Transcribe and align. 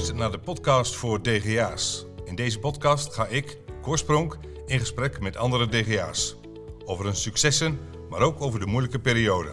luistert 0.00 0.20
naar 0.20 0.38
de 0.38 0.44
podcast 0.44 0.96
voor 0.96 1.22
DGA's. 1.22 2.06
In 2.24 2.34
deze 2.34 2.58
podcast 2.58 3.14
ga 3.14 3.26
ik, 3.26 3.58
Korspronk, 3.82 4.38
in 4.66 4.78
gesprek 4.78 5.20
met 5.20 5.36
andere 5.36 5.68
DGA's. 5.68 6.36
Over 6.84 7.04
hun 7.04 7.16
successen, 7.16 7.78
maar 8.10 8.20
ook 8.20 8.40
over 8.40 8.60
de 8.60 8.66
moeilijke 8.66 8.98
periode. 8.98 9.48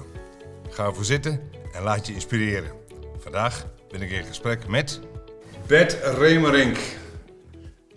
Ga 0.69 0.85
ervoor 0.85 1.05
zitten 1.05 1.41
en 1.71 1.83
laat 1.83 2.07
je 2.07 2.13
inspireren. 2.13 2.71
Vandaag 3.17 3.67
ben 3.89 4.01
ik 4.01 4.11
in 4.11 4.23
gesprek 4.23 4.67
met... 4.67 4.99
Bert 5.65 5.97
Remerink 6.17 6.77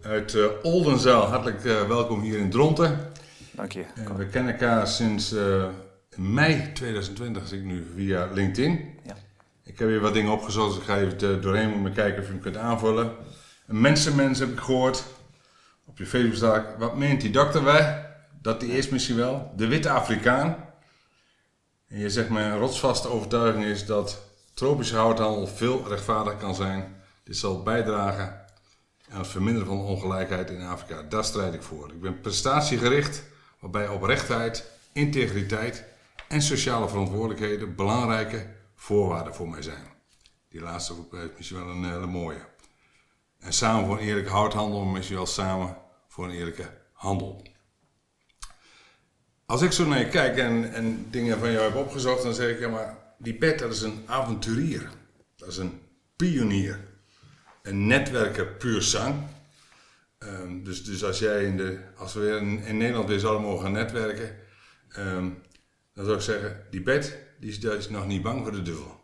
uit 0.02 0.34
uh, 0.34 0.46
Oldenzaal. 0.62 1.22
Hartelijk 1.22 1.64
uh, 1.64 1.82
welkom 1.82 2.20
hier 2.20 2.38
in 2.38 2.50
Dronten. 2.50 3.12
Dank 3.50 3.72
je. 3.72 3.84
En 3.94 4.16
we 4.16 4.26
kennen 4.26 4.52
elkaar 4.52 4.86
sinds 4.86 5.32
uh, 5.32 5.64
mei 6.16 6.72
2020, 6.72 7.48
zie 7.48 7.58
ik 7.58 7.64
nu, 7.64 7.86
via 7.96 8.28
LinkedIn. 8.32 8.98
Ik 9.70 9.78
heb 9.78 9.88
weer 9.88 10.00
wat 10.00 10.14
dingen 10.14 10.32
opgezocht, 10.32 10.68
dus 10.68 10.78
ik 10.78 10.84
ga 10.84 10.98
even 10.98 11.42
doorheen 11.42 11.84
te 11.84 11.90
kijken 11.90 12.20
of 12.20 12.26
je 12.26 12.32
hem 12.32 12.40
kunt 12.40 12.56
aanvullen. 12.56 13.12
Een 13.66 13.80
mensenmens 13.80 14.38
heb 14.38 14.48
ik 14.48 14.58
gehoord. 14.58 15.04
Op 15.84 15.98
je 15.98 16.06
Facebook 16.06 16.34
staat, 16.34 16.78
wat 16.78 16.96
meent 16.96 17.20
die 17.20 17.30
dokter 17.30 17.64
wij? 17.64 18.10
Dat 18.42 18.60
die 18.60 18.70
is 18.70 18.88
misschien 18.88 19.16
wel. 19.16 19.52
De 19.56 19.66
witte 19.66 19.90
Afrikaan. 19.90 20.56
En 21.88 21.98
je 21.98 22.10
zegt 22.10 22.28
mijn 22.28 22.58
rotsvaste 22.58 23.08
overtuiging 23.08 23.64
is 23.64 23.86
dat 23.86 24.22
tropische 24.54 24.96
houthandel 24.96 25.46
veel 25.46 25.88
rechtvaardig 25.88 26.36
kan 26.36 26.54
zijn. 26.54 26.96
Dit 27.24 27.36
zal 27.36 27.62
bijdragen 27.62 28.44
aan 29.10 29.18
het 29.18 29.28
verminderen 29.28 29.68
van 29.68 29.80
ongelijkheid 29.80 30.50
in 30.50 30.62
Afrika. 30.62 31.02
Daar 31.02 31.24
strijd 31.24 31.54
ik 31.54 31.62
voor. 31.62 31.90
Ik 31.90 32.00
ben 32.00 32.20
prestatiegericht, 32.20 33.22
waarbij 33.60 33.88
oprechtheid, 33.88 34.70
integriteit 34.92 35.84
en 36.28 36.42
sociale 36.42 36.88
verantwoordelijkheden 36.88 37.74
belangrijke 37.74 38.58
voorwaarden 38.80 39.34
voor 39.34 39.48
mij 39.48 39.62
zijn. 39.62 39.84
Die 40.48 40.60
laatste 40.60 40.94
is 41.10 41.28
misschien 41.36 41.64
wel 41.64 41.74
een 41.74 41.84
hele 41.84 42.06
mooie. 42.06 42.48
En 43.38 43.52
samen 43.52 43.86
voor 43.86 43.98
een 43.98 44.04
eerlijke 44.04 44.30
houthandel, 44.30 44.84
misschien 44.84 45.16
wel 45.16 45.26
samen 45.26 45.76
voor 46.08 46.24
een 46.24 46.30
eerlijke 46.30 46.70
handel. 46.92 47.42
Als 49.46 49.62
ik 49.62 49.72
zo 49.72 49.86
naar 49.86 49.98
je 49.98 50.08
kijk 50.08 50.36
en, 50.36 50.74
en 50.74 51.10
dingen 51.10 51.38
van 51.38 51.52
jou 51.52 51.64
heb 51.64 51.74
opgezocht, 51.74 52.22
dan 52.22 52.34
zeg 52.34 52.50
ik, 52.50 52.60
ja 52.60 52.68
maar 52.68 52.96
die 53.18 53.38
Bert 53.38 53.58
dat 53.58 53.72
is 53.72 53.82
een 53.82 54.02
avonturier. 54.06 54.90
Dat 55.36 55.48
is 55.48 55.56
een 55.56 55.80
pionier. 56.16 56.88
Een 57.62 57.86
netwerker 57.86 58.46
puur 58.46 58.82
zang. 58.82 59.14
Um, 60.18 60.64
dus, 60.64 60.84
dus 60.84 61.04
als 61.04 61.18
jij 61.18 61.44
in 61.44 61.56
de, 61.56 61.78
als 61.96 62.14
we 62.14 62.36
in, 62.40 62.62
in 62.62 62.76
Nederland 62.76 63.08
weer 63.08 63.18
zouden 63.18 63.42
mogen 63.42 63.72
netwerken, 63.72 64.36
um, 64.98 65.42
dan 65.94 66.04
zou 66.04 66.16
ik 66.16 66.22
zeggen, 66.22 66.66
die 66.70 66.82
Bert, 66.82 67.16
die 67.40 67.76
is, 67.76 67.88
nog 67.88 68.06
niet 68.06 68.22
bang 68.22 68.42
voor 68.42 68.52
de 68.52 68.62
duivel. 68.62 69.00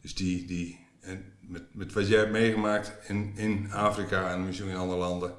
Dus 0.00 0.14
die, 0.14 0.46
die 0.46 0.86
en 1.00 1.32
met, 1.40 1.74
met 1.74 1.92
wat 1.92 2.08
jij 2.08 2.18
hebt 2.18 2.30
meegemaakt 2.30 3.08
in, 3.08 3.32
in 3.36 3.72
Afrika 3.72 4.30
en 4.30 4.46
misschien 4.46 4.68
in 4.68 4.76
andere 4.76 4.98
landen, 4.98 5.30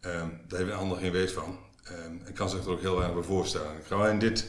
um, 0.00 0.40
daar 0.48 0.58
heeft 0.58 0.70
een 0.70 0.76
ander 0.76 0.98
geen 0.98 1.12
weet 1.12 1.32
van. 1.32 1.58
Um, 2.06 2.22
ik 2.26 2.34
kan 2.34 2.50
zich 2.50 2.64
er 2.64 2.70
ook 2.70 2.80
heel 2.80 3.02
erg 3.02 3.14
bij 3.14 3.22
voorstellen. 3.22 3.76
Ik 3.76 3.84
ga 3.84 4.08
in 4.08 4.18
dit, 4.18 4.46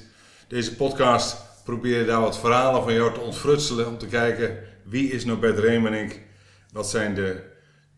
deze 0.47 0.75
podcast 0.75 1.37
proberen 1.63 2.07
daar 2.07 2.21
wat 2.21 2.39
verhalen 2.39 2.83
van 2.83 2.93
jou 2.93 3.13
te 3.13 3.19
ontfrutselen 3.19 3.87
om 3.87 3.97
te 3.97 4.07
kijken 4.07 4.63
wie 4.83 5.11
is 5.11 5.25
nou 5.25 5.39
Bert 5.39 5.59
Remenink, 5.59 6.19
wat 6.71 6.89
zijn 6.89 7.15
de, 7.15 7.43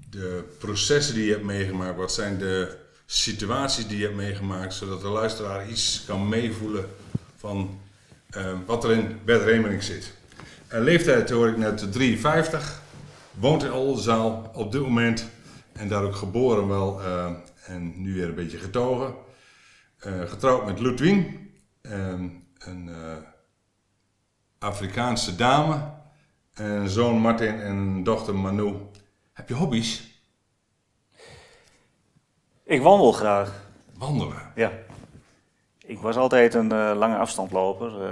de 0.09 0.43
processen 0.59 1.15
die 1.15 1.25
je 1.25 1.31
hebt 1.31 1.43
meegemaakt, 1.43 1.97
wat 1.97 2.13
zijn 2.13 2.37
de 2.37 2.77
situaties 3.05 3.87
die 3.87 3.97
je 3.97 4.03
hebt 4.03 4.15
meegemaakt, 4.15 4.73
zodat 4.73 5.01
de 5.01 5.07
luisteraar 5.07 5.69
iets 5.69 6.03
kan 6.05 6.29
meevoelen 6.29 6.89
van 7.37 7.81
wat 8.65 8.83
er 8.83 8.91
in 8.91 9.19
Bert 9.25 9.43
Remenink 9.43 9.81
zit. 9.81 10.13
Leeftijd 10.69 11.29
hoor 11.29 11.47
ik 11.47 11.57
net 11.57 11.91
53, 11.91 12.81
woont 13.31 13.63
in 13.63 13.73
Oldenzaal 13.73 14.51
op 14.53 14.71
dit 14.71 14.81
moment 14.81 15.29
en 15.73 15.87
daar 15.87 16.03
ook 16.03 16.15
geboren 16.15 16.67
wel 16.67 17.01
uh, 17.01 17.31
en 17.65 18.01
nu 18.01 18.13
weer 18.13 18.27
een 18.27 18.35
beetje 18.35 18.57
getogen. 18.57 19.15
Uh, 20.05 20.21
getrouwd 20.21 20.65
met 20.65 20.79
Ludwig, 20.79 21.25
een 21.81 22.89
Afrikaanse 24.59 25.35
dame, 25.35 25.91
een 26.53 26.89
zoon 26.89 27.17
Martin 27.17 27.59
en 27.59 28.03
dochter 28.03 28.35
Manu. 28.35 28.73
Heb 29.33 29.49
je 29.49 29.55
hobby's? 29.55 30.13
Ik 32.63 32.81
wandel 32.81 33.11
graag. 33.11 33.65
Wandelen? 33.97 34.51
Ja. 34.55 34.71
Ik 35.85 35.99
was 35.99 36.15
altijd 36.15 36.53
een 36.53 36.73
uh, 36.73 36.91
lange 36.95 37.15
afstandloper. 37.15 38.01
Uh, 38.01 38.09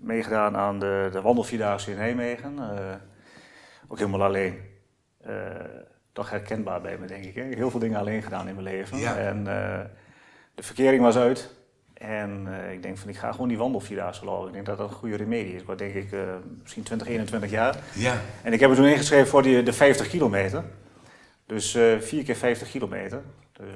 meegedaan 0.00 0.56
aan 0.56 0.78
de, 0.78 1.08
de 1.12 1.20
wandelvierdaagse 1.20 1.90
in 1.90 1.98
Heemegen. 1.98 2.54
Uh, 2.58 2.94
ook 3.88 3.98
helemaal 3.98 4.22
alleen. 4.22 4.60
toch 6.12 6.30
herkenbaar 6.30 6.80
bij 6.80 6.98
me, 6.98 7.06
denk 7.06 7.24
ik. 7.24 7.34
Hè? 7.34 7.42
Heel 7.42 7.70
veel 7.70 7.80
dingen 7.80 7.98
alleen 7.98 8.22
gedaan 8.22 8.48
in 8.48 8.54
mijn 8.54 8.66
leven. 8.66 8.98
Ja. 8.98 9.16
En 9.16 9.44
de 10.54 10.62
verkering 10.62 11.02
was 11.02 11.16
uit. 11.16 11.54
En 11.94 12.48
ik 12.72 12.82
denk 12.82 12.98
van, 12.98 13.08
ik 13.08 13.16
ga 13.16 13.32
gewoon 13.32 13.48
die 13.48 13.58
wandelvierdaagse 13.58 14.24
lopen. 14.24 14.46
Ik 14.46 14.52
denk 14.52 14.66
dat 14.66 14.78
dat 14.78 14.88
een 14.88 14.94
goede 14.94 15.16
remedie 15.16 15.54
is. 15.54 15.60
Ik 15.60 15.66
was 15.66 15.76
denk 15.76 15.94
ik 15.94 16.16
misschien 16.62 16.82
20, 16.82 17.08
21 17.08 17.50
jaar. 17.50 17.76
Ja. 17.94 18.20
En 18.42 18.52
ik 18.52 18.60
heb 18.60 18.70
me 18.70 18.76
toen 18.76 18.86
ingeschreven 18.86 19.26
voor 19.26 19.42
die, 19.42 19.62
de 19.62 19.72
50 19.72 20.08
kilometer. 20.08 20.64
Dus 21.46 21.70
4 22.00 22.24
keer 22.24 22.36
50 22.36 22.70
kilometer. 22.70 23.22
Dus, 23.52 23.66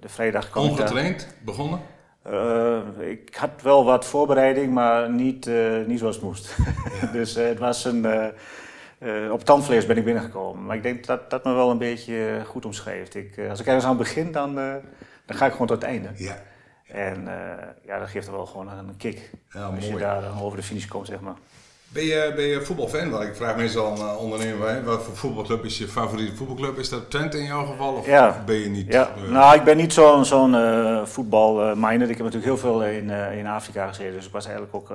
de 0.00 0.08
vrijdag 0.08 0.50
kwam 0.50 0.64
Ongetraind 0.64 1.34
begonnen? 1.44 1.80
Uh, 2.30 3.10
ik 3.10 3.34
had 3.34 3.50
wel 3.62 3.84
wat 3.84 4.06
voorbereiding, 4.06 4.72
maar 4.72 5.10
niet, 5.10 5.46
uh, 5.46 5.86
niet 5.86 5.98
zoals 5.98 6.14
het 6.14 6.24
moest. 6.24 6.56
Ja. 7.00 7.06
dus 7.18 7.36
uh, 7.36 7.46
het 7.46 7.58
was 7.58 7.84
een. 7.84 8.06
op 9.30 9.44
tandvlees 9.44 9.86
ben 9.86 9.96
ik 9.96 10.04
binnengekomen. 10.04 10.64
Maar 10.64 10.76
ik 10.76 10.82
denk 10.82 11.06
dat 11.06 11.30
dat 11.30 11.44
me 11.44 11.52
wel 11.52 11.70
een 11.70 11.78
beetje 11.78 12.42
goed 12.46 12.64
omschreef. 12.64 13.14
Ik, 13.14 13.40
als 13.50 13.60
ik 13.60 13.66
ergens 13.66 13.84
aan 13.84 13.96
begin, 13.96 14.32
dan, 14.32 14.54
dan 15.24 15.36
ga 15.36 15.46
ik 15.46 15.52
gewoon 15.52 15.66
tot 15.66 15.82
het 15.82 15.90
einde. 15.90 16.08
Ja. 16.14 16.36
En 16.86 17.28
ja, 17.84 17.98
dat 17.98 18.08
geeft 18.08 18.26
er 18.26 18.32
wel 18.32 18.46
gewoon 18.46 18.68
een 18.68 18.96
kick. 18.96 19.30
Ja, 19.50 19.62
als 19.62 19.74
mooi. 19.74 19.92
je 19.92 19.98
daar 19.98 20.42
over 20.42 20.56
de 20.56 20.62
finish 20.62 20.86
komt, 20.86 21.06
zeg 21.06 21.20
maar. 21.20 21.36
Ben 21.92 22.04
je, 22.04 22.32
ben 22.36 22.44
je 22.44 22.62
voetbalfan? 22.62 23.10
Want 23.10 23.24
ik 23.24 23.34
vraag 23.34 23.56
meestal 23.56 24.02
aan 24.02 24.16
ondernemer, 24.16 24.84
wat 24.84 25.02
voor 25.02 25.16
voetbalclub 25.16 25.64
is 25.64 25.78
je 25.78 25.88
favoriete 25.88 26.36
voetbalclub? 26.36 26.78
Is 26.78 26.88
dat 26.88 27.10
Twente 27.10 27.38
in 27.38 27.44
jouw 27.44 27.66
geval 27.66 27.94
of 27.94 28.06
ja. 28.06 28.42
ben 28.46 28.56
je 28.56 28.68
niet? 28.68 28.92
Ja. 28.92 29.14
Uh... 29.24 29.30
Nou, 29.30 29.56
ik 29.56 29.64
ben 29.64 29.76
niet 29.76 29.92
zo'n 29.92 30.24
zo'n 30.24 30.54
uh, 30.54 31.04
voetbalminer. 31.04 32.10
ik 32.10 32.16
heb 32.16 32.26
natuurlijk 32.26 32.44
heel 32.44 32.56
veel 32.56 32.84
in, 32.84 33.08
uh, 33.08 33.38
in 33.38 33.46
Afrika 33.46 33.86
gezeten, 33.86 34.12
dus 34.12 34.26
ik 34.26 34.32
was 34.32 34.44
eigenlijk 34.44 34.74
ook 34.74 34.92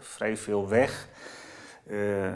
vrij 0.00 0.36
veel 0.36 0.68
weg. 0.68 1.08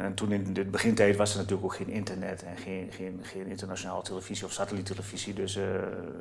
en 0.02 0.12
toen 0.14 0.32
in 0.32 0.52
de 0.52 0.64
begintijd 0.64 1.16
was 1.16 1.30
er 1.30 1.36
natuurlijk 1.36 1.64
ook 1.64 1.74
geen 1.74 1.90
internet 1.90 2.42
en 2.42 2.56
geen, 2.56 2.88
geen, 2.96 3.20
geen 3.22 3.46
internationale 3.46 4.02
televisie 4.02 4.44
of 4.46 4.52
satelliettelevisie. 4.52 5.34
Dus 5.34 5.58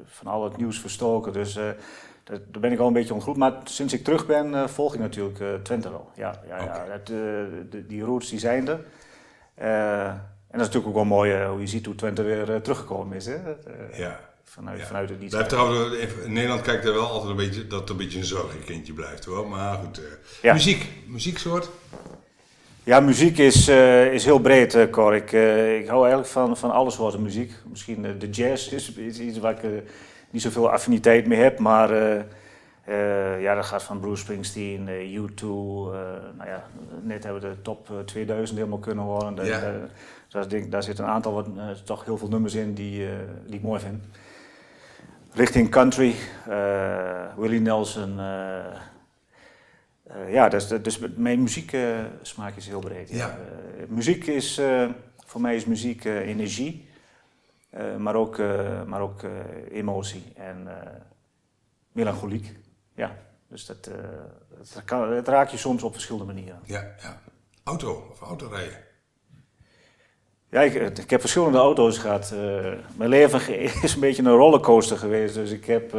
van 0.05 0.31
al 0.31 0.43
het 0.43 0.57
nieuws 0.57 0.79
verstoken. 0.79 1.33
Dus 1.33 1.59
daar 2.29 2.61
ben 2.61 2.71
ik 2.71 2.79
al 2.79 2.87
een 2.87 2.93
beetje 2.93 3.13
ontgroeid. 3.13 3.37
Maar 3.37 3.53
sinds 3.63 3.93
ik 3.93 4.03
terug 4.03 4.25
ben, 4.25 4.51
uh, 4.51 4.67
volg 4.67 4.93
ik 4.93 4.99
natuurlijk 4.99 5.39
uh, 5.39 5.47
Twente 5.63 5.89
wel. 5.89 6.09
Ja, 6.15 6.41
ja, 6.47 6.63
ja. 6.63 6.85
Het, 6.89 7.07
de, 7.71 7.85
die 7.87 8.01
roots 8.01 8.29
die 8.29 8.39
zijn 8.39 8.67
er. 8.67 8.79
en 9.55 10.57
dat 10.57 10.59
is 10.59 10.65
natuurlijk 10.65 10.87
ook 10.87 10.93
wel 10.93 11.05
mooi 11.05 11.45
hoe 11.45 11.59
je 11.59 11.67
ziet 11.67 11.85
hoe 11.85 11.95
Twente 11.95 12.23
weer 12.23 12.61
teruggekomen 12.61 13.15
is. 13.15 13.25
Hè? 13.25 13.35
ja. 13.93 14.19
Vanuit, 14.43 14.79
ja. 14.79 14.85
vanuit 14.85 15.09
het. 15.09 15.29
Blijft 15.29 15.49
trouwens, 15.49 15.95
in 16.25 16.33
Nederland 16.33 16.61
kijkt 16.61 16.85
er 16.85 16.93
wel 16.93 17.07
altijd 17.07 17.29
een 17.29 17.35
beetje 17.35 17.67
dat 17.67 17.79
het 17.79 17.89
een 17.89 17.97
beetje 17.97 18.19
een 18.19 18.25
zorgenkindje 18.25 18.93
blijft 18.93 19.25
hoor. 19.25 19.47
Maar 19.47 19.77
goed, 19.77 20.01
ja. 20.41 20.53
muziek, 20.53 20.87
muzieksoort? 21.07 21.69
Ja, 22.83 22.99
muziek 22.99 23.37
is, 23.37 23.67
is 24.11 24.25
heel 24.25 24.39
breed, 24.39 24.89
Cor. 24.91 25.15
Ik, 25.15 25.31
ik 25.81 25.87
hou 25.87 26.01
eigenlijk 26.01 26.27
van, 26.27 26.57
van 26.57 26.71
alle 26.71 26.91
soorten 26.91 27.21
muziek. 27.21 27.53
Misschien 27.69 28.15
de 28.19 28.29
jazz 28.29 28.71
is, 28.71 28.93
is 28.93 29.19
iets 29.19 29.37
waar 29.37 29.63
ik 29.63 29.83
niet 30.29 30.41
zoveel 30.41 30.71
affiniteit 30.71 31.27
mee 31.27 31.39
heb, 31.39 31.59
maar 31.59 31.91
uh, 31.91 32.21
uh, 32.87 33.41
ja, 33.41 33.55
dat 33.55 33.65
gaat 33.65 33.83
van 33.83 33.99
Bruce 33.99 34.21
Springsteen, 34.21 34.87
uh, 34.87 35.19
U2, 35.19 35.43
nou 36.37 36.45
ja, 36.45 36.63
net 37.01 37.23
hebben 37.23 37.41
we 37.41 37.47
de 37.49 37.61
top 37.61 37.91
2000 38.05 38.57
helemaal 38.57 38.79
kunnen 38.79 39.03
horen. 39.03 39.35
Daar, 39.35 39.45
Ja. 39.45 39.59
daar, 39.59 39.89
daar, 40.27 40.49
denk, 40.49 40.71
daar 40.71 40.83
zit 40.83 40.99
een 40.99 41.05
aantal, 41.05 41.33
wat, 41.33 41.47
toch 41.85 42.05
heel 42.05 42.17
veel 42.17 42.27
nummers 42.27 42.53
in 42.53 42.73
die, 42.73 43.07
die 43.45 43.55
ik 43.55 43.61
mooi 43.61 43.79
vind. 43.79 44.03
Richting 45.33 45.69
country, 45.69 46.15
Willie 47.37 47.61
Nelson. 47.61 48.15
ja, 50.27 50.49
dus, 50.49 50.67
dus 50.67 50.99
mijn 51.15 51.41
muzieksmaak 51.41 52.55
is 52.55 52.67
heel 52.67 52.79
breed. 52.79 53.09
Ja. 53.09 53.37
muziek 53.87 54.25
is, 54.25 54.61
voor 55.25 55.41
mij 55.41 55.55
is 55.55 55.65
muziek 55.65 56.05
energie. 56.05 56.88
Uh, 57.77 57.95
maar 57.95 58.15
ook, 58.15 58.37
uh, 58.37 58.83
maar 58.83 59.01
ook 59.01 59.23
uh, 59.23 59.31
emotie 59.71 60.23
en 60.35 60.67
melancholiek. 61.91 62.55
Ja, 62.95 63.15
dus 63.47 63.65
dat, 63.65 63.89
het, 64.57 64.83
kan, 64.85 65.11
het 65.11 65.27
raakt 65.27 65.51
je 65.51 65.57
soms 65.57 65.83
op 65.83 65.93
verschillende 65.93 66.33
manieren. 66.33 66.59
Ja, 66.63 66.95
ja. 67.01 67.21
Auto 67.63 68.07
of 68.11 68.21
autorijden? 68.21 68.77
Ja, 70.49 70.61
ik, 70.61 70.73
ik 70.97 71.09
heb 71.09 71.19
verschillende 71.19 71.57
auto's 71.57 71.97
gehad. 71.97 72.33
mijn 72.95 73.09
leven 73.09 73.59
is 73.83 73.93
een 73.93 73.99
beetje 73.99 74.23
een 74.23 74.35
rollercoaster 74.35 74.97
geweest. 74.97 75.33
Dus 75.33 75.51
ik 75.51 75.65
heb 75.65 75.93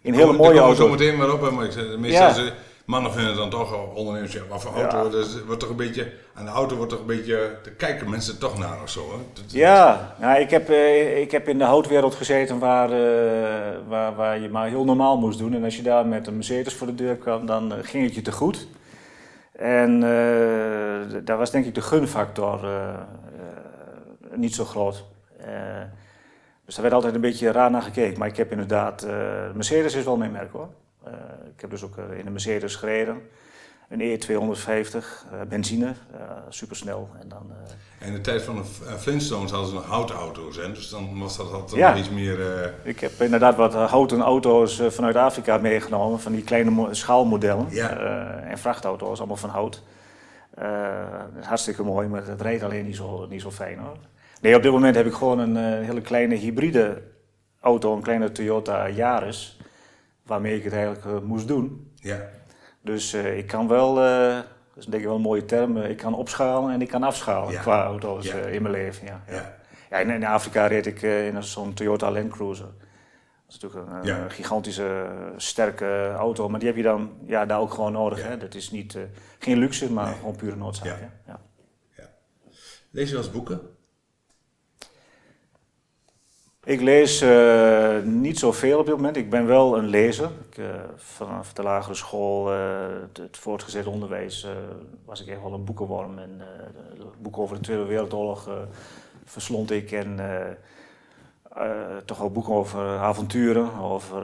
in 0.00 0.14
hele 0.14 0.32
mooie 0.32 0.58
auto's... 0.58 0.78
Ik 0.78 0.90
kom 0.90 0.98
zo 0.98 1.04
meteen 1.04 1.16
maar 1.16 1.32
op, 1.32 1.50
maar 1.50 1.64
ik, 1.64 1.98
meestal, 1.98 2.44
ja. 2.44 2.52
Mannen 2.84 3.12
vinden 3.12 3.36
dan 3.36 3.50
toch 3.50 3.94
ondernemers, 3.94 4.32
ja, 4.32 4.40
maar 4.50 4.60
voor 4.60 4.72
auto 4.74 5.10
dus 5.10 5.44
wordt 5.44 5.60
toch 5.60 5.70
een 5.70 5.76
beetje, 5.76 6.12
aan 6.34 6.44
de 6.44 6.50
auto 6.50 6.76
wordt 6.76 6.90
toch 6.90 7.00
een 7.00 7.06
beetje, 7.06 7.56
te 7.62 7.70
kijken 7.70 8.10
mensen 8.10 8.38
toch 8.38 8.58
naar 8.58 8.82
of 8.82 8.88
zo. 8.90 9.00
Hè? 9.10 9.16
Dat- 9.32 9.52
Ja, 9.52 10.14
nou, 10.20 10.40
ik, 10.40 10.50
heb, 10.50 10.68
eh, 10.68 11.20
ik 11.20 11.30
heb 11.30 11.48
in 11.48 11.58
de 11.58 11.64
houtwereld 11.64 12.14
gezeten 12.14 12.58
waar, 12.58 12.90
eh, 12.90 13.76
waar, 13.88 14.14
waar 14.14 14.38
je 14.38 14.48
maar 14.48 14.68
heel 14.68 14.84
normaal 14.84 15.18
moest 15.18 15.38
doen. 15.38 15.54
En 15.54 15.64
als 15.64 15.76
je 15.76 15.82
daar 15.82 16.06
met 16.06 16.26
een 16.26 16.34
Mercedes 16.34 16.74
voor 16.74 16.86
de 16.86 16.94
deur 16.94 17.16
kwam, 17.16 17.46
dan 17.46 17.72
eh, 17.72 17.78
ging 17.82 18.04
het 18.04 18.14
je 18.14 18.22
te 18.22 18.32
goed. 18.32 18.66
En 19.52 20.00
daar 21.24 21.36
was 21.38 21.50
denk 21.50 21.64
ik 21.66 21.74
de 21.74 21.80
gunfactor 21.82 22.60
niet 24.34 24.54
zo 24.54 24.64
groot. 24.64 25.04
Dus 26.64 26.74
daar 26.74 26.82
werd 26.82 26.94
altijd 26.94 27.14
een 27.14 27.20
beetje 27.20 27.52
raar 27.52 27.70
naar 27.70 27.82
gekeken. 27.82 28.18
Maar 28.18 28.28
ik 28.28 28.36
heb 28.36 28.50
inderdaad, 28.50 29.06
Mercedes 29.54 29.94
is 29.94 30.04
wel 30.04 30.16
mijn 30.16 30.32
merk 30.32 30.52
hoor. 30.52 30.68
Eh, 31.04 31.12
ik 31.54 31.60
heb 31.60 31.70
dus 31.70 31.82
ook 31.84 31.96
eh, 31.96 32.18
in 32.18 32.26
een 32.26 32.32
Mercedes 32.32 32.74
gereden. 32.76 33.20
Een 33.88 34.00
E250, 34.00 34.96
eh, 35.32 35.40
benzine, 35.48 35.92
supersnel. 36.48 37.08
En 37.20 37.28
dan... 37.28 37.52
eh, 38.00 38.06
In 38.06 38.12
de 38.12 38.20
tijd 38.20 38.42
van 38.42 38.54
de 38.56 38.64
Flintstones 38.98 39.50
hadden 39.50 39.68
ze 39.68 39.74
nog 39.74 39.84
houtauto's, 39.86 40.56
hè? 40.56 40.72
dus 40.72 40.88
dan 40.88 41.18
was 41.20 41.36
dat 41.36 41.52
altijd 41.52 41.76
Ja. 41.80 41.96
iets 41.96 42.10
meer... 42.10 42.38
Ik 42.82 43.00
heb 43.00 43.12
inderdaad 43.20 43.56
wat 43.56 43.74
houten 43.74 44.20
auto's 44.20 44.82
vanuit 44.88 45.16
Afrika 45.16 45.58
meegenomen, 45.58 46.20
van 46.20 46.32
die 46.32 46.42
kleine 46.44 46.70
mo- 46.70 46.92
schaalmodellen. 46.92 47.66
Ja. 47.70 47.96
En 48.40 48.58
vrachtauto's, 48.58 49.18
allemaal 49.18 49.36
van 49.36 49.50
hout. 49.50 49.82
Hartstikke 51.42 51.82
mooi, 51.82 52.08
maar 52.08 52.26
het 52.26 52.40
reed 52.40 52.62
alleen 52.62 52.84
niet 52.84 52.96
zo, 52.96 53.26
niet 53.26 53.40
zo 53.40 53.50
fijn 53.50 53.78
hoor. 53.78 53.96
Nee, 54.40 54.56
op 54.56 54.62
dit 54.62 54.72
moment 54.72 54.94
heb 54.96 55.06
ik 55.06 55.12
gewoon 55.14 55.38
een 55.38 55.56
hele 55.84 56.00
kleine 56.00 56.34
hybride 56.34 57.02
auto, 57.60 57.94
een 57.96 58.02
kleine 58.02 58.32
Toyota 58.32 58.88
Yaris, 58.88 59.58
waarmee 60.24 60.56
ik 60.56 60.64
het 60.64 60.72
eigenlijk 60.72 61.04
eh, 61.04 61.18
moest 61.20 61.48
doen. 61.48 61.92
ja, 61.94 62.28
Dus 62.80 63.12
eh, 63.12 63.38
ik 63.38 63.46
kan 63.46 63.68
wel, 63.68 64.00
eh, 64.04 64.34
dat 64.36 64.76
is 64.76 64.84
denk 64.86 65.02
ik 65.02 65.08
wel 65.08 65.14
een 65.16 65.22
mooie 65.22 65.44
term, 65.44 65.76
ik 65.76 65.96
kan 65.96 66.14
opschalen 66.14 66.72
en 66.72 66.82
ik 66.82 66.88
kan 66.88 67.02
afschalen 67.02 67.52
Ja. 67.52 67.60
qua 67.60 67.84
auto's 67.84 68.26
Ja. 68.26 68.36
in 68.36 68.62
mijn 68.62 68.74
leven. 68.74 69.06
Ja. 69.06 69.22
ja. 69.28 69.56
Ja, 69.90 69.98
in, 69.98 70.10
in 70.10 70.24
Afrika 70.24 70.66
reed 70.66 70.86
ik 70.86 71.02
in 71.02 71.42
zo'n 71.42 71.74
Toyota 71.74 72.10
Land 72.10 72.30
Cruiser. 72.32 72.64
Dat 73.46 73.54
is 73.54 73.58
natuurlijk 73.60 74.04
een, 74.06 74.30
gigantische, 74.30 75.06
sterke 75.36 76.12
auto, 76.16 76.48
maar 76.48 76.58
die 76.58 76.68
heb 76.68 76.76
je 76.76 76.82
dan 76.82 77.12
ja, 77.26 77.46
daar 77.46 77.60
ook 77.60 77.74
gewoon 77.74 77.92
nodig. 77.92 78.22
Hè? 78.22 78.36
Dat 78.36 78.54
is 78.54 78.70
niet, 78.70 78.98
geen 79.38 79.58
luxe, 79.58 79.92
maar 79.92 80.06
Nee. 80.06 80.14
gewoon 80.14 80.36
pure 80.36 80.56
noodzaak. 80.56 80.98
Ja. 81.26 81.40
Lees 82.90 83.08
je 83.08 83.14
wel 83.14 83.24
eens 83.24 83.32
boeken? 83.32 83.60
Ik 86.64 86.80
lees 86.80 87.20
eh, 87.20 87.98
niet 88.02 88.38
zoveel 88.38 88.78
op 88.78 88.86
dit 88.86 88.94
moment. 88.94 89.16
Ik 89.16 89.30
ben 89.30 89.46
wel 89.46 89.78
een 89.78 89.86
lezer. 89.86 90.30
Ik, 90.50 90.58
eh, 90.58 90.66
vanaf 90.96 91.52
de 91.52 91.62
lagere 91.62 91.94
school, 91.94 92.52
eh, 92.52 92.58
het, 93.00 93.16
het 93.16 93.36
voortgezet 93.36 93.86
onderwijs, 93.86 94.46
was 95.04 95.20
ik 95.20 95.26
echt 95.26 95.42
wel 95.42 95.52
een 95.52 95.64
boekenworm. 95.64 96.18
En 96.18 96.42
boeken 97.18 97.42
over 97.42 97.56
de 97.56 97.62
Tweede 97.62 97.84
Wereldoorlog 97.84 98.48
verslond 99.24 99.70
ik. 99.70 99.92
En 99.92 100.20
toch 102.04 102.22
ook 102.22 102.32
boeken 102.32 102.52
over 102.52 102.98
avonturen, 102.98 103.80
over 103.80 104.22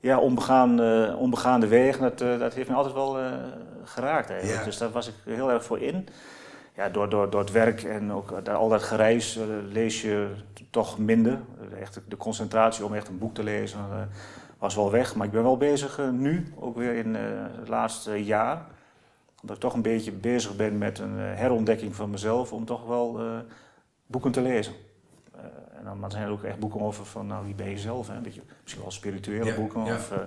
ja, 0.00 0.18
onbegaande, 0.18 1.16
onbegaande 1.18 1.66
wegen. 1.66 2.00
Dat, 2.00 2.40
dat 2.40 2.54
heeft 2.54 2.68
me 2.68 2.74
altijd 2.74 2.94
wel 2.94 3.16
geraakt. 3.84 4.30
Eigenlijk. 4.30 4.58
Ja. 4.58 4.64
Dus 4.64 4.78
daar 4.78 4.90
was 4.90 5.08
ik 5.08 5.14
heel 5.24 5.50
erg 5.50 5.64
voor 5.64 5.80
in 5.80 6.08
ja, 6.80 6.88
door, 6.88 7.08
door, 7.08 7.30
door 7.30 7.40
het 7.40 7.50
werk 7.50 7.82
en 7.82 8.12
ook 8.12 8.44
daar- 8.44 8.54
al 8.56 8.68
dat 8.68 8.82
gereis 8.82 9.36
eh, 9.36 9.44
lees 9.72 10.02
je 10.02 10.28
toch 10.70 10.98
minder. 10.98 11.40
Eh, 11.72 11.80
Echt, 11.80 12.00
de 12.08 12.16
concentratie 12.16 12.84
om 12.84 12.94
echt 12.94 13.08
een 13.08 13.18
boek 13.18 13.34
te 13.34 13.42
lezen 13.42 13.78
eh, 13.78 13.96
was 14.58 14.74
wel 14.74 14.90
weg. 14.90 15.14
Maar 15.14 15.26
ik 15.26 15.32
ben 15.32 15.42
wel 15.42 15.56
bezig 15.56 15.98
eh, 15.98 16.08
nu, 16.10 16.52
ook 16.58 16.76
weer 16.76 16.92
in 16.94 17.16
eh, 17.16 17.22
het 17.58 17.68
laatste 17.68 18.24
jaar. 18.24 18.66
Omdat 19.40 19.56
ik 19.56 19.62
toch 19.62 19.74
een 19.74 19.82
beetje 19.82 20.12
bezig 20.12 20.56
ben 20.56 20.78
met 20.78 20.98
een 20.98 21.18
eh, 21.18 21.24
herontdekking 21.34 21.94
van 21.94 22.10
mezelf. 22.10 22.52
Om 22.52 22.64
toch 22.64 22.86
wel 22.86 23.18
eh, 23.20 23.26
boeken 24.06 24.30
te 24.32 24.40
lezen. 24.42 24.72
Eh, 25.34 25.40
en 25.78 25.84
dan, 25.84 25.98
maar 25.98 26.08
er 26.10 26.16
zijn 26.16 26.26
er 26.26 26.32
ook 26.32 26.42
echt 26.42 26.58
boeken 26.58 26.80
over 26.80 27.04
van 27.04 27.26
nou, 27.26 27.44
wie 27.44 27.54
ben 27.54 27.70
je 27.70 27.78
zelf. 27.78 28.08
Hè? 28.08 28.14
Een 28.16 28.22
beetje, 28.22 28.42
misschien 28.62 28.82
wel 28.82 28.92
spirituele 28.92 29.44
Ja, 29.44 29.54
boeken. 29.54 29.84
ja. 29.84 29.94
Of 29.94 30.10
eh, 30.12 30.18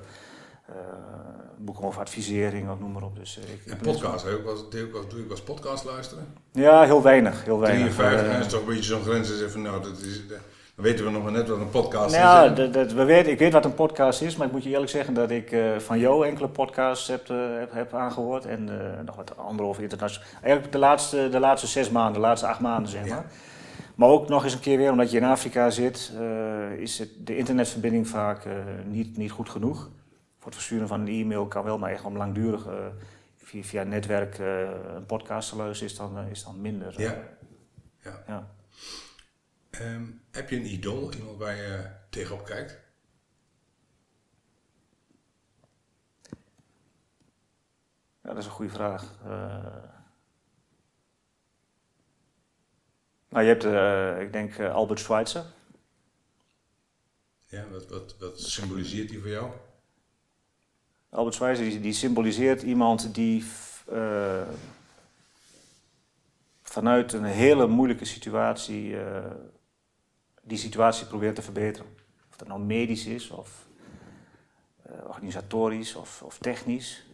eh, 0.68 0.74
boeken 1.58 1.84
over 1.84 2.02
advisering 2.02 2.70
of 2.70 2.80
noem 2.80 2.92
maar 2.92 3.04
op. 3.04 3.16
Dus, 3.16 3.38
eh, 3.40 3.54
ik, 3.54 3.72
En 3.72 3.78
podcast, 3.78 4.26
doe, 4.26 4.82
ik 4.82 4.92
wel, 4.94 5.08
doe 5.08 5.20
ik 5.20 5.30
eens 5.32 5.42
podcast 5.42 5.86
luisteren? 5.86 6.26
Ja, 6.52 6.84
heel 6.84 7.02
weinig. 7.02 7.44
Heel 7.44 7.60
weinig. 7.60 7.94
53 7.96 8.28
Eh, 8.28 8.34
hè, 8.34 8.40
is 8.40 8.48
toch 8.48 8.60
een 8.60 8.66
beetje 8.68 8.84
zo'n 8.84 9.02
grens. 9.04 9.32
is 9.32 9.42
Even, 9.42 9.62
nou, 9.62 9.82
dat 9.84 9.98
is, 10.00 10.22
dan 10.76 10.86
weten 10.86 11.06
we 11.06 11.12
nog 11.12 11.24
maar 11.24 11.32
net 11.32 11.48
wat 11.48 11.60
een 11.60 11.70
podcast 11.70 12.16
Nou 12.16 12.24
ja, 12.46 12.52
is. 12.52 12.58
dat, 12.58 12.74
dat, 12.74 12.92
we 12.94 13.04
weten, 13.04 13.32
ik 13.32 13.40
weet 13.40 13.54
wat 13.54 13.66
een 13.66 13.74
podcast 13.74 14.22
is, 14.22 14.36
maar 14.36 14.48
ik 14.48 14.54
moet 14.54 14.64
je 14.64 14.70
eerlijk 14.70 14.92
zeggen 14.92 15.14
dat 15.14 15.32
ik 15.32 15.52
eh, 15.52 15.78
van 15.78 16.00
jou 16.00 16.28
enkele 16.28 16.48
podcasts 16.50 17.08
heb, 17.08 17.30
eh, 17.30 17.38
heb, 17.60 17.72
heb 17.74 17.94
aangehoord. 17.94 18.46
En 18.46 18.70
eh, 18.98 19.04
nog 19.06 19.16
wat 19.16 19.38
andere 19.38 19.68
over 19.70 19.84
internationaal. 19.84 20.28
Eigenlijk 20.42 20.72
de 20.74 20.80
laatste, 20.80 21.30
de 21.30 21.40
laatste 21.40 21.68
zes 21.68 21.90
maanden, 21.90 22.14
de 22.14 22.20
laatste 22.20 22.48
acht 22.48 22.60
maanden 22.60 22.92
zeg 22.92 23.06
Ja. 23.06 23.16
maar. 23.16 23.26
Maar 23.96 24.10
ook 24.10 24.28
nog 24.30 24.44
eens 24.44 24.54
een 24.54 24.60
keer 24.60 24.78
weer, 24.78 24.92
omdat 24.92 25.12
je 25.12 25.18
in 25.18 25.24
Afrika 25.24 25.70
zit, 25.70 26.12
eh, 26.20 26.72
is 26.82 27.00
het, 27.00 27.10
de 27.24 27.38
internetverbinding 27.38 28.08
vaak 28.08 28.46
eh, 28.46 28.52
niet, 28.86 29.18
niet 29.18 29.32
goed 29.32 29.50
genoeg. 29.50 29.90
Voor 30.44 30.52
het 30.52 30.62
versturen 30.62 30.88
van 30.88 31.02
een 31.02 31.08
e-mail 31.08 31.48
kan 31.48 31.64
wel, 31.64 31.78
maar 31.78 31.92
echt 31.92 32.04
om 32.04 32.18
langdurig 32.18 32.66
eh, 32.66 32.88
via, 33.36 33.64
via 33.64 33.84
netwerk 33.84 34.40
eh, 34.40 34.70
een 34.96 35.06
podcast 35.06 35.50
te 35.50 35.56
luisteren 35.56 35.92
is 35.92 35.98
dan, 35.98 36.18
eh, 36.18 36.30
is 36.30 36.44
dan 36.44 36.62
minder. 36.62 37.02
Ja. 37.02 37.38
Ja. 38.00 38.24
ja. 38.28 38.56
Ehm, 39.70 40.06
heb 40.32 40.50
je 40.50 40.56
een 40.56 40.66
idool, 40.66 41.14
iemand 41.14 41.38
waar 41.38 41.56
je 41.56 41.90
tegenop 42.10 42.46
kijkt? 42.46 42.80
Ja, 48.22 48.30
dat 48.30 48.38
is 48.38 48.46
een 48.46 48.52
goede 48.52 48.72
vraag. 48.72 49.16
Nou, 53.30 53.46
je 53.46 53.56
hebt, 53.56 53.64
ik 54.22 54.34
denk, 54.34 54.60
Albert 54.60 55.00
Schweitzer. 55.00 55.44
Ja, 57.46 57.68
wat, 57.68 57.90
wat, 57.90 58.18
wat 58.20 58.40
symboliseert 58.40 59.10
die 59.10 59.20
voor 59.20 59.30
jou? 59.30 59.52
Albert 61.14 61.36
Schweitzer 61.36 61.82
die, 61.82 61.94
symboliseert 61.94 62.62
iemand 62.62 63.14
die 63.14 63.44
eh, 63.92 64.42
vanuit 66.62 67.14
een 67.14 67.24
hele 67.24 67.68
moeilijke 67.68 68.06
situatie 68.06 69.02
eh, 69.02 69.32
die 70.42 70.58
situatie 70.58 71.06
probeert 71.06 71.36
te 71.36 71.42
verbeteren. 71.42 71.88
Of 72.30 72.38
dat 72.38 72.48
nou 72.48 72.60
medisch 72.62 73.06
is, 73.06 73.30
of 73.30 73.68
eh, 74.82 74.92
organisatorisch, 75.08 75.96
of, 75.96 76.22
of 76.22 76.38
technisch. 76.38 77.06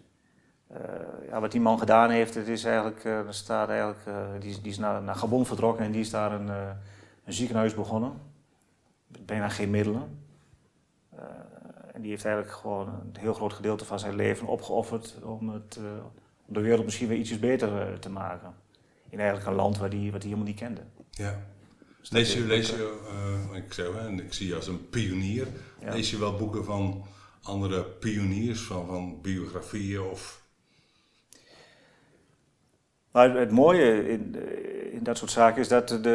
Ja, 1.29 1.39
wat 1.39 1.51
die 1.51 1.61
man 1.61 1.79
gedaan 1.79 2.09
heeft, 2.09 2.35
het 2.35 2.47
is 2.47 2.63
eigenlijk, 2.63 3.33
staat 3.33 3.69
eigenlijk 3.69 3.99
die, 4.39 4.61
die 4.61 4.71
is 4.71 4.77
naar, 4.77 5.15
Gabon 5.15 5.45
vertrokken 5.45 5.85
en 5.85 5.91
die 5.91 6.01
is 6.01 6.09
daar 6.09 6.31
een, 6.31 6.47
een 7.25 7.33
ziekenhuis 7.33 7.75
begonnen. 7.75 8.13
Met 9.07 9.25
bijna 9.25 9.49
geen 9.49 9.69
middelen. 9.69 10.27
En 11.99 12.05
die 12.05 12.13
heeft 12.13 12.25
eigenlijk 12.25 12.55
gewoon 12.57 12.87
een 12.87 13.19
heel 13.19 13.33
groot 13.33 13.53
gedeelte 13.53 13.85
van 13.85 13.99
zijn 13.99 14.15
leven 14.15 14.47
opgeofferd 14.47 15.15
om, 15.23 15.49
het, 15.49 15.77
eh, 15.77 16.05
om 16.47 16.53
de 16.53 16.61
wereld 16.61 16.85
misschien 16.85 17.07
weer 17.07 17.17
ietsjes 17.17 17.39
beter 17.39 17.81
eh, 17.81 17.93
te 17.93 18.09
maken. 18.09 18.53
In 19.09 19.19
eigenlijk 19.19 19.49
een 19.49 19.55
land 19.55 19.77
waar 19.77 19.89
die, 19.89 20.11
wat 20.11 20.21
hij 20.21 20.31
helemaal 20.31 20.51
niet 20.51 20.59
kende. 20.59 20.81
Ja. 21.09 21.45
Dus 21.99 22.09
Lees 22.09 22.33
je, 22.33 22.39
lees 22.39 22.69
je 22.69 22.99
eh, 23.51 23.57
ik, 23.57 23.73
zeg, 23.73 23.93
hè, 23.93 24.09
ik 24.09 24.33
zie 24.33 24.47
je 24.47 24.55
als 24.55 24.67
een 24.67 24.89
pionier. 24.89 25.47
Ja. 25.79 25.93
Lees 25.93 26.11
je 26.11 26.19
wel 26.19 26.35
boeken 26.35 26.65
van 26.65 27.05
andere 27.41 27.83
pioniers, 27.83 28.61
van, 28.61 28.87
van 28.87 29.21
biografieën 29.21 30.01
of... 30.01 30.41
Maar 33.11 33.35
het 33.35 33.51
mooie 33.51 34.09
in, 34.09 34.35
in 34.93 35.03
dat 35.03 35.17
soort 35.17 35.31
zaken 35.31 35.61
is 35.61 35.67
dat 35.67 35.87
de, 35.87 36.09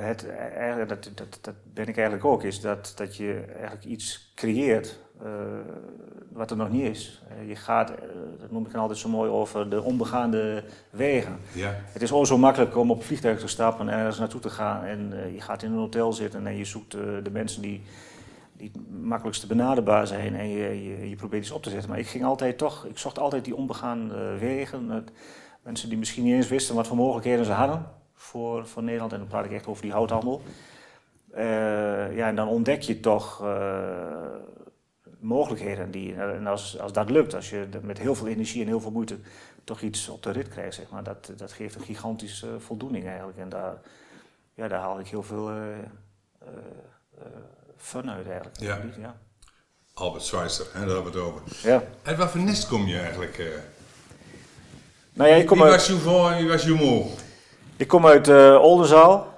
het, 0.00 0.28
eigenlijk, 0.28 0.88
dat, 0.88 1.10
dat, 1.14 1.38
dat 1.40 1.54
ben 1.72 1.86
ik 1.86 1.96
eigenlijk 1.96 2.26
ook, 2.26 2.42
is 2.42 2.60
dat, 2.60 2.92
dat 2.96 3.16
je 3.16 3.40
eigenlijk 3.40 3.84
iets 3.84 4.32
creëert 4.34 5.02
eh, 5.22 5.28
wat 6.32 6.50
er 6.50 6.56
nog 6.56 6.70
niet 6.70 6.82
is. 6.82 7.22
Eh, 7.28 7.48
je 7.48 7.56
gaat, 7.56 7.90
eh, 7.90 7.96
dat 8.40 8.50
noem 8.50 8.66
ik 8.66 8.72
dan 8.72 8.80
altijd 8.80 8.98
zo 8.98 9.08
mooi, 9.08 9.30
over 9.30 9.70
de 9.70 9.82
onbegaande 9.82 10.64
wegen. 10.90 11.38
Ja, 11.52 11.74
Het 11.92 12.02
is 12.02 12.12
ook 12.12 12.26
zo 12.26 12.38
makkelijk 12.38 12.76
om 12.76 12.90
op 12.90 12.96
een 12.96 13.04
vliegtuig 13.04 13.40
te 13.40 13.46
stappen 13.46 13.88
en 13.88 13.98
ergens 13.98 14.18
naartoe 14.18 14.40
te 14.40 14.50
gaan. 14.50 14.84
En 14.84 15.12
je 15.32 15.40
gaat 15.40 15.62
in 15.62 15.72
een 15.72 15.78
hotel 15.78 16.12
zitten 16.12 16.46
en 16.46 16.56
je 16.56 16.64
zoekt 16.64 16.90
de 16.90 17.30
mensen 17.32 17.62
die, 17.62 17.82
die 18.52 18.70
het 18.72 19.02
makkelijkst 19.02 19.48
benaderbaar 19.48 20.06
zijn. 20.06 20.34
En 20.34 20.48
je, 20.48 20.82
je, 20.82 21.08
je 21.08 21.16
probeert 21.16 21.42
iets 21.42 21.52
op 21.52 21.62
te 21.62 21.70
zetten. 21.70 21.90
Maar 21.90 21.98
ik 21.98 22.06
ging 22.06 22.24
altijd 22.24 22.58
toch, 22.58 22.86
ik 22.86 22.98
zocht 22.98 23.18
altijd 23.18 23.44
die 23.44 23.56
onbegaande 23.56 24.38
wegen. 24.38 25.04
Mensen 25.62 25.88
die 25.88 25.98
misschien 25.98 26.24
niet 26.24 26.34
eens 26.34 26.48
wisten 26.48 26.74
wat 26.74 26.86
voor 26.86 26.96
mogelijkheden 26.96 27.44
ze 27.44 27.52
hadden 27.52 27.86
voor, 28.14 28.66
voor 28.66 28.82
Nederland. 28.82 29.12
En 29.12 29.18
dan 29.18 29.28
praat 29.28 29.44
ik 29.44 29.52
echt 29.52 29.66
over 29.66 29.82
die 29.82 29.92
houthandel. 29.92 30.42
Ja, 32.14 32.28
en 32.28 32.36
dan 32.36 32.48
ontdek 32.48 32.82
je 32.82 33.00
toch 33.00 33.42
mogelijkheden. 35.24 35.90
Die, 35.90 36.14
en 36.14 36.46
als, 36.46 36.80
als 36.80 36.92
dat 36.92 37.10
lukt, 37.10 37.34
als 37.34 37.50
je 37.50 37.68
met 37.82 37.98
heel 37.98 38.14
veel 38.14 38.26
energie 38.26 38.60
en 38.60 38.66
heel 38.66 38.80
veel 38.80 38.90
moeite 38.90 39.18
toch 39.64 39.80
iets 39.80 40.08
op 40.08 40.22
de 40.22 40.30
rit 40.30 40.48
krijgt, 40.48 40.74
zeg 40.74 40.90
maar, 40.90 41.02
dat, 41.02 41.32
dat 41.36 41.52
geeft 41.52 41.74
een 41.74 41.80
gigantische 41.80 42.60
voldoening 42.60 43.06
eigenlijk. 43.06 43.38
En 43.38 43.48
daar, 43.48 43.76
ja, 44.54 44.68
daar 44.68 44.80
haal 44.80 45.00
ik 45.00 45.08
heel 45.08 45.22
veel 45.22 45.48
eh, 45.48 45.56
eh, 45.56 46.48
eh, 47.18 47.26
fun 47.76 48.10
uit 48.10 48.26
eigenlijk. 48.26 48.60
Ja. 48.60 48.80
ja. 48.98 49.16
Albert 49.94 50.22
Schweitzer, 50.22 50.66
hè, 50.72 50.80
daar 50.86 50.94
hebben 50.94 51.12
we 51.12 51.18
het 51.18 51.28
over. 51.28 51.42
Ja. 51.62 51.82
Uit 52.02 52.16
wat 52.16 52.30
voor 52.30 52.40
nest 52.40 52.68
kom 52.68 52.86
je 52.86 52.98
eigenlijk? 52.98 53.62
Nou 55.12 55.30
ja, 55.30 55.36
ik 55.36 55.46
kom 55.46 55.58
wie 55.58 55.66
uit, 55.66 55.74
was 55.74 55.86
je 55.86 55.94
voor 55.94 56.30
en 56.30 56.36
wie 56.36 56.48
was 56.48 56.62
je 56.62 56.72
moe? 56.72 57.06
ik 57.76 57.88
kom 57.88 58.06
uit 58.06 58.28
Oldenzaal. 58.58 59.32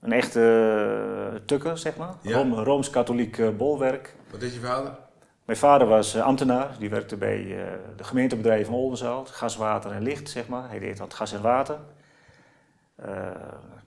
Een 0.00 0.12
echte 0.12 0.40
tukker, 1.44 1.78
zeg 1.78 1.96
maar. 1.96 2.14
Ja. 2.20 2.36
Room- 2.36 2.54
Rooms-katholiek 2.54 3.38
eh, 3.38 3.48
bolwerk. 3.56 4.14
Wat 4.30 4.42
is 4.42 4.54
je 4.54 4.60
vader? 4.60 4.92
Mijn 5.44 5.58
vader 5.58 5.86
was 5.86 6.14
eh, 6.14 6.22
ambtenaar. 6.22 6.68
Die 6.78 6.90
werkte 6.90 7.16
bij 7.16 7.38
eh, 7.40 7.72
de 7.96 8.04
gemeentebedrijven 8.04 8.66
van 8.66 8.74
Oldenzaal. 8.74 9.24
Gas, 9.24 9.56
water 9.56 9.90
en 9.90 10.02
licht, 10.02 10.28
zeg 10.30 10.48
maar. 10.48 10.68
Hij 10.68 10.78
deed 10.78 10.96
dat 10.98 11.14
gas 11.14 11.32
en 11.32 11.42
water. 11.42 11.78
Eh, 12.96 13.08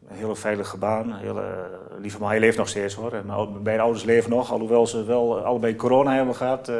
een 0.07 0.15
hele 0.15 0.35
veilige 0.35 0.77
baan. 0.77 1.13
Hele 1.13 1.41
eh, 1.41 1.97
lieve 1.99 2.19
man. 2.19 2.29
Hij 2.29 2.39
leeft 2.39 2.57
nog 2.57 2.67
steeds 2.69 2.93
hoor. 2.95 3.21
Mijn 3.25 3.63
beide 3.63 3.81
ouders 3.83 4.03
leven 4.03 4.29
nog. 4.29 4.51
Alhoewel 4.51 4.87
ze 4.87 5.03
wel 5.03 5.37
eh, 5.37 5.43
allebei 5.45 5.75
corona 5.75 6.15
hebben 6.15 6.35
gehad. 6.35 6.69
eh, 6.69 6.75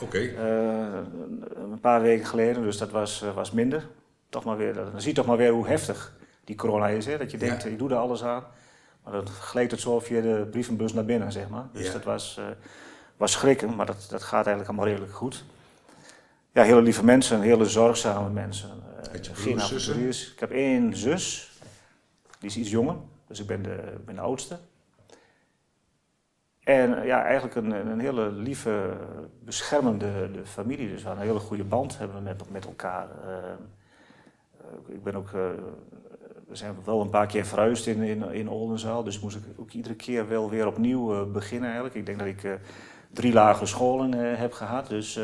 Oké. 0.00 0.18
eh, 0.18 0.34
een 1.72 1.80
paar 1.80 2.02
weken 2.02 2.26
geleden, 2.26 2.62
dus 2.62 2.78
dat 2.78 2.90
was, 2.90 3.22
eh, 3.22 3.34
was 3.34 3.50
minder. 3.50 3.86
Toch 4.28 4.44
maar 4.44 4.56
weer, 4.56 4.74
dan 4.74 4.86
zie 4.96 5.08
je 5.08 5.14
toch 5.16 5.26
maar 5.26 5.36
weer 5.36 5.50
hoe 5.52 5.66
heftig 5.66 6.12
die 6.44 6.56
corona 6.56 6.88
is. 6.88 7.06
Hè? 7.06 7.18
Dat 7.18 7.30
je 7.30 7.36
denkt, 7.38 7.62
Ja. 7.62 7.68
ik 7.68 7.78
doe 7.78 7.90
er 7.90 7.96
alles 7.96 8.24
aan. 8.24 8.42
Maar 9.04 9.12
dat 9.12 9.28
gleed 9.30 9.70
het 9.70 9.80
zo 9.80 10.00
via 10.00 10.20
de 10.20 10.46
brievenbus 10.50 10.92
naar 10.92 11.04
binnen, 11.04 11.32
zeg 11.32 11.48
maar. 11.48 11.64
Dus 11.72 11.86
Ja. 11.86 11.92
dat 11.92 12.04
was, 12.04 12.36
eh, 12.38 12.44
was 13.16 13.32
schrikken, 13.32 13.74
maar 13.76 13.86
dat, 13.86 14.06
dat 14.10 14.22
gaat 14.22 14.46
eigenlijk 14.46 14.68
allemaal 14.68 14.86
redelijk 14.86 15.12
goed. 15.12 15.44
Ja, 16.52 16.62
hele 16.62 16.82
lieve 16.82 17.04
mensen, 17.04 17.40
hele 17.40 17.64
zorgzame 17.64 18.30
mensen. 18.30 18.70
Eh, 19.12 19.22
je 19.22 19.34
geen 19.34 19.60
zussen? 19.60 19.76
avonturiers. 19.78 20.32
Ik 20.32 20.40
heb 20.40 20.50
één 20.50 20.96
zus, 20.96 21.52
die 22.38 22.48
is 22.48 22.56
iets 22.56 22.70
jonger, 22.70 22.96
dus 23.26 23.40
ik 23.40 23.46
ben 23.46 23.62
de, 23.62 23.94
ben 24.04 24.14
de 24.14 24.20
oudste. 24.20 24.58
En 26.62 26.98
eh, 26.98 27.06
ja, 27.06 27.22
eigenlijk 27.24 27.54
een, 27.54 27.70
een 27.70 28.00
hele 28.00 28.30
lieve, 28.30 28.96
beschermende 29.44 30.30
de 30.30 30.46
familie. 30.46 30.88
Dus 30.88 31.00
we 31.02 31.06
hadden 31.06 31.24
een 31.26 31.30
hele 31.32 31.44
goede 31.46 31.64
band 31.64 31.98
hebben 31.98 32.16
we 32.16 32.22
met, 32.22 32.50
met 32.50 32.64
elkaar. 32.66 33.08
Eh, 33.24 33.36
eh, 33.38 34.94
ik 34.94 35.02
ben 35.02 35.14
ook, 35.14 35.32
eh, 35.32 35.50
we 36.52 36.58
zijn 36.58 36.74
wel 36.84 37.00
een 37.00 37.10
paar 37.10 37.26
keer 37.26 37.46
verhuisd 37.46 37.86
in, 37.86 38.02
in, 38.02 38.32
in 38.32 38.48
Oldenzaal. 38.48 39.02
Dus 39.02 39.20
moest 39.20 39.36
ik 39.36 39.42
ook 39.56 39.70
iedere 39.70 39.94
keer 39.94 40.28
wel 40.28 40.50
weer 40.50 40.66
opnieuw 40.66 41.12
eh, 41.12 41.32
beginnen 41.32 41.64
eigenlijk. 41.64 41.94
Ik 41.94 42.06
denk 42.06 42.18
dat 42.18 42.28
ik 42.28 42.44
eh, 42.44 42.52
drie 43.12 43.32
lagere 43.32 43.66
scholen 43.66 44.14
eh, 44.14 44.38
heb 44.38 44.52
gehad. 44.52 44.88
Dus 44.88 45.14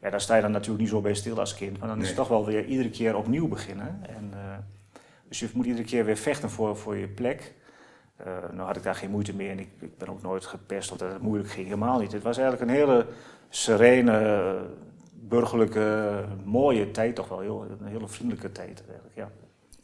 ja, 0.00 0.10
daar 0.10 0.20
sta 0.20 0.36
je 0.36 0.42
dan 0.42 0.50
natuurlijk 0.50 0.80
niet 0.80 0.88
zo 0.88 1.00
bij 1.00 1.14
stil 1.14 1.38
als 1.38 1.54
kind. 1.54 1.78
Maar 1.78 1.88
dan 1.88 2.00
is 2.00 2.06
het 2.06 2.16
toch 2.16 2.28
wel 2.28 2.46
weer 2.46 2.64
iedere 2.64 2.90
keer 2.90 3.16
opnieuw 3.16 3.48
beginnen. 3.48 4.00
En, 4.02 4.32
dus 5.28 5.40
je 5.40 5.48
moet 5.54 5.66
iedere 5.66 5.84
keer 5.84 6.04
weer 6.04 6.16
vechten 6.16 6.50
voor, 6.50 6.76
voor 6.76 6.96
je 6.96 7.08
plek. 7.08 7.54
Eh, 8.16 8.26
nou 8.52 8.66
had 8.66 8.76
ik 8.76 8.82
daar 8.82 8.94
geen 8.94 9.10
moeite 9.10 9.34
mee 9.34 9.48
en 9.48 9.58
ik, 9.58 9.68
ik 9.80 9.98
ben 9.98 10.08
ook 10.08 10.22
nooit 10.22 10.46
gepest 10.46 10.92
of 10.92 10.98
dat 10.98 11.12
het 11.12 11.22
moeilijk 11.22 11.50
ging. 11.50 11.66
Helemaal 11.66 12.00
niet. 12.00 12.12
Het 12.12 12.22
was 12.22 12.38
eigenlijk 12.38 12.70
een 12.70 12.76
hele 12.76 13.06
serene, 13.48 14.58
burgerlijke, 15.12 16.24
mooie 16.44 16.90
tijd 16.90 17.14
toch 17.14 17.28
wel. 17.28 17.40
Heel, 17.40 17.66
een 17.80 17.86
hele 17.86 18.08
vriendelijke 18.08 18.52
tijd 18.52 18.82
eigenlijk, 18.86 19.16
ja. 19.16 19.30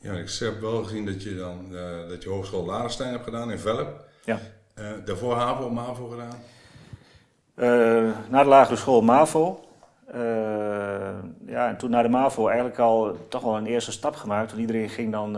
Ja, 0.01 0.13
ik 0.13 0.31
heb 0.39 0.61
wel 0.61 0.83
gezien 0.83 1.07
dat 1.07 1.23
je 1.23 1.37
dan 1.37 1.77
eh, 1.77 2.09
dat 2.09 2.23
je 2.23 2.29
hogeschool 2.29 2.65
Larenstein 2.65 3.11
hebt 3.11 3.25
gedaan 3.25 3.51
in 3.51 3.59
Velp. 3.59 4.05
ja. 4.25 4.39
Eh, 4.75 4.85
daarvoor 5.05 5.35
HAVO, 5.35 5.71
MAVO 5.71 6.09
gedaan. 6.09 6.37
Eh, 7.55 8.31
na 8.31 8.43
de 8.43 8.49
lagere 8.49 8.77
school 8.77 9.01
MAVO. 9.03 9.61
Ja, 11.47 11.69
en 11.69 11.77
toen 11.77 11.91
naar 11.91 12.03
de 12.03 12.09
MAVO 12.09 12.47
eigenlijk 12.47 12.79
al 12.79 13.17
toch 13.29 13.43
wel 13.43 13.57
een 13.57 13.67
eerste 13.67 13.93
stap 13.93 14.17
gemaakt. 14.17 14.51
Want 14.51 14.61
iedereen 14.61 14.89
ging 14.89 15.13
dan 15.13 15.31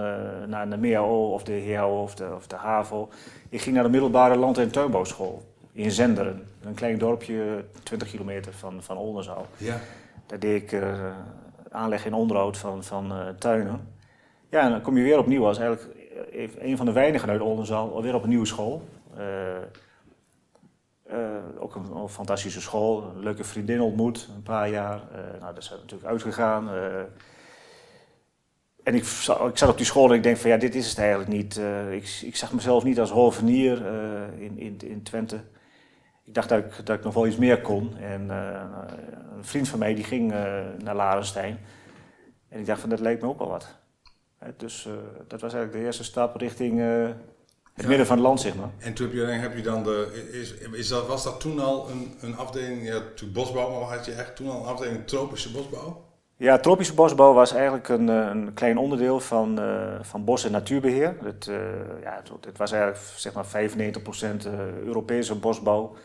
naar 0.49 0.71
de 0.71 0.77
MEAO 0.77 1.33
of 1.33 1.43
de 1.43 1.73
HAO 1.75 2.03
of 2.03 2.15
de, 2.15 2.29
of 2.35 2.47
de 2.47 2.57
HAVO. 2.57 3.09
Ik 3.49 3.61
ging 3.61 3.75
naar 3.75 3.85
de 3.85 3.91
middelbare 3.91 4.37
land- 4.37 4.59
en 4.59 4.71
tuinbouwschool 4.71 5.43
in 5.73 5.91
Zenderen. 5.91 6.47
Een 6.63 6.75
klein 6.75 6.99
dorpje, 6.99 7.65
20 7.83 8.11
kilometer 8.11 8.53
van, 8.53 8.83
van 8.83 8.97
Oldenzaal. 8.97 9.47
Ja. 9.57 9.81
Daar 10.27 10.39
deed 10.39 10.63
ik 10.63 10.83
aanleg 11.71 12.07
en 12.07 12.15
onderhoud 12.15 12.57
van, 12.57 12.85
van 12.85 13.13
tuinen. 13.39 13.81
Ja, 14.51 14.69
dan 14.69 14.81
kom 14.81 14.97
je 14.97 15.03
weer 15.03 15.19
opnieuw 15.19 15.47
als 15.47 15.59
eigenlijk 15.59 15.97
eh, 16.33 16.49
een 16.59 16.77
van 16.77 16.87
de 16.87 16.93
weinigen 16.93 17.29
uit 17.29 17.41
Oldenzaal 17.41 17.95
alweer 17.95 18.15
op 18.15 18.23
een 18.23 18.29
nieuwe 18.29 18.47
school. 18.47 18.89
Eh, 19.17 19.57
eh, 21.03 21.45
ook 21.59 21.75
een, 21.75 22.09
fantastische 22.09 22.61
school, 22.61 23.03
een 23.03 23.23
leuke 23.23 23.45
vriendin 23.45 23.81
ontmoet, 23.81 24.29
een 24.37 24.43
paar 24.43 24.69
jaar. 24.69 25.01
Nou, 25.41 25.53
daar 25.55 25.63
zijn 25.63 25.81
natuurlijk 25.81 26.11
uitgegaan. 26.11 26.69
en 28.83 28.95
ik, 28.95 29.03
ik 29.03 29.59
zat 29.59 29.69
op 29.69 29.77
die 29.77 29.87
school 29.87 30.09
en 30.09 30.17
ik 30.17 30.23
denk 30.23 30.37
van 30.37 30.51
ja, 30.51 30.57
dit 30.57 30.75
is 30.75 30.89
het 30.89 30.99
eigenlijk 30.99 31.31
niet. 31.31 31.61
Ik, 31.91 32.21
ik 32.23 32.37
zag 32.37 32.53
mezelf 32.53 32.85
niet 32.85 33.01
als 33.01 33.11
hovenier 33.11 33.87
in, 34.39 34.59
in, 34.59 34.79
in 34.79 35.03
Twente. 35.03 35.41
Ik 36.25 36.35
dacht 36.35 36.49
dat 36.49 36.59
ik, 36.59 36.87
dat 36.87 36.99
ik 36.99 37.05
nog 37.05 37.15
wel 37.15 37.27
iets 37.27 37.37
meer 37.37 37.61
kon. 37.61 37.97
En 37.97 38.29
een 38.29 39.45
vriend 39.45 39.69
van 39.69 39.79
mij 39.79 39.95
die 39.95 40.05
ging 40.05 40.31
naar 40.79 40.95
Larenstein. 40.95 41.59
En 42.49 42.61
ik 42.61 42.67
dacht 42.67 42.81
van 42.81 42.91
dat 42.91 43.01
leek 43.01 43.21
me 43.21 43.29
ook 43.29 43.39
wel 43.39 43.49
wat. 43.49 43.80
Dus 44.57 44.87
eh, 44.87 44.93
dat 45.29 45.41
was 45.41 45.53
eigenlijk 45.53 45.73
de 45.73 45.87
eerste 45.87 46.05
stap 46.05 46.37
richting 46.37 46.81
eh, 46.81 47.09
het 47.75 47.87
midden 47.87 48.07
van 48.07 48.17
het 48.17 48.27
land, 48.27 48.41
zeg 48.41 48.57
maar. 48.57 48.71
En 48.79 48.95
toen 48.95 49.11
heb 49.17 49.57
je, 49.57 49.63
dan 49.63 49.83
de. 49.83 50.29
Is, 50.33 50.55
is 50.73 50.89
dat, 50.89 51.07
was 51.07 51.25
dat 51.25 51.41
toen 51.41 51.59
al 51.59 51.91
een, 51.91 52.15
een 52.21 52.37
afdeling. 52.37 52.87
Ja, 52.87 53.03
toen 53.15 53.33
bosbouw, 53.33 53.71
maar 53.71 53.97
had 53.97 54.07
je 54.07 54.13
echt 54.13 54.37
toen 54.37 54.51
al 54.51 54.61
een 54.61 54.67
afdeling 54.67 55.07
tropische 55.07 55.51
bosbouw? 55.51 56.09
Ja, 56.37 56.59
tropische 56.59 56.95
bosbouw 56.95 57.33
was 57.33 57.53
eigenlijk 57.53 57.89
een, 57.89 58.09
eh, 58.09 58.17
een 58.17 58.55
klein 58.55 58.79
onderdeel 58.79 59.21
van, 59.21 59.61
van 60.03 60.25
bos- 60.25 60.45
en 60.45 60.53
natuurbeheer. 60.53 61.17
Het, 61.23 61.45
ja, 62.03 62.23
het, 62.23 62.47
het 62.47 62.59
was 62.59 62.73
eigenlijk 62.73 63.03
zeg 63.17 63.33
maar 63.33 63.47
95% 63.47 64.47
eh, 64.47 64.53
Europese 64.85 65.35
bosbouw, 65.35 65.97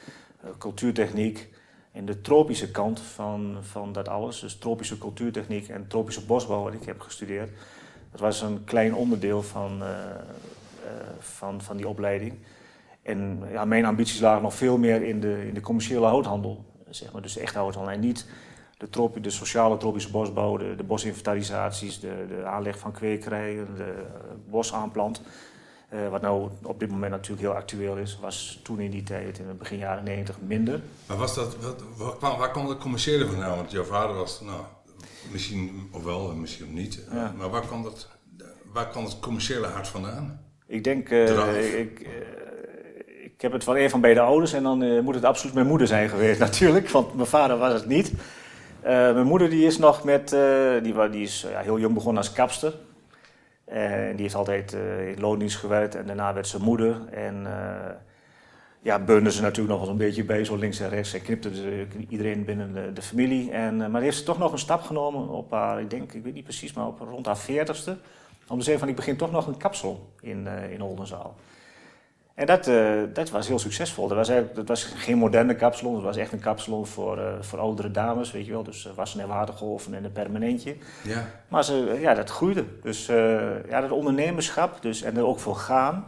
cultuurtechniek. 0.57 1.53
En 1.91 2.05
de 2.05 2.21
tropische 2.21 2.71
kant 2.71 2.99
van, 2.99 3.57
van 3.61 3.93
dat 3.93 4.07
alles, 4.07 4.39
dus 4.39 4.57
tropische 4.57 4.97
cultuurtechniek 4.97 5.67
en 5.67 5.87
tropische 5.87 6.25
bosbouw, 6.25 6.63
wat 6.63 6.73
ik 6.73 6.83
heb 6.83 7.01
gestudeerd, 7.01 7.49
dat 8.15 8.23
was 8.23 8.41
een 8.41 8.63
klein 8.63 8.95
onderdeel 8.95 9.43
van, 9.43 9.83
eh, 9.83 9.89
eh, 9.89 10.91
van, 11.19 11.61
van 11.61 11.77
die 11.77 11.87
opleiding. 11.87 12.33
En 13.01 13.43
ja, 13.51 13.65
mijn 13.65 13.85
ambities 13.85 14.19
lagen 14.19 14.41
nog 14.41 14.53
veel 14.53 14.77
meer 14.77 15.03
in 15.03 15.19
de, 15.19 15.47
in 15.47 15.53
de 15.53 15.61
commerciële 15.61 16.05
houthandel, 16.05 16.65
zeg 16.89 17.11
maar, 17.11 17.21
dus 17.21 17.33
de 17.33 17.39
echte 17.39 17.57
houthandel. 17.57 17.93
En 17.93 17.99
niet 17.99 18.29
de, 18.77 18.89
tropi- 18.89 19.21
de 19.21 19.29
sociale 19.29 19.77
tropische 19.77 20.11
bosbouw, 20.11 20.57
de, 20.57 20.75
de 20.75 20.83
bosinventarisaties, 20.83 21.99
de, 21.99 22.25
de 22.27 22.45
aanleg 22.45 22.79
van 22.79 22.91
kwekerijen, 22.91 23.67
de 23.75 24.05
bosaanplant. 24.49 25.21
Eh, 25.89 26.09
wat 26.09 26.21
nou 26.21 26.49
op 26.63 26.79
dit 26.79 26.89
moment 26.89 27.11
natuurlijk 27.11 27.41
heel 27.41 27.55
actueel 27.55 27.97
is, 27.97 28.19
was 28.21 28.59
toen 28.63 28.79
in 28.79 28.91
die 28.91 29.03
tijd, 29.03 29.39
in 29.39 29.47
het 29.47 29.57
begin 29.57 29.77
jaren 29.77 30.03
90, 30.03 30.35
minder. 30.41 30.81
Maar 31.07 31.17
was 31.17 31.35
dat, 31.35 31.57
wat, 31.97 32.19
waar, 32.19 32.51
kwam, 32.51 32.69
het 32.69 32.77
commerciële 32.77 33.25
vandaan? 33.25 33.55
Want 33.55 33.71
jouw 33.71 33.83
vader 33.83 34.15
was, 34.15 34.41
nou, 34.41 34.61
misschien 35.31 35.89
of 35.91 36.03
wel 36.03 36.31
en 36.31 36.41
misschien 36.41 36.73
niet. 36.73 37.05
eh, 37.09 37.15
Ja. 37.15 37.33
Maar 37.37 37.49
waar 37.49 37.61
kwam, 37.61 37.83
dat, 37.83 38.09
waar 38.73 38.87
kwam 38.89 39.03
het 39.03 39.19
commerciële 39.19 39.67
hart 39.67 39.87
vandaan? 39.87 40.39
Ik 40.67 40.83
denk, 40.83 41.09
eh, 41.09 41.79
ik, 41.79 41.99
eh, 41.99 43.25
ik 43.25 43.41
heb 43.41 43.51
het 43.51 43.63
van 43.63 43.75
een 43.75 43.89
van 43.89 44.01
beide 44.01 44.19
ouders 44.19 44.53
en 44.53 44.63
dan 44.63 45.03
moet 45.03 45.15
het 45.15 45.23
absoluut 45.25 45.53
mijn 45.55 45.67
moeder 45.67 45.87
zijn 45.87 46.09
geweest 46.09 46.39
natuurlijk, 46.49 46.89
want 46.89 47.13
mijn 47.15 47.27
vader 47.27 47.57
was 47.57 47.73
het 47.73 47.85
niet. 47.85 48.11
Mijn 48.83 49.25
moeder 49.25 49.49
die 49.49 49.65
is 49.65 49.77
nog 49.77 50.03
met, 50.03 50.29
die, 50.83 51.09
die 51.09 51.23
is 51.23 51.45
ja, 51.49 51.59
heel 51.59 51.79
jong 51.79 51.93
begonnen 51.93 52.23
als 52.23 52.31
kapster. 52.33 52.73
En 53.65 54.11
die 54.11 54.21
heeft 54.21 54.35
altijd 54.35 54.73
in 55.15 55.19
loondienst 55.19 55.57
gewerkt 55.57 55.95
en 55.95 56.05
daarna 56.05 56.33
werd 56.33 56.47
ze 56.47 56.61
moeder. 56.61 57.01
En 57.11 57.47
ja, 58.85 58.99
beunde 58.99 59.31
ze 59.31 59.41
natuurlijk 59.41 59.69
nog 59.69 59.79
wel 59.79 59.89
een 59.89 59.97
beetje 59.97 60.23
bij, 60.23 60.45
zo 60.45 60.55
links 60.55 60.79
en 60.79 60.89
rechts. 60.89 61.13
En 61.13 61.21
knipte 61.21 61.55
ze 61.55 61.87
iedereen 62.09 62.45
binnen 62.45 62.73
de, 62.73 62.93
de 62.93 63.01
familie. 63.01 63.51
En, 63.51 63.81
eh, 63.81 63.87
maar 63.87 64.01
heeft 64.01 64.17
ze 64.17 64.23
toch 64.23 64.37
nog 64.37 64.51
een 64.51 64.59
stap 64.59 64.81
genomen 64.81 65.29
op 65.29 65.51
haar, 65.51 65.81
ik 65.81 65.89
denk, 65.89 66.13
ik 66.13 66.23
weet 66.23 66.33
niet 66.33 66.43
precies, 66.43 66.73
maar 66.73 66.87
op 66.87 66.99
rond 66.99 67.25
haar 67.25 67.37
veertigste. 67.37 67.97
Om 68.47 68.57
te 68.57 68.63
zeggen 68.63 68.79
van, 68.79 68.89
ik 68.89 68.95
begin 68.95 69.17
toch 69.17 69.31
nog 69.31 69.47
een 69.47 69.57
kapsel 69.57 70.13
in, 70.21 70.47
eh, 70.47 70.71
in 70.71 70.81
Oldenzaal. 70.81 71.35
En 72.35 72.45
dat, 72.45 72.67
eh, 72.67 73.01
dat 73.13 73.29
was 73.29 73.47
heel 73.47 73.59
succesvol. 73.59 74.07
Dat 74.07 74.17
was, 74.17 74.29
eigenlijk, 74.29 74.57
dat 74.57 74.67
was 74.67 74.83
geen 74.83 75.17
moderne 75.17 75.55
kapsalon, 75.55 75.95
het 75.95 76.03
was 76.03 76.17
echt 76.17 76.31
een 76.31 76.39
kapsalon 76.39 76.87
voor, 76.87 77.17
eh, 77.17 77.33
voor 77.41 77.59
oudere 77.59 77.91
dames, 77.91 78.31
weet 78.31 78.45
je 78.45 78.51
wel. 78.51 78.63
Dus 78.63 78.87
eh, 78.87 78.93
wassen 78.93 79.19
en 79.19 79.27
watergolven 79.27 79.93
en 79.93 80.03
een 80.03 80.11
permanentje. 80.11 80.75
Ja. 81.03 81.25
Maar 81.47 81.63
ze, 81.63 81.97
ja, 82.01 82.13
dat 82.13 82.29
groeide. 82.29 82.65
Dus 82.81 83.07
eh, 83.07 83.69
ja, 83.69 83.81
dat 83.81 83.91
ondernemerschap 83.91 84.81
dus, 84.81 85.01
en 85.01 85.17
er 85.17 85.25
ook 85.25 85.39
voor 85.39 85.55
gaan. 85.55 86.07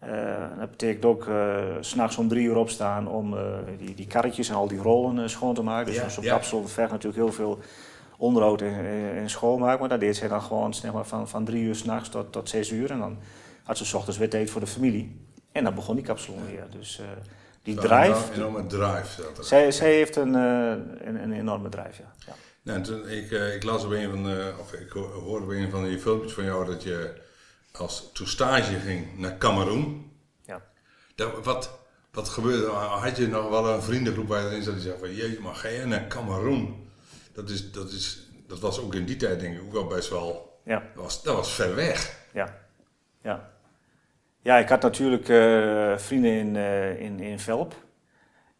Eh, 0.00 0.48
dat 0.58 0.70
betekent 0.70 1.04
ook 1.04 1.28
s 1.80 1.88
s'nachts 1.88 2.16
om 2.16 2.28
drie 2.28 2.46
uur 2.46 2.56
opstaan 2.56 3.08
om 3.08 3.36
eh, 3.36 3.42
die, 3.78 3.94
die 3.94 4.06
karretjes 4.06 4.48
en 4.48 4.54
al 4.54 4.68
die 4.68 4.78
rollen 4.78 5.30
schoon 5.30 5.54
te 5.54 5.62
maken. 5.62 5.92
Ja, 5.92 6.04
Dus 6.04 6.14
zo'n 6.14 6.24
ja. 6.24 6.32
kapsel 6.34 6.68
vergt 6.68 6.90
natuurlijk 6.90 7.22
heel 7.22 7.32
veel 7.32 7.58
onderhoud 8.16 8.60
en, 8.62 8.84
en, 9.16 9.30
schoonmaak. 9.30 9.80
Maar 9.80 9.88
dat 9.88 10.00
deed 10.00 10.16
zij 10.16 10.28
dan 10.28 10.42
gewoon 10.42 10.74
zeg 10.74 10.92
maar, 10.92 11.06
van, 11.06 11.28
van 11.28 11.44
drie 11.44 11.62
uur 11.62 11.74
s'nachts 11.74 12.08
tot, 12.08 12.32
tot 12.32 12.48
zes 12.48 12.70
uur. 12.70 12.90
En 12.90 12.98
dan 12.98 13.18
had 13.62 13.78
ze 13.78 13.84
's 13.84 13.94
ochtends 13.94 14.18
weer 14.18 14.30
tijd 14.30 14.50
voor 14.50 14.60
de 14.60 14.66
familie. 14.66 15.20
En 15.52 15.64
dan 15.64 15.74
begon 15.74 15.94
die 15.94 16.04
kapsalon 16.04 16.46
weer. 16.46 16.64
Dus 16.78 17.00
die 17.62 17.74
Een 17.74 17.80
drive, 17.80 18.32
enorme- 18.34 18.34
enorme 18.34 18.66
drive 18.66 19.22
zij, 19.42 19.70
zij 19.72 19.92
heeft 19.94 20.16
een, 20.16 20.34
een, 20.34 21.22
een 21.22 21.32
enorme 21.32 21.68
drive, 21.68 22.02
ja. 22.02 22.12
ja. 22.26 22.32
Nou, 22.62 22.80
toen, 22.82 23.08
ik, 23.08 23.30
ik 23.30 23.62
las 23.64 23.84
op 23.84 23.90
een 23.90 24.10
van 24.10 24.26
of 24.60 24.72
ik 24.72 24.90
ho- 24.90 25.20
hoorde 25.24 25.44
op 25.44 25.50
een 25.50 25.70
van 25.70 25.84
die 25.84 25.98
filmpjes 25.98 26.32
van 26.32 26.44
jou 26.44 26.66
dat 26.66 26.82
je 26.82 27.20
als 27.72 28.10
toen 28.12 28.26
stage 28.26 28.78
ging 28.78 29.18
naar 29.18 29.38
Cameroen. 29.38 30.12
Ja. 30.42 30.62
Dat, 31.14 31.44
wat, 31.44 31.78
Wat 32.12 32.28
gebeurde? 32.28 32.66
Had 32.70 33.16
je 33.16 33.28
nog 33.28 33.48
wel 33.48 33.68
een 33.68 33.82
vriendengroep 33.82 34.28
waar 34.28 34.42
je 34.42 34.48
erin 34.48 34.62
zat 34.62 34.74
die 34.74 34.82
zei 34.82 34.98
van 34.98 35.14
jeetje, 35.14 35.40
maar 35.40 35.54
ga 35.54 35.68
jij 35.70 35.84
naar 35.84 36.06
Cameroen? 36.06 36.88
Dat, 37.32 37.48
is, 37.50 37.72
dat, 37.72 37.90
is, 37.90 38.28
dat 38.46 38.58
was 38.60 38.80
ook 38.80 38.94
in 38.94 39.04
die 39.04 39.16
tijd 39.16 39.40
denk 39.40 39.56
ik 39.56 39.62
ook 39.62 39.72
wel 39.72 39.86
best 39.86 40.08
wel, 40.10 40.60
Ja. 40.64 40.78
dat 40.94 41.02
was, 41.04 41.22
dat 41.22 41.34
was 41.36 41.52
ver 41.54 41.74
weg. 41.74 42.18
Ja, 42.32 42.56
ja. 43.22 43.50
Ja, 44.42 44.56
ik 44.58 44.68
had 44.68 44.82
natuurlijk 44.82 45.28
eh, 45.28 45.98
vrienden 45.98 46.30
in, 46.32 46.56
eh, 46.56 47.00
in, 47.00 47.20
in 47.20 47.38
Velp. 47.38 47.74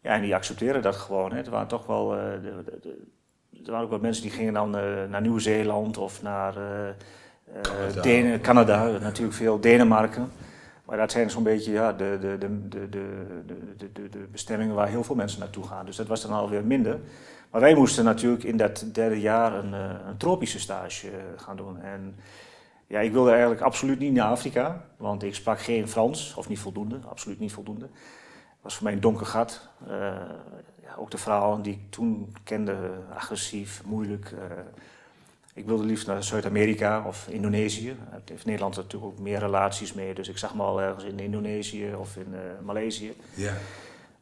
Ja, 0.01 0.13
en 0.13 0.21
die 0.21 0.35
accepteerden 0.35 0.81
dat 0.81 0.95
gewoon. 0.95 1.31
Hè. 1.33 1.41
Er 1.41 1.49
waren 1.49 1.67
toch 1.67 1.85
wel. 1.85 2.15
eh, 2.17 2.31
de, 2.41 2.63
de, 2.65 2.79
de- 2.81 3.07
er 3.65 3.71
waren 3.71 3.83
ook 3.85 3.89
wel 3.91 3.99
mensen 3.99 4.23
die 4.23 4.31
gingen 4.31 4.53
dan 4.53 4.69
naar 5.09 5.21
Nieuw-Zeeland 5.21 5.97
of 5.97 6.21
naar 6.21 6.55
Canada. 7.61 8.33
Eh, 8.33 8.41
Canada 8.41 8.87
natuurlijk 8.99 9.35
veel, 9.35 9.59
Denemarken. 9.59 10.31
Maar 10.85 10.97
dat 10.97 11.11
zijn 11.11 11.29
zo'n 11.29 11.43
beetje 11.43 11.71
ja, 11.71 11.93
de, 11.93 12.17
de, 12.21 12.37
de, 12.37 12.69
de, 12.69 12.89
de, 13.77 13.91
de, 13.93 14.09
de 14.09 14.27
bestemmingen 14.31 14.75
waar 14.75 14.87
heel 14.87 15.03
veel 15.03 15.15
mensen 15.15 15.39
naartoe 15.39 15.67
gaan. 15.67 15.85
Dus 15.85 15.95
dat 15.95 16.07
was 16.07 16.21
dan 16.21 16.31
alweer 16.31 16.65
minder. 16.65 16.99
Maar 17.51 17.61
wij 17.61 17.75
moesten 17.75 18.03
natuurlijk 18.03 18.43
in 18.43 18.57
dat 18.57 18.85
derde 18.91 19.19
jaar 19.19 19.53
een, 19.53 19.73
eh, 19.73 20.07
een 20.07 20.17
tropische 20.17 20.59
stage 20.59 21.07
eh, 21.07 21.13
gaan 21.35 21.57
doen. 21.57 21.79
En 21.79 22.15
ja, 22.87 22.99
ik 22.99 23.11
wilde 23.11 23.29
eigenlijk 23.29 23.61
absoluut 23.61 23.99
niet 23.99 24.13
naar 24.13 24.29
Afrika, 24.29 24.85
want 24.97 25.23
ik 25.23 25.35
sprak 25.35 25.59
geen 25.59 25.87
Frans, 25.87 26.33
of 26.35 26.49
niet 26.49 26.59
voldoende, 26.59 26.99
absoluut 27.09 27.39
niet 27.39 27.53
voldoende. 27.53 27.85
Het 27.85 28.61
was 28.61 28.75
voor 28.75 28.83
mij 28.83 28.93
een 28.93 28.99
donker 29.01 29.25
gat. 29.25 29.69
Ja, 30.81 30.95
ook 30.97 31.11
de 31.11 31.17
vrouwen 31.17 31.61
die 31.61 31.73
ik 31.73 31.91
toen 31.91 32.35
kende, 32.43 32.75
agressief, 33.13 33.81
moeilijk 33.85 34.33
ik 35.53 35.65
wilde 35.65 35.83
liefst 35.85 36.07
naar 36.07 36.23
Zuid-Amerika 36.23 37.03
of 37.07 37.27
Indonesië. 37.29 37.95
Daar 38.11 38.21
heeft 38.25 38.45
Nederland 38.45 38.75
natuurlijk 38.75 39.11
ook 39.11 39.19
meer 39.19 39.39
relaties 39.39 39.93
mee, 39.93 40.13
dus 40.13 40.29
ik 40.29 40.37
zag 40.37 40.55
me 40.55 40.61
al 40.63 40.81
ergens 40.81 41.03
in 41.03 41.19
Indonesië 41.19 41.93
of 41.99 42.15
in 42.15 42.27
eh, 42.33 42.39
Maleisië. 42.65 43.13
Ja. 43.33 43.53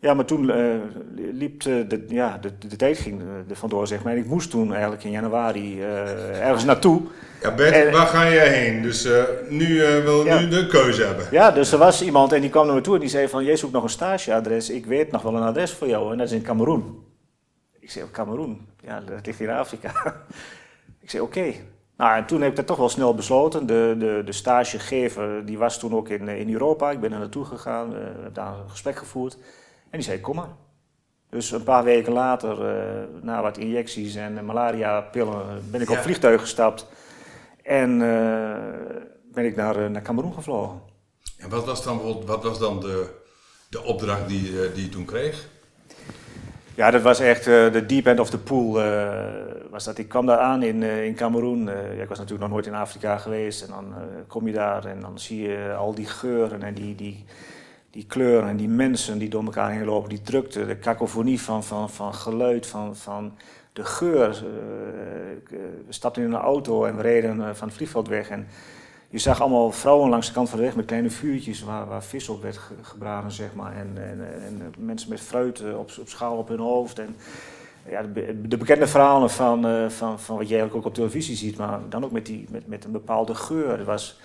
Ja, 0.01 0.13
maar 0.13 0.25
toen 0.25 0.49
eh, 0.51 0.75
liep 1.31 1.61
de, 1.61 1.85
de, 1.87 2.05
ja, 2.07 2.37
de, 2.37 2.57
de 2.67 2.75
tijd 2.75 2.97
ging 2.97 3.21
er 3.49 3.55
vandoor, 3.55 3.87
zeg 3.87 4.03
maar. 4.03 4.13
En 4.13 4.19
ik 4.19 4.25
moest 4.25 4.49
toen 4.49 4.71
eigenlijk 4.71 5.03
in 5.03 5.11
januari 5.11 5.81
eh, 5.81 6.45
ergens 6.47 6.63
naartoe. 6.63 7.01
Ja, 7.41 7.55
Bert, 7.55 7.73
En- 7.85 7.91
waar 7.91 8.07
ga 8.07 8.29
jij 8.29 8.49
heen? 8.49 8.81
Dus 8.81 9.05
eh, 9.05 9.23
nu 9.49 9.83
eh, 9.83 10.03
wil 10.03 10.25
Ja. 10.25 10.39
nu 10.39 10.47
de 10.47 10.67
keuze 10.67 11.03
hebben. 11.03 11.25
Ja, 11.31 11.51
dus 11.51 11.71
er 11.71 11.77
was 11.77 12.01
iemand 12.03 12.31
en 12.33 12.41
die 12.41 12.49
kwam 12.49 12.65
naar 12.65 12.75
me 12.75 12.81
toe 12.81 12.93
en 12.93 12.99
die 12.99 13.09
zei 13.09 13.27
van... 13.27 13.43
Jij 13.43 13.55
zoekt 13.55 13.73
nog 13.73 13.83
een 13.83 13.89
stageadres, 13.89 14.69
ik 14.69 14.85
weet 14.85 15.11
nog 15.11 15.21
wel 15.21 15.35
een 15.35 15.43
adres 15.43 15.71
voor 15.73 15.87
jou 15.87 16.11
en 16.11 16.17
dat 16.17 16.27
is 16.27 16.33
in 16.33 16.41
Cameroen. 16.41 17.03
Ik 17.79 17.91
zei, 17.91 18.05
Cameroen? 18.11 18.67
Ja, 18.83 18.99
dat 19.01 19.25
ligt 19.25 19.39
hier 19.39 19.49
in 19.49 19.55
Afrika. 19.55 19.91
ik 21.09 21.15
zei, 21.15 21.23
oké. 21.23 21.53
Nou, 21.97 22.17
en 22.17 22.25
toen 22.25 22.41
heb 22.41 22.49
ik 22.49 22.55
dat 22.55 22.67
toch 22.67 22.77
wel 22.77 22.89
snel 22.89 23.15
besloten. 23.15 23.65
De, 23.65 23.95
de, 23.99 24.21
de 24.25 24.31
stagegever 24.31 25.45
die 25.45 25.57
was 25.57 25.79
toen 25.79 25.93
ook 25.95 26.09
in, 26.09 26.27
eh, 26.29 26.39
in 26.39 26.51
Europa. 26.53 26.91
Ik 26.91 26.99
ben 26.99 27.11
er 27.13 27.19
naartoe 27.19 27.45
gegaan, 27.45 27.89
we 27.89 27.95
hebben 27.99 28.33
daar 28.33 28.53
een 28.59 28.69
gesprek 28.69 28.95
gevoerd. 28.97 29.33
En 29.89 29.97
die 29.97 30.01
zei, 30.01 30.19
kom 30.21 30.35
maar. 30.35 30.49
Dus 31.29 31.51
een 31.51 31.63
paar 31.63 31.83
weken 31.83 32.13
later, 32.13 32.65
eh, 32.77 33.03
na 33.21 33.41
wat 33.41 33.57
injecties 33.57 34.15
en 34.15 34.37
eh, 34.37 34.43
malaria-pillen, 34.43 35.63
ben 35.71 35.81
ik 35.81 35.89
op 35.89 35.97
vliegtuig 35.97 36.41
gestapt. 36.41 36.85
En 37.63 38.01
eh, 38.01 38.57
ben 39.33 39.45
ik 39.45 39.55
naar, 39.55 39.75
eh, 39.83 39.89
naar 39.89 40.01
Cameroen 40.01 40.33
gevlogen. 40.33 40.81
En 41.37 41.49
wat 41.49 41.65
was 41.65 41.83
dan, 41.83 41.97
bijvoorbeeld- 41.97 42.27
wat 42.27 42.43
was 42.43 42.59
dan 42.59 42.79
de, 42.79 43.09
de 43.69 43.83
opdracht 43.83 44.27
die, 44.27 44.63
eh, 44.63 44.73
die 44.73 44.83
je 44.83 44.89
toen 44.89 45.05
kreeg? 45.05 45.47
Ja, 46.75 46.91
dat 46.91 47.01
was 47.01 47.19
echt 47.19 47.47
eh, 47.47 47.71
de 47.71 47.85
deep 47.85 48.05
end 48.05 48.19
of 48.19 48.29
the 48.29 48.37
pool. 48.39 48.81
eh, 48.81 49.17
was 49.69 49.83
dat. 49.83 49.97
Ik 49.97 50.07
kwam 50.07 50.25
daar 50.25 50.37
aan 50.37 50.63
in, 50.63 50.83
eh, 50.83 51.05
in 51.05 51.15
Cameroen. 51.15 51.63
Ja, 51.65 52.01
ik 52.01 52.09
was 52.09 52.17
natuurlijk 52.17 52.43
nog 52.43 52.49
nooit 52.49 52.65
in 52.65 52.73
Afrika 52.73 53.17
geweest. 53.17 53.61
En 53.61 53.67
dan 53.69 53.93
kom 54.27 54.47
je 54.47 54.53
daar 54.53 54.85
en 54.85 54.99
dan 54.99 55.19
zie 55.19 55.41
je 55.41 55.73
al 55.73 55.93
die 55.95 56.05
geuren 56.05 56.63
en 56.63 56.73
die, 56.73 56.95
die, 56.95 57.25
die 57.91 58.05
kleuren 58.05 58.49
en 58.49 58.57
die 58.57 58.67
mensen 58.67 59.17
die 59.17 59.29
door 59.29 59.43
elkaar 59.43 59.71
heen 59.71 59.85
lopen. 59.85 60.09
Die 60.09 60.21
drukte, 60.21 60.65
de 60.65 60.79
cacophonie 60.79 61.41
van, 61.41 61.63
van, 61.63 61.89
van 61.89 62.13
geluid, 62.13 62.67
van, 62.67 62.95
van 62.95 63.37
de 63.73 63.85
geur. 63.85 64.43
We 65.49 65.93
stapten 65.93 66.23
in 66.23 66.33
een 66.33 66.39
auto 66.39 66.85
en 66.85 66.95
we 66.95 67.01
reden 67.01 67.55
van 67.55 67.67
het 67.67 67.77
vliegveld 67.77 68.07
weg. 68.07 68.29
En 68.29 68.47
je 69.09 69.17
zag 69.17 69.41
allemaal 69.41 69.71
vrouwen 69.71 70.09
langs 70.09 70.27
de 70.27 70.33
kant 70.33 70.49
van 70.49 70.57
de 70.57 70.65
weg 70.65 70.75
met 70.75 70.85
kleine 70.85 71.09
vuurtjes 71.09 71.63
waar, 71.63 71.87
waar 71.87 72.03
vis 72.03 72.29
op 72.29 72.41
werd 72.41 72.57
ge- 72.57 72.73
gebraden, 72.81 73.31
zeg 73.31 73.53
maar. 73.53 73.75
En, 73.75 73.91
en, 73.95 74.21
en 74.45 74.73
mensen 74.77 75.09
met 75.09 75.19
fruit 75.19 75.59
eh, 75.59 75.77
op, 75.79 75.91
op 75.99 76.09
schaal 76.09 76.37
op 76.37 76.47
hun 76.47 76.59
hoofd. 76.59 76.99
En 76.99 77.15
ja, 77.89 78.03
de, 78.03 78.41
de 78.47 78.57
bekende 78.57 78.87
verhalen 78.87 79.29
van, 79.29 79.67
eh, 79.67 79.89
van, 79.89 80.19
van 80.19 80.37
wat 80.37 80.47
je 80.47 80.53
eigenlijk 80.55 80.75
ook 80.75 80.85
op 80.85 80.93
televisie 80.93 81.35
ziet, 81.35 81.57
maar 81.57 81.79
dan 81.89 82.03
ook 82.03 82.11
met, 82.11 82.25
die, 82.25 82.45
met, 82.49 82.67
met 82.67 82.85
een 82.85 82.91
bepaalde 82.91 83.35
geur. 83.35 83.77
Dat 83.77 83.85
was 83.85 84.19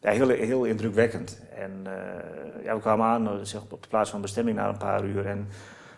heel, 0.00 0.28
heel 0.28 0.64
indrukwekkend. 0.64 1.40
En 1.56 1.70
eh, 1.84 2.64
ja, 2.64 2.74
we 2.74 2.80
kwamen 2.80 3.06
aan 3.06 3.28
op 3.70 3.82
de 3.82 3.88
plaats 3.88 4.10
van 4.10 4.20
bestemming 4.20 4.56
na 4.56 4.68
een 4.68 4.76
paar 4.76 5.04
uur. 5.04 5.26
En 5.26 5.48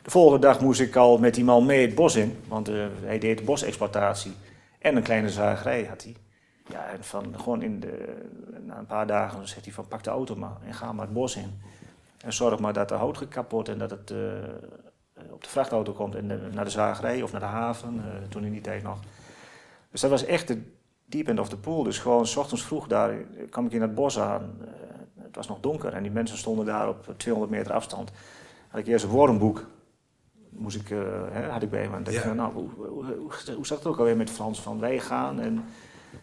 de 0.03 0.11
volgende 0.11 0.47
dag 0.47 0.61
moest 0.61 0.81
ik 0.81 0.97
al 0.97 1.19
met 1.19 1.35
die 1.35 1.45
man 1.45 1.67
mee 1.67 1.87
het 1.87 1.95
bos 1.95 2.17
in, 2.17 2.39
want 2.49 2.71
hij 3.03 3.19
deed 3.19 3.45
bosexploitatie. 3.45 4.33
En 4.79 4.97
een 4.97 5.03
kleine 5.03 5.31
zagerij 5.31 5.85
had 5.89 6.03
hij. 6.03 6.15
Ja, 6.69 6.87
en 6.87 7.05
van 7.05 7.39
gewoon 7.41 7.63
in 7.63 7.81
de, 7.81 8.23
na 8.65 8.79
een 8.79 8.87
paar 8.87 9.07
dagen 9.07 9.49
zegt 9.49 9.65
hij 9.65 9.75
van 9.75 9.89
pak 9.89 10.03
de 10.03 10.11
auto 10.11 10.37
maar 10.37 10.57
en 10.65 10.75
ga 10.75 10.93
maar 10.93 11.05
het 11.05 11.15
bos 11.15 11.37
in. 11.37 11.61
En 12.19 12.33
zorg 12.33 12.59
maar 12.61 12.73
dat 12.73 12.89
de 12.89 12.95
hout 12.95 13.17
gekapt 13.17 13.53
wordt 13.53 13.69
en 13.69 13.79
dat 13.79 13.91
het 13.91 14.11
eh, 14.11 14.19
op 15.31 15.43
de 15.43 15.49
vrachtauto 15.49 15.93
komt 15.93 16.15
en 16.15 16.31
eh, 16.31 16.53
naar 16.55 16.65
de 16.65 16.71
zagerij 16.71 17.23
of 17.23 17.33
naar 17.33 17.41
de 17.41 17.47
haven, 17.47 18.05
eh, 18.05 18.29
toen 18.29 18.45
in 18.45 18.53
die 18.53 18.61
tijd 18.61 18.83
nog. 18.83 18.99
Dus 19.91 20.01
dat 20.01 20.11
was 20.11 20.25
echt 20.25 20.49
de 20.49 20.63
deep 21.05 21.29
end 21.29 21.39
of 21.41 21.49
the 21.49 21.57
pool. 21.59 21.83
Dus 21.83 21.99
gewoon 21.99 22.27
s 22.27 22.37
ochtends 22.37 22.65
vroeg 22.65 22.87
daar 22.87 23.11
eh, 23.11 23.17
kwam 23.51 23.67
ik 23.67 23.73
in 23.73 23.81
het 23.81 23.95
bos 23.95 24.19
aan. 24.19 24.57
Eh, 24.61 24.67
het 25.23 25.37
was 25.37 25.49
nog 25.49 25.61
donker 25.61 25.93
en 25.93 26.03
die 26.03 26.13
mensen 26.13 26.39
stonden 26.39 26.65
daar 26.67 26.89
op 26.89 27.15
200 27.17 27.53
meter 27.57 27.73
afstand. 27.73 28.11
Had 28.69 28.81
ik 28.81 28.87
eerst 28.87 29.05
een 29.05 29.11
woordenboek. 29.11 29.67
Moest 30.51 30.77
ik, 30.77 30.91
eh, 30.91 30.99
hè, 31.31 31.49
had 31.49 31.63
ik 31.63 31.71
bij 31.71 31.89
me. 31.89 31.97
En 31.97 32.03
dacht 32.05 32.23
Ja. 32.23 32.33
nou, 32.33 32.53
hoe, 32.53 32.69
hoe, 32.77 33.05
hoe, 33.05 33.55
hoe 33.55 33.67
zat 33.67 33.79
het 33.79 33.87
ook 33.87 33.99
alweer 33.99 34.17
met 34.17 34.31
Frans? 34.31 34.61
Van 34.61 34.81
wij 34.81 34.99
gaan 34.99 35.41
en 35.41 35.65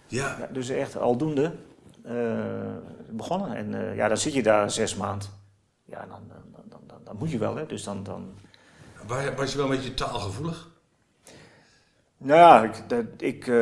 Ja, 0.08 0.36
ja, 0.40 0.48
dus 0.52 0.70
echt 0.70 0.98
aldoende 0.98 1.52
eh, 2.04 2.14
begonnen. 3.10 3.56
En 3.56 3.74
eh, 3.90 3.96
ja, 3.96 4.08
dan 4.08 4.18
zit 4.18 4.34
je 4.34 4.44
daar 4.44 4.72
zes 4.72 4.96
maanden. 4.96 5.28
Ja, 5.86 6.00
dan, 6.10 6.20
dan, 6.70 6.80
dan, 6.88 6.98
dan, 7.04 7.16
moet 7.20 7.32
je 7.32 7.38
wel, 7.38 7.56
hè. 7.56 7.66
Dus 7.66 7.84
dan, 7.84 8.04
dan... 8.04 8.26
was 9.08 9.24
je- 9.24 9.34
was 9.36 9.52
je 9.52 9.58
wel 9.58 9.66
een 9.72 9.76
beetje 9.76 9.94
taalgevoelig? 9.94 10.72
Nou 12.18 12.40
ja, 12.40 12.64
ik, 12.64 12.84
dat, 12.88 13.06
ik, 13.18 13.48
eh, 13.48 13.54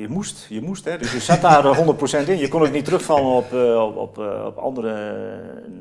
je 0.00 0.06
moest, 0.08 0.46
je 0.48 0.60
moest, 0.60 0.84
hè. 0.84 0.98
Dus 0.98 1.12
je 1.12 1.20
zat 1.20 1.40
daar 1.40 1.64
eh, 1.64 1.78
100% 2.24 2.28
in. 2.28 2.38
Je 2.38 2.48
kon 2.48 2.62
ook 2.62 2.70
niet 2.72 2.84
terugvallen 2.84 3.32
op, 3.36 3.52
op, 3.52 3.96
op, 3.96 4.18
op 4.46 4.56
andere 4.56 5.22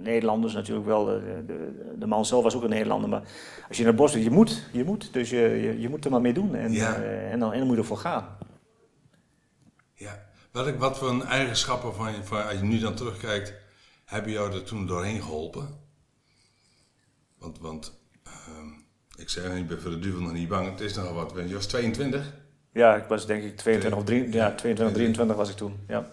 Nederlanders 0.04 0.54
natuurlijk 0.54 0.86
wel. 0.88 1.06
De, 1.06 1.44
de, 1.48 1.94
de 2.00 2.08
man 2.08 2.26
zelf 2.26 2.44
was 2.44 2.56
ook 2.56 2.64
een 2.64 2.70
Nederlander, 2.70 3.10
maar 3.10 3.22
als 3.68 3.78
je 3.78 3.84
naar 3.84 3.92
het 3.92 4.02
bos 4.02 4.14
je 4.14 4.30
moet, 4.32 4.70
je 4.72 4.84
moet. 4.84 5.14
Dus 5.14 5.30
je, 5.30 5.38
je, 5.40 5.80
je 5.82 5.90
moet 5.90 6.06
er 6.06 6.12
maar 6.12 6.22
mee 6.22 6.34
doen 6.34 6.56
en, 6.56 6.72
Ja. 6.72 6.94
en, 7.32 7.40
dan, 7.40 7.52
en 7.54 7.58
dan 7.58 7.68
moet 7.68 7.76
je 7.76 7.82
ervoor 7.82 7.98
gaan. 7.98 8.26
Ja. 9.98 10.26
Wat, 10.52 10.68
ik- 10.68 10.80
wat 10.80 10.98
voor 10.98 11.10
een 11.10 11.24
eigenschappen 11.26 11.94
van, 11.96 12.14
van, 12.26 12.44
als 12.44 12.54
je 12.54 12.64
nu 12.64 12.80
dan 12.80 12.96
terugkijkt, 12.96 13.54
hebben 14.06 14.32
jou 14.32 14.54
er 14.54 14.64
toen 14.64 14.86
doorheen 14.88 15.22
geholpen? 15.22 15.80
Want, 17.38 17.60
want 17.60 17.94
ehm, 18.24 18.68
ik 19.18 19.30
zeg, 19.30 19.56
ik 19.56 19.68
ben 19.68 19.82
voor 19.82 19.92
de 19.92 20.00
duivel 20.00 20.22
nog 20.22 20.32
niet 20.34 20.48
bang, 20.48 20.70
het 20.70 20.80
is 20.82 20.94
nogal 20.96 21.14
wat. 21.14 21.34
Je 21.48 21.54
was 21.54 21.66
22 21.66 22.34
Ja, 22.72 22.96
ik 22.96 23.06
was 23.08 23.26
denk 23.26 23.44
ik 23.44 23.58
22 23.58 24.00
of 24.00 24.06
3, 24.06 24.32
ja, 24.32 24.56
22, 24.56 24.96
23 24.96 25.36
was 25.36 25.50
ik 25.50 25.56
toen, 25.56 25.80
ja. 25.88 26.12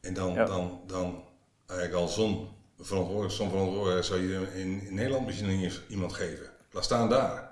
en 0.00 0.14
dan, 0.14 0.32
Ja. 0.34 0.44
dan, 0.44 0.80
dan 0.86 1.24
eigenlijk 1.66 2.00
al 2.00 2.08
zo'n 2.08 2.48
verantwoordelijk, 2.78 3.34
zo'n 3.34 3.48
verantwoordelijkheid 3.50 4.04
zou 4.06 4.20
je 4.28 4.60
in, 4.60 4.86
in 4.86 4.94
Nederland 4.94 5.26
misschien 5.26 5.70
iemand 5.88 6.12
geven. 6.12 6.46
Laat 6.70 6.84
staan 6.84 7.08
daar. 7.08 7.49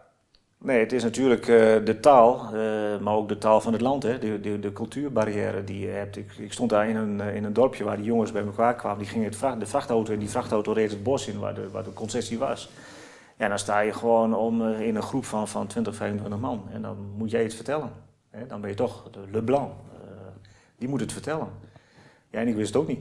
Nee, 0.60 0.78
het 0.80 0.92
is 0.92 1.02
natuurlijk 1.02 1.40
eh, 1.40 1.84
de 1.84 1.96
taal, 2.00 2.44
eh, 2.44 2.98
maar 3.00 3.14
ook 3.14 3.28
de 3.28 3.38
taal 3.38 3.60
van 3.60 3.72
het 3.72 3.80
land, 3.82 4.02
hè? 4.02 4.18
De, 4.18 4.40
de, 4.40 4.58
de 4.60 4.72
cultuurbarrière 4.72 5.64
die 5.64 5.80
je 5.80 5.86
hebt. 5.86 6.16
Ik, 6.16 6.32
ik 6.38 6.52
stond 6.52 6.70
daar 6.70 6.88
in 6.88 6.96
een, 6.96 7.20
eh, 7.20 7.34
in 7.34 7.44
een 7.44 7.52
dorpje 7.52 7.84
waar 7.84 7.96
die 7.96 8.04
jongens 8.04 8.32
bij 8.32 8.42
elkaar 8.44 8.74
kwamen. 8.74 8.98
Die 8.98 9.06
gingen 9.06 9.26
het 9.26 9.36
vracht, 9.36 9.60
de 9.60 9.66
vrachtauto 9.66 10.12
en 10.12 10.18
die 10.18 10.30
vrachtauto 10.30 10.72
reed 10.72 10.90
het 10.90 11.02
bos 11.02 11.28
in 11.28 11.38
waar 11.38 11.54
de, 11.54 11.70
waar 11.70 11.84
de 11.84 11.92
concessie 11.92 12.38
was. 12.38 12.70
Ja, 13.36 13.48
dan 13.48 13.58
sta 13.58 13.80
je 13.80 13.92
gewoon 13.92 14.34
om, 14.34 14.62
in 14.68 14.96
een 14.96 15.02
groep 15.02 15.24
van, 15.24 15.48
van 15.48 15.66
20, 15.66 15.94
25 15.94 16.40
man 16.40 16.66
en 16.72 16.82
dan 16.82 16.96
moet 17.16 17.30
jij 17.30 17.42
het 17.42 17.54
vertellen. 17.54 17.90
Hè? 18.30 18.46
Dan 18.46 18.60
ben 18.60 18.70
je 18.70 18.76
toch 18.76 19.10
de 19.10 19.20
Le 19.30 19.42
Blanc. 19.42 19.70
eh, 19.70 20.08
die 20.76 20.88
moet 20.88 21.00
het 21.00 21.12
vertellen. 21.12 21.48
Ja, 22.30 22.40
en 22.40 22.48
ik 22.48 22.54
wist 22.54 22.72
het 22.72 22.82
ook 22.82 22.88
niet. 22.88 23.00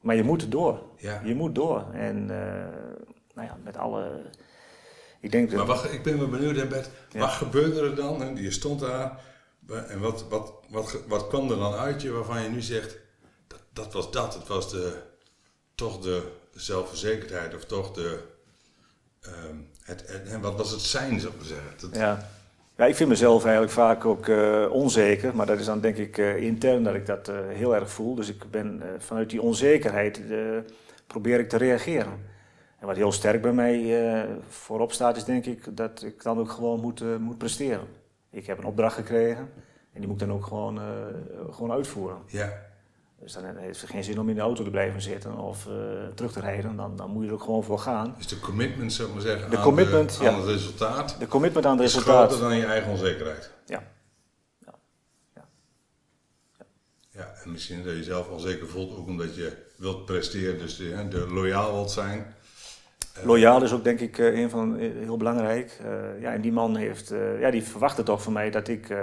Maar 0.00 0.16
je 0.16 0.22
moet 0.22 0.50
door. 0.50 0.82
Ja. 0.96 1.20
Je 1.24 1.34
moet 1.34 1.54
door. 1.54 1.84
En 1.92 2.26
nou 3.34 3.48
ja, 3.48 3.56
met 3.64 3.76
alle... 3.76 4.30
Ik 5.22 5.30
denk 5.32 5.48
dat... 5.48 5.58
Maar 5.58 5.66
wacht, 5.66 5.92
ik 5.92 6.02
ben 6.02 6.18
wel 6.18 6.28
benieuwd, 6.28 6.56
hè, 6.56 6.66
Bert. 6.66 6.88
Ja. 7.10 7.18
Wat 7.20 7.30
gebeurde 7.30 7.80
er 7.80 7.94
dan? 7.94 8.36
Je 8.36 8.50
stond 8.50 8.80
daar 8.80 9.20
en 9.88 10.00
wat, 10.00 10.24
wat, 10.28 10.52
wat, 10.68 10.98
wat 11.08 11.28
kwam 11.28 11.50
er 11.50 11.56
dan 11.58 11.74
uit 11.74 12.02
je 12.02 12.10
waarvan 12.10 12.42
je 12.42 12.48
nu 12.48 12.60
zegt, 12.60 12.98
dat, 13.46 13.60
dat 13.72 13.92
was 13.92 14.10
dat. 14.10 14.34
Het 14.34 14.46
was 14.48 14.70
de, 14.70 14.92
toch 15.74 15.98
de 16.00 16.22
zelfverzekerdheid 16.54 17.54
of 17.54 17.64
toch 17.64 17.92
de, 17.92 18.18
ehm, 19.20 19.56
het, 19.82 20.04
het- 20.06 20.28
en 20.28 20.40
wat 20.40 20.56
was 20.56 20.70
het 20.70 20.80
zijn, 20.80 21.20
zou 21.20 21.32
ik 21.32 21.38
maar 21.38 21.48
zeggen. 21.48 21.70
Dat, 21.80 21.94
Ja. 22.00 22.28
ja, 22.76 22.84
ik 22.86 22.96
vind 22.96 23.08
mezelf 23.08 23.42
eigenlijk 23.42 23.72
vaak 23.72 24.04
ook 24.04 24.28
eh, 24.28 24.66
onzeker, 24.70 25.36
maar 25.36 25.46
dat 25.46 25.58
is 25.58 25.66
dan 25.66 25.80
denk 25.80 25.96
ik 25.96 26.18
eh, 26.18 26.36
intern 26.36 26.82
dat 26.82 26.94
ik 26.94 27.06
dat 27.06 27.28
eh, 27.28 27.36
heel 27.48 27.74
erg 27.74 27.90
voel. 27.90 28.14
Dus 28.14 28.28
ik 28.28 28.50
ben 28.50 28.82
vanuit 28.98 29.30
die 29.30 29.42
onzekerheid 29.42 30.20
probeer 31.06 31.38
ik 31.38 31.48
te 31.48 31.56
reageren. 31.56 32.30
En 32.82 32.88
wat 32.88 32.96
heel 32.96 33.12
sterk 33.12 33.42
bij 33.42 33.52
mij 33.52 34.04
eh, 34.12 34.30
voorop 34.48 34.92
staat, 34.92 35.16
is 35.16 35.24
denk 35.24 35.46
ik 35.46 35.76
dat 35.76 36.02
ik 36.02 36.22
dan 36.22 36.38
ook 36.38 36.50
gewoon 36.50 36.80
moet, 36.80 37.00
eh, 37.00 37.16
moet 37.16 37.38
presteren. 37.38 37.86
Ik 38.30 38.46
heb 38.46 38.58
een 38.58 38.64
opdracht 38.64 38.94
gekregen 38.94 39.50
en 39.92 40.00
die 40.00 40.06
moet 40.06 40.20
ik 40.20 40.26
dan 40.28 40.36
ook 40.36 40.46
gewoon, 40.46 40.78
eh, 40.78 40.84
gewoon 41.50 41.72
uitvoeren. 41.72 42.16
Ja. 42.26 42.52
Dus 43.20 43.32
dan 43.32 43.56
heeft 43.56 43.80
het 43.80 43.90
geen 43.90 44.04
zin 44.04 44.20
om 44.20 44.28
in 44.28 44.34
de 44.34 44.40
auto 44.40 44.64
te 44.64 44.70
blijven 44.70 45.02
zitten 45.02 45.38
of 45.38 45.68
terug 46.14 46.32
te 46.32 46.40
rijden. 46.40 46.76
Dan, 46.76 46.96
dan 46.96 47.10
moet 47.10 47.22
je 47.22 47.28
er 47.28 47.34
ook 47.34 47.42
gewoon 47.42 47.64
voor 47.64 47.78
gaan. 47.78 48.14
Dus 48.16 48.28
de 48.28 48.40
commitment, 48.40 48.92
zou 48.92 49.08
ik 49.08 49.14
maar 49.14 49.22
zeggen, 49.22 49.50
De 49.50 49.56
aan, 49.56 49.62
commitment, 49.62 50.18
de, 50.18 50.24
ja. 50.24 50.30
aan 50.30 50.36
het 50.38 50.46
resultaat 50.46 51.16
De 51.18 51.28
commitment 51.28 51.66
aan 51.66 51.76
het 51.76 51.86
is 51.86 51.94
resultaat. 51.94 52.28
groter 52.28 52.48
dan 52.48 52.56
je 52.56 52.66
eigen 52.66 52.90
onzekerheid. 52.90 53.50
Ja. 53.66 53.82
Ja, 57.14 57.32
en 57.44 57.52
misschien 57.52 57.82
dat 57.82 57.92
je 57.92 57.98
jezelf 57.98 58.28
onzeker 58.28 58.68
voelt, 58.68 58.96
ook 58.96 59.06
omdat 59.06 59.34
je 59.34 59.56
wilt 59.76 60.04
presteren, 60.04 60.58
dus 60.58 60.76
de, 60.76 61.08
de 61.08 61.28
loyaal 61.28 61.72
wilt 61.72 61.90
zijn. 61.90 62.34
Loyaal 63.24 63.62
is 63.62 63.72
ook 63.72 63.84
denk 63.84 64.00
ik 64.00 64.18
eh, 64.18 64.38
een 64.38 64.50
van 64.50 64.78
eh, 64.78 64.90
heel 64.92 65.16
belangrijk. 65.16 65.78
Eh, 65.84 66.20
ja, 66.20 66.32
en 66.32 66.40
die 66.40 66.52
man 66.52 66.76
heeft, 66.76 67.10
eh, 67.10 67.40
ja, 67.40 67.50
die 67.50 67.62
verwachtte 67.62 68.02
toch 68.02 68.22
van 68.22 68.32
mij 68.32 68.50
dat 68.50 68.68
ik 68.68 68.90
eh, 68.90 68.98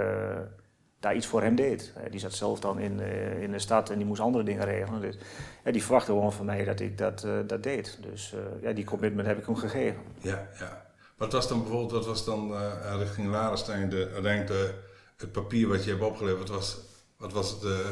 daar 1.00 1.14
iets 1.14 1.26
voor 1.26 1.42
hem 1.42 1.54
deed. 1.54 1.92
Eh, 1.96 2.10
die 2.10 2.20
zat 2.20 2.32
zelf 2.32 2.60
dan 2.60 2.78
in, 2.78 3.00
eh, 3.00 3.42
in 3.42 3.50
de 3.52 3.58
stad 3.58 3.90
en 3.90 3.96
die 3.96 4.06
moest 4.06 4.20
andere 4.20 4.44
dingen 4.44 4.64
regelen. 4.64 5.00
Dus, 5.00 5.16
ja, 5.64 5.70
die 5.70 5.82
verwachtte 5.82 6.12
gewoon 6.12 6.32
van 6.32 6.46
mij 6.46 6.64
dat 6.64 6.80
ik 6.80 6.98
dat, 6.98 7.24
eh, 7.24 7.32
dat 7.46 7.62
deed. 7.62 7.98
Dus 8.00 8.34
eh, 8.34 8.62
ja, 8.62 8.72
die 8.72 8.84
commitment 8.84 9.26
heb 9.26 9.38
ik 9.38 9.46
hem 9.46 9.56
gegeven. 9.56 10.02
Ja, 10.20 10.48
ja. 10.58 10.88
Wat 11.16 11.32
was 11.32 11.48
dan 11.48 11.58
bijvoorbeeld, 11.60 11.92
wat 11.92 12.06
was 12.06 12.24
dan 12.24 12.54
eh, 12.54 12.94
richting 12.98 13.28
Larenstein, 13.28 13.88
de, 13.88 14.20
de, 14.46 14.74
het 15.16 15.32
papier 15.32 15.68
wat 15.68 15.84
je 15.84 15.90
hebt 15.90 16.02
opgeleverd, 16.02 16.48
wat 16.48 16.56
was, 16.56 16.78
wat 17.16 17.32
was 17.32 17.50
het, 17.50 17.64
eh, 17.64 17.88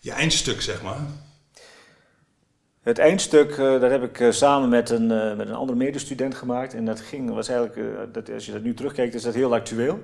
je 0.00 0.12
eindstuk, 0.12 0.60
zeg 0.60 0.82
maar? 0.82 0.98
Het 2.86 2.98
eindstuk, 2.98 3.50
eh, 3.50 3.80
dat 3.80 3.90
heb 3.90 4.02
ik 4.02 4.20
eh, 4.20 4.30
samen 4.30 4.68
met 4.68 4.90
een, 4.90 5.10
eh, 5.10 5.36
met 5.36 5.48
een 5.48 5.54
andere 5.54 5.78
medestudent 5.78 6.34
gemaakt. 6.34 6.74
En 6.74 6.84
dat 6.84 7.00
ging, 7.00 7.30
was 7.34 7.48
eigenlijk, 7.48 8.14
dat, 8.14 8.30
als 8.32 8.46
je 8.46 8.52
dat 8.52 8.62
nu 8.62 8.74
terugkijkt, 8.74 9.14
is 9.14 9.22
dat 9.22 9.34
heel 9.34 9.54
actueel. 9.54 9.98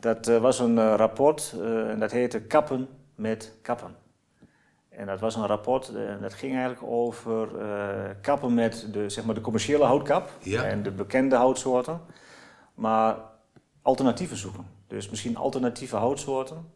Dat 0.00 0.26
was 0.26 0.58
een 0.58 0.96
rapport 0.96 1.54
en 1.88 1.98
dat 1.98 2.10
heette 2.10 2.40
Kappen 2.40 2.88
met 3.14 3.52
Kappen. 3.62 3.94
En 4.88 5.06
dat 5.06 5.20
was 5.20 5.36
een 5.36 5.46
rapport 5.46 5.94
en 5.94 6.18
dat 6.20 6.34
ging 6.34 6.52
eigenlijk 6.52 6.82
over 6.92 7.48
kappen 8.20 8.54
met 8.54 8.86
de, 8.92 9.08
zeg 9.08 9.24
maar 9.24 9.34
de 9.34 9.40
commerciële 9.40 9.84
houtkap 9.84 10.30
Ja. 10.38 10.64
en 10.64 10.82
de 10.82 10.90
bekende 10.90 11.36
houtsoorten. 11.36 12.00
Maar 12.74 13.16
alternatieven 13.82 14.36
zoeken. 14.36 14.66
Dus 14.86 15.10
misschien 15.10 15.36
alternatieve 15.36 15.96
houtsoorten 15.96 16.72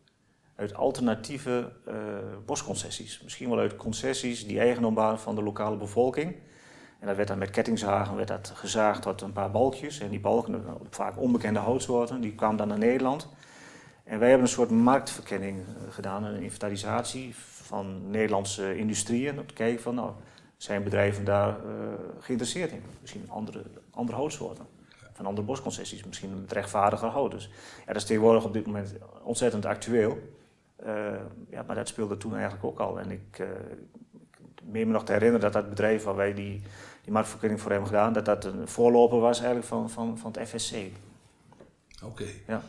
uit 0.56 0.74
alternatieve 0.74 1.72
eh, 1.86 1.94
bosconcessies. 2.44 3.20
Misschien 3.22 3.48
wel 3.48 3.58
uit 3.58 3.76
concessies 3.76 4.46
die 4.46 4.60
eigendom 4.60 4.94
waren 4.94 5.18
van 5.18 5.34
de 5.34 5.42
lokale 5.42 5.76
bevolking. 5.76 6.34
En 6.98 7.06
dat 7.06 7.16
werd 7.16 7.28
dan 7.28 7.38
met 7.38 7.50
kettingzagen 7.50 8.16
werd 8.16 8.28
dat 8.28 8.52
gezaagd 8.54 9.02
tot 9.02 9.20
een 9.20 9.32
paar 9.32 9.50
balkjes. 9.50 10.00
En 10.00 10.08
die 10.08 10.20
balken, 10.20 10.54
eh, 10.54 10.72
vaak 10.90 11.20
onbekende 11.20 11.58
houtsoorten, 11.58 12.20
die 12.20 12.34
kwamen 12.34 12.56
dan 12.56 12.68
naar 12.68 12.78
Nederland. 12.78 13.28
En 14.04 14.18
wij 14.18 14.28
hebben 14.28 14.46
een 14.46 14.52
soort 14.52 14.70
marktverkenning 14.70 15.58
eh, 15.58 15.92
gedaan, 15.92 16.24
een 16.24 16.42
inventarisatie 16.42 17.34
van 17.62 18.10
Nederlandse 18.10 18.76
industrieën. 18.76 19.38
Om 19.38 19.46
te 19.46 19.54
kijken 19.54 19.82
van, 19.82 19.94
nou, 19.94 20.10
zijn 20.56 20.82
bedrijven 20.82 21.24
daar 21.24 21.56
geïnteresseerd 22.20 22.70
in? 22.70 22.82
Misschien 23.00 23.30
andere, 23.30 23.62
andere 23.90 24.18
houtsoorten. 24.18 24.66
Van 25.12 25.26
andere 25.26 25.46
bosconcessies, 25.46 26.04
misschien 26.04 26.40
met 26.40 26.52
rechtvaardiger 26.52 27.08
hout. 27.08 27.30
Dus 27.30 27.50
ja, 27.78 27.86
dat 27.86 27.96
is 27.96 28.04
tegenwoordig 28.04 28.44
op 28.44 28.52
dit 28.52 28.66
moment 28.66 28.94
ontzettend 29.22 29.66
actueel. 29.66 30.18
Eh, 30.76 30.92
ja, 31.50 31.62
maar 31.66 31.76
dat 31.76 31.88
speelde 31.88 32.16
toen 32.16 32.34
eigenlijk 32.34 32.64
ook 32.64 32.78
al. 32.78 33.00
En 33.00 33.10
ik, 33.10 33.38
eh, 33.38 33.46
ik 34.54 34.62
meen 34.64 34.86
me 34.86 34.92
nog 34.92 35.04
te 35.04 35.12
herinneren 35.12 35.42
dat 35.42 35.52
dat 35.52 35.68
bedrijf 35.68 36.04
waar 36.04 36.16
wij 36.16 36.34
die, 36.34 36.62
die 37.02 37.12
marktverkenning 37.12 37.60
voor 37.60 37.70
hebben 37.70 37.88
gedaan, 37.88 38.12
dat 38.12 38.24
dat 38.24 38.44
een 38.44 38.68
voorloper 38.68 39.18
was 39.18 39.36
eigenlijk 39.38 39.66
van, 39.68 39.90
van, 39.90 40.18
van 40.18 40.34
het 40.38 40.48
FSC. 40.48 40.74
Oké. 42.04 42.26
Ja. 42.46 42.62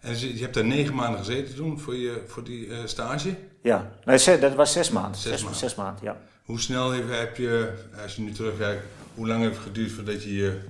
En 0.00 0.18
je 0.18 0.42
hebt 0.42 0.54
daar 0.54 0.64
negen 0.64 0.94
maanden 0.94 1.18
gezeten 1.18 1.54
toen 1.54 1.78
voor, 1.78 1.96
je, 1.96 2.22
voor 2.26 2.44
die 2.44 2.70
eh, 2.70 2.78
stage. 2.84 3.36
Ja, 3.62 3.90
nee, 4.04 4.38
dat 4.38 4.54
was 4.54 4.72
zes 4.72 4.90
maanden. 4.90 5.20
Zes 5.20 5.30
Zes, 5.30 5.42
maanden. 5.42 5.60
zes 5.60 5.74
maanden, 5.74 6.04
ja. 6.04 6.20
Hoe 6.44 6.60
snel 6.60 6.90
heb, 6.90 7.08
heb 7.08 7.36
je, 7.36 7.72
als 8.02 8.16
je 8.16 8.22
nu 8.22 8.32
terugkijkt, 8.32 8.84
hoe 9.14 9.26
lang 9.26 9.42
heeft 9.42 9.56
het 9.56 9.64
geduurd 9.64 9.92
voordat 9.92 10.22
je 10.22 10.34
je 10.34 10.60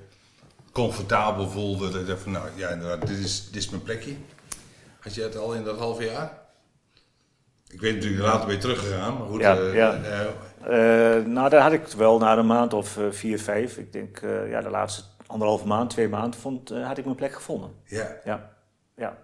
comfortabel 0.73 1.49
voelde? 1.49 1.90
Dat 1.90 2.01
je 2.01 2.07
dacht 2.07 2.23
van, 2.23 2.33
nou 2.33 2.49
ja, 2.57 2.97
dit 2.97 3.19
is, 3.19 3.47
dit 3.47 3.62
is 3.62 3.71
mijn 3.71 3.83
plekje. 3.83 4.14
Had 5.01 5.14
je 5.14 5.23
het 5.23 5.37
al 5.37 5.55
in 5.55 5.64
dat 5.64 5.79
half 5.79 6.03
jaar? 6.05 6.39
Ik 7.70 7.80
weet 7.80 7.94
natuurlijk, 7.94 8.22
later 8.22 8.50
je 8.50 8.59
teruggegaan, 8.59 9.18
maar 9.18 9.26
goed. 9.26 9.40
Ja, 9.40 9.56
eh, 9.56 9.74
ja. 9.74 9.94
eh, 9.94 10.26
Eh, 11.18 11.24
nou, 11.26 11.48
daar 11.48 11.62
had 11.62 11.72
ik 11.72 11.87
wel 11.87 12.18
na 12.18 12.37
een 12.38 12.46
maand 12.46 12.72
of 12.72 12.98
vier, 13.11 13.38
vijf. 13.40 13.76
Ik 13.78 13.92
denk, 13.92 14.20
ja, 14.48 14.61
de 14.61 14.70
laatste 14.70 15.02
anderhalve 15.26 15.66
maand, 15.66 15.90
twee 15.90 16.09
maanden, 16.09 16.40
vond, 16.40 16.68
had 16.68 16.98
ik 16.98 17.04
mijn 17.04 17.16
plek 17.16 17.33
gevonden. 17.33 17.70
ja, 17.85 18.16
Ja, 18.24 18.50
ja. 18.96 19.16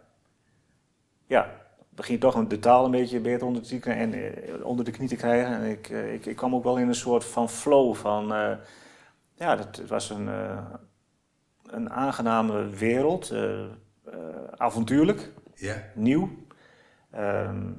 Ja, 1.26 1.50
begin 1.88 2.18
toch 2.18 2.34
een- 2.34 2.48
de 2.48 2.58
taal 2.58 2.84
een 2.84 2.90
beetje 2.90 3.20
beter 3.20 3.46
onder 3.46 3.62
de, 3.68 3.80
en, 3.90 4.64
onder 4.64 4.84
de 4.84 4.90
knie 4.90 5.08
te 5.08 5.16
krijgen. 5.16 5.54
En 5.54 5.62
ik, 5.70 5.88
ik, 5.88 6.26
ik 6.26 6.36
kwam 6.36 6.54
ook 6.54 6.64
wel 6.64 6.76
in 6.78 6.88
een 6.88 6.94
soort 6.94 7.24
van 7.24 7.48
flow 7.48 7.94
van... 7.94 8.26
ja, 9.34 9.56
dat, 9.56 9.76
het 9.76 9.88
was 9.88 10.10
een, 10.10 10.28
een 11.66 11.90
aangename 11.90 12.68
wereld. 12.68 13.30
eh, 13.30 13.64
avontuurlijk, 14.56 15.32
ja, 15.54 15.74
nieuw. 15.94 16.30
Ehm, 17.10 17.70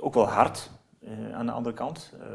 ook 0.00 0.14
wel 0.14 0.28
hard 0.28 0.70
eh, 1.00 1.34
aan 1.34 1.46
de 1.46 1.52
andere 1.52 1.74
kant. 1.74 2.12
Eh, 2.20 2.28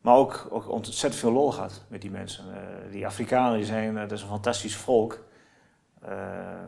maar 0.00 0.14
ook, 0.14 0.46
ook 0.50 0.68
ontzettend 0.68 1.20
veel 1.22 1.32
lol 1.32 1.52
gehad 1.52 1.82
met 1.88 2.00
die 2.00 2.10
mensen. 2.10 2.44
Eh, 2.54 2.92
die 2.92 3.06
Afrikanen 3.06 3.56
die 3.56 3.66
zijn, 3.66 3.94
dat 3.94 4.12
is 4.12 4.22
een 4.22 4.28
fantastisch 4.28 4.76
volk. 4.76 5.24
Eh 6.00 6.10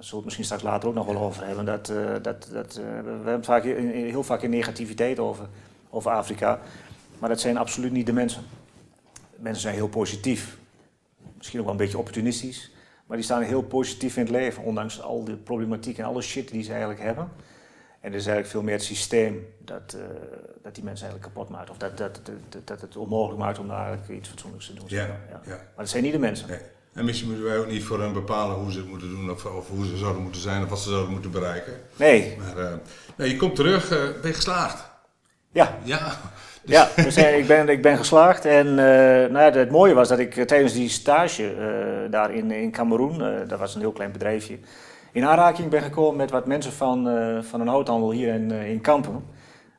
zullen 0.05 0.11
we 0.11 0.17
het 0.17 0.25
misschien 0.25 0.45
straks 0.45 0.63
later 0.63 0.89
ook 0.89 0.95
nog 0.95 1.07
wel 1.07 1.19
over 1.19 1.47
hebben. 1.47 1.65
Dat, 1.65 1.87
dat, 2.23 2.49
dat, 2.53 2.75
we 2.75 2.83
hebben 3.25 3.45
vaak, 3.45 3.63
heel 3.65 4.23
vaak 4.23 4.43
in 4.43 4.51
negativiteit 4.51 5.19
over, 5.19 5.49
over 5.91 6.11
Afrika. 6.11 6.61
Maar 7.19 7.29
dat 7.29 7.41
zijn 7.41 7.57
absoluut 7.57 7.93
niet 7.93 8.07
de 8.07 8.13
mensen. 8.13 8.43
Mensen 9.37 9.63
zijn 9.63 9.75
heel 9.75 9.89
positief. 9.89 10.59
Misschien 11.37 11.59
ook 11.59 11.65
wel 11.65 11.75
een 11.75 11.81
beetje 11.81 11.99
opportunistisch. 11.99 12.71
Maar 13.07 13.17
die 13.17 13.27
staan 13.27 13.43
heel 13.43 13.63
positief 13.63 14.17
in 14.17 14.23
het 14.23 14.31
leven, 14.31 14.63
ondanks 14.63 15.03
al 15.03 15.25
de 15.25 15.37
problematiek 15.37 15.99
en 15.99 16.05
alle 16.05 16.23
shit 16.23 16.51
die 16.51 16.63
ze 16.63 16.71
eigenlijk 16.71 17.01
hebben. 17.01 17.29
En 18.05 18.11
er 18.11 18.19
is 18.19 18.27
eigenlijk 18.27 18.47
veel 18.47 18.63
meer 18.63 18.75
het 18.75 18.85
systeem 18.85 19.47
dat, 19.59 19.97
eh, 19.97 20.01
dat 20.63 20.75
die 20.75 20.85
mensen 20.85 21.07
eigenlijk 21.07 21.35
kapot 21.35 21.49
maakt. 21.49 21.71
Of 21.71 21.77
dat, 21.77 21.99
dat, 21.99 22.21
dat, 22.49 22.67
dat 22.67 22.81
het 22.81 22.97
onmogelijk 22.97 23.39
maakt 23.39 23.59
om 23.59 23.69
daar 23.69 23.87
eigenlijk 23.87 24.21
iets 24.21 24.29
fatsoenlijks 24.29 24.67
te 24.67 24.75
doen. 24.75 24.85
ja, 24.87 25.07
maar. 25.07 25.41
ja. 25.45 25.49
Maar 25.49 25.73
dat 25.77 25.89
zijn 25.89 26.03
niet 26.03 26.13
de 26.13 26.19
mensen. 26.19 26.49
Nee. 26.49 26.59
En 26.95 27.05
misschien 27.05 27.29
moeten 27.29 27.47
wij 27.47 27.59
ook 27.59 27.67
niet 27.67 27.85
voor 27.85 28.01
hen 28.01 28.13
bepalen 28.13 28.57
hoe 28.57 28.73
ze 28.73 28.79
het 28.79 28.89
moeten 28.89 29.09
doen 29.09 29.31
of, 29.31 29.45
of 29.45 29.69
hoe 29.69 29.87
ze 29.87 29.97
zouden 29.97 30.23
moeten 30.23 30.41
zijn 30.41 30.63
of 30.63 30.69
wat 30.69 30.81
ze 30.81 30.89
zouden 30.89 31.13
moeten 31.13 31.31
bereiken. 31.31 31.73
Nee, 31.97 32.37
Maar 32.39 32.65
eh, 32.65 32.73
nou, 33.17 33.31
je 33.31 33.37
komt 33.37 33.55
terug, 33.55 33.91
eh, 33.91 33.99
ben 33.99 34.31
je 34.31 34.33
geslaagd? 34.33 34.85
ja. 35.53 35.79
Ja. 35.83 36.13
Ja, 36.67 36.89
dus 36.97 37.17
eh, 37.17 37.39
ik, 37.39 37.47
ben, 37.47 37.69
ik 37.69 37.83
ben 37.83 37.97
geslaagd. 37.97 38.45
En 38.45 38.75
nou 38.75 39.39
ja, 39.39 39.51
het 39.51 39.71
mooie 39.71 39.95
was 39.95 40.09
dat 40.09 40.19
ik 40.19 40.35
tijdens 40.47 40.73
die 40.73 40.89
stage 40.89 41.55
daar 42.11 42.35
in, 42.35 42.51
in 42.51 42.71
Cameroen, 42.71 43.19
dat 43.49 43.59
was 43.59 43.75
een 43.75 43.81
heel 43.81 43.93
klein 43.93 44.13
bedrijfje, 44.13 44.59
in 45.15 45.25
aanraking 45.25 45.69
ben 45.71 45.83
gekomen 45.83 46.17
met 46.17 46.31
wat 46.31 46.47
mensen 46.47 46.73
van, 46.73 47.09
eh, 47.09 47.43
van 47.43 47.61
een 47.61 47.69
houthandel 47.69 48.11
hier 48.11 48.35
in, 48.35 48.51
eh, 48.51 48.71
in 48.71 48.81
Kampen, 48.81 49.25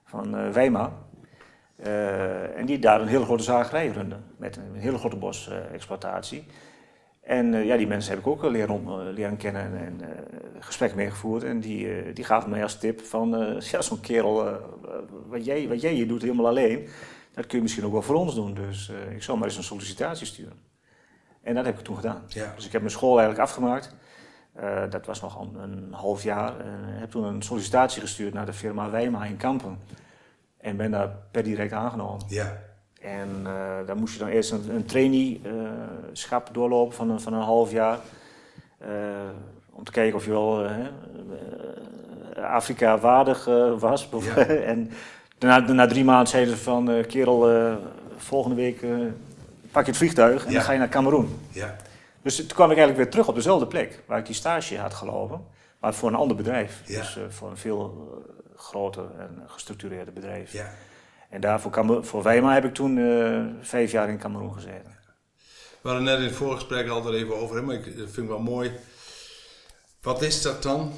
van 0.06 0.38
eh 0.38 0.50
Weima. 0.50 0.94
En 2.56 2.66
die 2.66 2.80
daar 2.80 3.02
een 3.02 3.08
hele 3.08 3.24
grote 3.26 3.44
zagerij 3.44 3.88
runden, 3.88 4.24
met 4.38 4.58
een 4.58 4.76
hele 4.76 4.98
grote 4.98 5.16
bosexploitatie. 5.16 6.46
en 7.22 7.66
ja, 7.66 7.78
die 7.78 7.88
mensen 7.88 8.12
heb 8.12 8.20
ik 8.20 8.28
ook 8.28 8.44
leren, 8.44 8.76
om- 8.76 9.00
leren 9.02 9.38
kennen 9.38 9.62
en, 9.78 10.02
gesprekken 10.60 10.98
meegevoerd. 10.98 11.44
En 11.44 11.60
die, 11.60 12.14
die 12.14 12.24
gaven 12.24 12.50
mij 12.50 12.64
als 12.64 12.78
tip 12.80 13.02
van, 13.02 13.30
ja, 13.72 13.82
zo'n 13.82 14.00
kerel, 14.00 14.60
wat, 15.28 15.46
jij, 15.46 15.68
wat 15.68 15.82
jij 15.82 15.92
hier 15.92 16.08
doet 16.08 16.22
helemaal 16.22 16.48
alleen, 16.48 16.88
dat 17.34 17.46
kun 17.46 17.58
je 17.58 17.64
misschien 17.64 17.86
ook 17.86 17.92
wel 17.92 18.02
voor 18.02 18.16
ons 18.16 18.36
doen. 18.36 18.54
Dus 18.54 18.92
ik 19.10 19.24
zal 19.24 19.36
maar 19.36 19.48
eens 19.48 19.58
een 19.58 19.64
sollicitatie 19.64 20.26
sturen. 20.26 20.58
En 21.42 21.56
dat 21.56 21.66
heb 21.66 21.78
ik 21.78 21.84
toen 21.84 21.96
gedaan. 21.96 22.24
Ja. 22.28 22.54
Dus 22.56 22.66
ik 22.66 22.72
heb 22.72 22.82
mijn 22.82 22.94
school 22.94 23.18
eigenlijk 23.20 23.50
afgemaakt. 23.50 23.96
Eh, 24.56 24.82
dat 24.90 25.06
was 25.06 25.22
nog 25.22 25.40
een, 25.42 25.62
een 25.62 25.88
half 25.94 26.24
jaar. 26.24 26.60
En 26.60 26.80
heb 26.84 27.12
toen 27.12 27.24
een 27.24 27.42
sollicitatie 27.42 28.02
gestuurd 28.02 28.34
naar 28.34 28.46
de 28.46 28.54
firma 28.54 28.90
Wijma 28.90 29.26
in 29.26 29.38
Kampen. 29.38 29.78
En 30.58 30.78
ben 30.78 30.92
daar 30.92 31.10
per 31.32 31.44
direct 31.44 31.74
aangenomen. 31.74 32.26
Ja. 32.28 32.58
En 33.02 33.30
eh 33.46 33.88
dan 33.88 33.98
moest 33.98 34.14
je 34.14 34.20
dan 34.20 34.28
eerst 34.28 34.52
een, 34.52 34.70
een 34.76 34.86
traineeschap 34.86 36.50
doorlopen 36.52 36.96
van 36.96 37.10
een, 37.10 37.20
van 37.20 37.34
een 37.34 37.42
half 37.42 37.72
jaar. 37.72 38.00
Om 39.72 39.84
te 39.84 39.92
kijken 39.92 40.16
of 40.16 40.26
je 40.26 40.32
wel 40.32 40.68
Afrika 42.44 42.98
waardig 43.00 43.46
was. 43.80 44.10
Ja. 44.36 44.36
en 44.72 44.92
na, 45.40 45.60
na 45.60 45.88
drie 45.88 46.04
maanden 46.04 46.28
zeiden 46.28 46.58
ze 46.58 46.64
van, 46.64 47.04
kerel, 47.08 47.50
volgende 48.18 48.56
week 48.56 48.86
pak 49.72 49.84
je 49.86 49.90
het 49.90 49.98
vliegtuig 50.00 50.46
en 50.46 50.52
Ja. 50.52 50.56
dan 50.58 50.66
ga 50.66 50.72
je 50.72 50.80
naar 50.80 50.90
Cameroen. 50.90 51.40
Ja. 51.50 51.76
Dus 52.26 52.36
toen 52.36 52.48
kwam 52.48 52.72
ik 52.72 52.78
eigenlijk 52.78 52.98
weer 52.98 53.10
terug 53.10 53.28
op 53.28 53.36
dezelfde 53.36 53.68
plek 53.68 54.02
waar 54.06 54.20
ik 54.20 54.26
die 54.26 54.36
stage 54.36 54.78
had 54.78 54.94
gelopen. 54.94 55.46
Maar 55.80 55.94
voor 55.94 56.10
een 56.10 56.16
ander 56.16 56.38
bedrijf. 56.38 56.82
Ja. 56.86 57.00
Dus 57.00 57.18
eh, 57.18 57.24
voor 57.30 57.50
een 57.50 57.58
veel 57.58 58.08
eh, 58.12 58.60
groter 58.60 59.06
en 59.18 59.44
gestructureerder 59.48 60.14
bedrijf. 60.14 60.52
Ja. 60.52 60.74
En 61.30 61.42
daarvoor 61.42 61.72
Kamer- 61.72 62.06
voor 62.06 62.24
Weimar 62.24 62.54
heb 62.54 62.66
ik 62.66 62.74
toen 62.74 62.98
eh, 62.98 63.44
vijf 63.62 63.92
jaar 63.92 64.10
in 64.10 64.18
Cameroen 64.18 64.54
gezeten. 64.54 64.98
We 65.82 65.90
hadden 65.90 66.04
net 66.04 66.18
in 66.18 66.26
het 66.26 66.36
voorgesprek 66.36 66.90
al 66.90 67.08
er 67.08 67.14
even 67.14 67.36
over, 67.36 67.64
maar 67.64 67.76
ik 67.76 67.98
dat 67.98 68.10
vind 68.10 68.18
ik 68.18 68.28
wel 68.28 68.40
mooi. 68.40 68.72
Wat 70.02 70.22
is 70.22 70.42
dat 70.42 70.64
dan? 70.64 70.92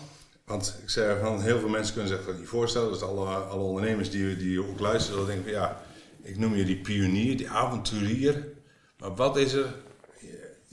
Want 0.45 0.79
ik 0.83 0.89
zei 0.89 1.19
van 1.19 1.41
heel 1.41 1.59
veel 1.59 1.69
mensen 1.69 1.93
kunnen 1.93 2.11
zich 2.11 2.25
dat 2.25 2.37
niet 2.37 2.47
voorstellen. 2.47 2.91
Dus 2.91 3.01
alle, 3.01 3.25
alle 3.25 3.63
ondernemers 3.63 4.09
die, 4.09 4.37
die 4.37 4.67
ook 4.67 4.79
luisteren, 4.79 5.19
zullen 5.19 5.35
denken 5.35 5.53
van 5.53 5.61
ja, 5.61 5.81
ik 6.21 6.37
noem 6.37 6.55
je 6.55 6.65
die 6.65 6.81
pionier, 6.81 7.37
die 7.37 7.49
avonturier. 7.49 8.47
Maar 8.97 9.15
wat 9.15 9.37
is 9.37 9.53
er? 9.53 9.85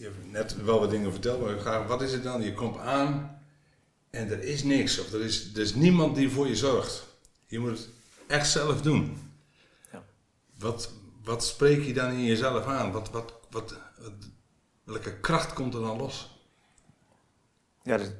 Je, 0.04 0.10
hebt 0.10 0.32
net 0.32 0.64
wel 0.64 0.80
wat 0.80 0.90
dingen 0.90 1.10
verteld, 1.12 1.40
maar 1.40 1.58
graag, 1.58 1.86
wat 1.86 2.02
is 2.02 2.12
het 2.12 2.22
dan? 2.22 2.42
Je 2.42 2.54
komt 2.54 2.78
aan 2.78 3.38
en 4.10 4.30
er 4.30 4.42
is 4.42 4.62
niks. 4.62 5.00
Of 5.00 5.12
er 5.12 5.20
is, 5.20 5.54
er 5.54 5.60
is 5.60 5.74
niemand 5.74 6.16
die 6.16 6.30
voor 6.30 6.46
je 6.46 6.56
zorgt. 6.56 7.06
Je 7.46 7.58
moet 7.58 7.70
het 7.70 7.88
echt 8.26 8.50
zelf 8.50 8.82
doen. 8.82 9.16
Ja. 9.92 10.02
Wat, 10.58 10.92
wat 11.22 11.44
spreek 11.44 11.82
je 11.84 11.92
dan 11.92 12.10
in 12.10 12.24
jezelf 12.24 12.64
aan? 12.66 12.92
Wat, 12.92 13.10
wat, 13.10 13.34
wat, 13.50 13.76
wat- 13.98 14.12
welke 14.84 15.20
kracht 15.20 15.52
komt 15.52 15.74
er 15.74 15.80
dan 15.80 15.96
los? 15.98 16.38
Ja, 17.82 17.96
dat, 17.96 18.12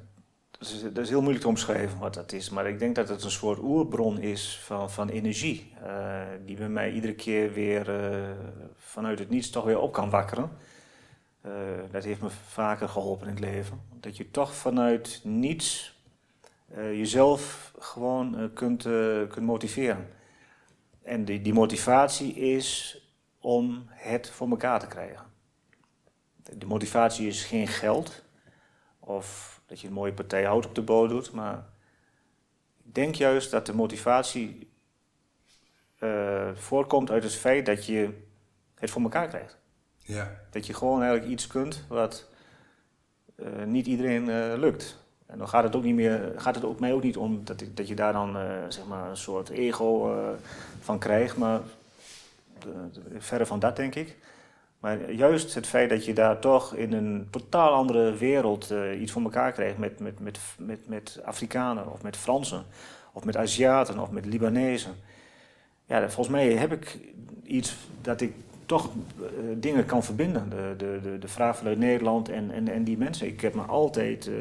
is, 0.61 0.83
dat 0.83 0.99
is 0.99 1.09
heel 1.09 1.20
moeilijk 1.20 1.42
te 1.44 1.49
omschrijven 1.51 1.99
wat 1.99 2.14
dat 2.14 2.33
is. 2.33 2.51
Maar 2.51 2.68
ik 2.68 2.79
denk 2.79 2.94
dat 2.94 3.09
het 3.09 3.23
een 3.25 3.31
soort 3.31 3.59
oerbron 3.59 4.18
is 4.18 4.61
van, 4.64 4.90
van 4.90 5.09
energie. 5.09 5.73
eh, 5.83 6.23
die 6.44 6.57
bij 6.57 6.68
mij 6.68 6.92
iedere 6.92 7.14
keer 7.14 7.53
weer 7.53 8.05
eh, 8.05 8.31
vanuit 8.77 9.18
het 9.18 9.31
niets 9.31 9.51
toch 9.51 9.64
weer 9.64 9.79
op 9.79 9.92
kan 9.92 10.11
wakkeren. 10.11 10.51
Eh, 11.45 11.53
dat 11.91 12.05
heeft 12.05 12.21
me 12.21 12.31
vaker 12.31 12.89
geholpen 12.89 13.27
in 13.27 13.33
het 13.33 13.43
leven. 13.43 13.81
Dat 14.01 14.17
je 14.17 14.31
toch 14.31 14.55
vanuit 14.55 15.21
niets 15.25 15.99
eh, 16.69 16.93
jezelf 16.93 17.73
gewoon 17.79 18.39
eh, 18.39 18.45
kunt, 18.55 18.83
kunt 19.29 19.47
motiveren. 19.47 20.09
En 21.03 21.25
die, 21.25 21.43
die 21.43 21.53
motivatie 21.53 22.35
is 22.35 22.99
om 23.41 23.85
het 23.89 24.31
voor 24.31 24.49
elkaar 24.49 24.81
te 24.81 24.87
krijgen. 24.87 25.27
De 26.37 26.67
motivatie 26.67 27.27
is 27.27 27.45
geen 27.45 27.69
geld 27.69 28.25
of 28.99 29.61
dat 29.67 29.81
je 29.81 29.87
een 29.87 29.93
mooie 29.93 30.13
partij 30.13 30.45
hout 30.45 30.67
op 30.67 30.75
de 30.75 30.83
boot 30.83 31.09
doet, 31.09 31.33
maar 31.33 31.67
ik 32.85 32.95
denk 32.95 33.15
juist 33.15 33.51
dat 33.51 33.67
de 33.67 33.75
motivatie 33.75 34.73
voorkomt 36.55 37.11
uit 37.11 37.23
het 37.23 37.35
feit 37.35 37.67
dat 37.67 37.87
je 37.87 38.23
het 38.75 38.91
voor 38.91 39.03
elkaar 39.03 39.29
krijgt. 39.29 39.63
Ja, 40.07 40.31
Dat 40.51 40.67
je 40.67 40.75
gewoon 40.75 41.03
eigenlijk 41.03 41.33
iets 41.33 41.47
kunt 41.47 41.85
wat 41.88 42.29
eh, 43.37 43.64
niet 43.67 43.87
iedereen 43.87 44.29
eh, 44.29 44.59
lukt. 44.59 45.03
En 45.27 45.38
dan 45.38 45.49
gaat 45.49 45.62
het 45.64 45.77
ook 45.77 45.83
niet 45.83 45.95
meer, 45.95 46.33
gaat 46.37 46.55
het 46.55 46.64
ook 46.64 46.81
mij 46.81 46.93
ook 46.93 47.03
niet 47.03 47.17
om 47.17 47.45
dat, 47.45 47.64
dat 47.75 47.88
je 47.88 47.95
daar 47.95 48.12
dan 48.12 48.37
eh, 48.37 48.45
zeg 48.69 48.87
maar 48.87 49.11
een 49.11 49.17
soort 49.17 49.49
ego 49.49 50.14
van 50.81 50.99
krijgt, 50.99 51.37
maar 51.37 51.61
verre 53.19 53.47
van 53.47 53.59
dat 53.59 53.77
denk 53.77 53.95
ik. 53.95 54.17
Maar 54.79 55.12
juist 55.12 55.55
het 55.55 55.67
feit 55.67 55.90
dat 55.90 56.05
je 56.05 56.12
daar 56.12 56.38
toch 56.38 56.75
in 56.75 56.93
een 56.93 57.29
totaal 57.31 57.73
andere 57.73 58.17
wereld 58.17 58.73
iets 59.01 59.12
voor 59.12 59.23
elkaar 59.23 59.53
krijgt 59.53 59.79
met, 59.79 60.01
met, 60.01 60.21
met, 60.21 60.38
met, 60.59 60.88
met 60.88 61.21
Afrikanen 61.25 61.93
of 61.93 62.03
met 62.03 62.17
Fransen 62.17 62.64
of 63.12 63.25
met 63.25 63.37
Aziaten 63.37 63.99
of 63.99 64.11
met 64.11 64.27
Libanezen. 64.27 64.95
Ja, 65.87 66.01
volgens 66.01 66.29
mij 66.29 66.53
heb 66.53 66.73
ik 66.73 66.99
iets 67.43 67.77
dat 68.01 68.21
ik 68.21 68.35
toch 68.66 68.90
eh, 69.20 69.27
dingen 69.57 69.87
kan 69.87 70.03
verbinden. 70.03 70.48
De, 70.48 70.74
de, 70.77 70.98
de, 71.03 71.18
de 71.18 71.29
vraag 71.29 71.57
vanuit 71.57 71.79
Nederland 71.79 72.29
en, 72.29 72.50
en, 72.50 72.68
en 72.68 72.85
die 72.85 72.98
mensen. 72.98 73.27
Ik 73.27 73.40
heb 73.40 73.55
me 73.55 73.62
altijd 73.62 74.27
eh, 74.27 74.35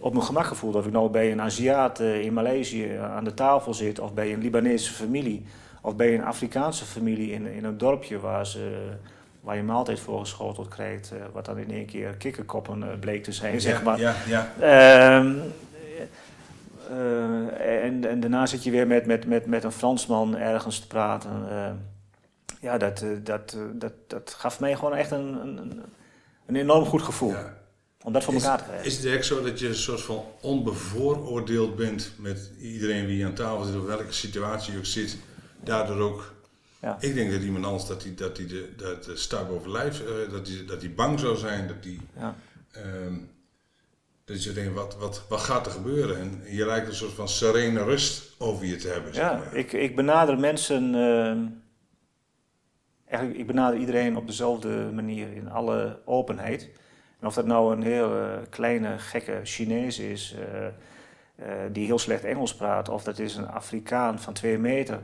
op 0.00 0.12
mijn 0.12 0.24
gemak 0.24 0.44
gevoeld. 0.44 0.74
Of 0.74 0.86
ik 0.86 0.92
nou 0.92 1.10
bij 1.10 1.32
een 1.32 1.40
Aziat 1.40 2.00
eh, 2.00 2.20
in 2.20 2.32
Maleisië 2.32 2.96
aan 2.96 3.24
de 3.24 3.34
tafel 3.34 3.74
zit, 3.74 3.98
of 3.98 4.14
bij 4.14 4.32
een 4.32 4.40
Libanese 4.40 4.92
familie, 4.92 5.44
of 5.80 5.96
bij 5.96 6.14
een 6.14 6.24
Afrikaanse 6.24 6.84
familie 6.84 7.32
in, 7.32 7.46
in 7.46 7.64
een 7.64 7.78
dorpje 7.78 8.20
waar, 8.20 8.46
ze, 8.46 8.88
waar 9.40 9.56
je 9.56 9.62
maaltijd 9.62 10.00
voorgeschoteld 10.00 10.68
krijgt, 10.68 11.12
wat 11.32 11.44
dan 11.44 11.58
in 11.58 11.70
één 11.70 11.86
keer 11.86 12.14
kikkerkoppen 12.14 12.98
bleek 13.00 13.24
te 13.24 13.32
zijn, 13.32 13.60
zeg 13.60 13.82
maar. 13.82 13.98
Ja, 13.98 14.14
ja. 14.26 14.52
Ehm, 14.60 15.34
eh, 16.92 17.84
en, 17.84 18.08
en 18.08 18.20
daarna 18.20 18.46
zit 18.46 18.64
je 18.64 18.70
weer 18.70 18.86
met, 18.86 19.06
met, 19.06 19.26
met, 19.26 19.46
met 19.46 19.64
een 19.64 19.72
Fransman 19.72 20.36
ergens 20.36 20.78
te 20.78 20.86
praten. 20.86 21.30
Ja, 22.62 22.78
dat, 22.78 23.02
eh, 23.02 23.08
dat, 23.22 23.52
eh, 23.56 23.62
dat, 23.74 23.92
dat 24.06 24.34
gaf 24.38 24.60
mij 24.60 24.74
gewoon 24.74 24.94
echt 24.94 25.10
een, 25.10 25.34
een, 25.42 25.82
een 26.46 26.56
enorm 26.56 26.84
goed 26.84 27.02
gevoel. 27.02 27.30
ja. 27.30 27.60
Om 28.04 28.12
dat 28.12 28.24
voor 28.24 28.34
elkaar 28.34 28.58
te 28.58 28.64
krijgen. 28.64 28.86
is 28.86 28.96
het 28.96 29.04
echt 29.06 29.26
zo 29.26 29.42
dat 29.42 29.58
je 29.58 29.68
een 29.68 29.74
soort 29.74 30.00
van 30.00 30.24
onbevooroordeeld 30.40 31.76
bent 31.76 32.12
met 32.18 32.50
iedereen 32.60 33.06
wie 33.06 33.24
aan 33.26 33.34
tafel 33.34 33.64
zit, 33.64 33.76
of 33.76 33.84
welke 33.84 34.12
situatie 34.12 34.72
je 34.72 34.78
ook 34.78 34.84
zit, 34.84 35.16
daardoor 35.64 36.00
ook. 36.00 36.32
Ja. 36.80 36.96
Ik 37.00 37.14
denk 37.14 37.30
dat 37.32 37.42
iemand 37.42 37.64
anders 37.64 37.86
dat 37.86 38.02
hij 38.02 38.14
dat 38.14 38.36
die 38.36 38.46
de, 38.46 38.68
dat 38.76 39.04
de 39.04 39.16
star 39.16 39.46
boven 39.46 39.70
lijf, 39.70 40.00
eh, 40.00 40.30
dat 40.30 40.48
hij 40.48 40.64
dat 40.66 40.80
die 40.80 40.90
bang 40.90 41.20
zou 41.20 41.36
zijn, 41.36 41.66
dat 41.68 41.82
die 41.82 42.00
Ja. 42.18 42.34
Ehm, 42.70 43.14
dat 44.24 44.44
je 44.44 44.52
denkt, 44.52 44.74
wat, 44.74 44.96
wat, 44.98 45.22
wat 45.28 45.40
gaat 45.40 45.66
er 45.66 45.72
gebeuren? 45.72 46.18
En 46.20 46.54
je 46.56 46.66
lijkt 46.66 46.86
een 46.88 46.94
soort 46.94 47.12
van 47.12 47.28
serene 47.28 47.84
rust 47.84 48.22
over 48.38 48.66
je 48.66 48.76
te 48.76 48.88
hebben. 48.88 49.14
zeg 49.14 49.24
Ja, 49.24 49.42
ik, 49.52 49.72
ik 49.72 49.96
benader 49.96 50.38
mensen. 50.38 50.94
ehm, 50.94 51.38
eigenlijk, 53.12 53.40
ik 53.40 53.46
benader 53.46 53.80
iedereen 53.80 54.16
op 54.16 54.26
dezelfde 54.26 54.90
manier, 54.92 55.32
in 55.32 55.50
alle 55.50 55.98
openheid. 56.04 56.70
En 57.20 57.26
of 57.26 57.34
dat 57.34 57.46
nou 57.46 57.72
een 57.72 57.82
heel 57.82 58.20
eh, 58.20 58.28
kleine, 58.50 58.98
gekke 58.98 59.40
Chinees 59.42 59.98
is. 59.98 60.34
eh, 60.34 60.66
eh, 60.66 61.72
die 61.72 61.86
heel 61.86 61.98
slecht 61.98 62.24
Engels 62.24 62.54
praat, 62.54 62.88
of 62.88 63.02
dat 63.02 63.18
is 63.18 63.36
een 63.36 63.48
Afrikaan 63.48 64.18
van 64.18 64.32
twee 64.32 64.58
meter 64.58 64.98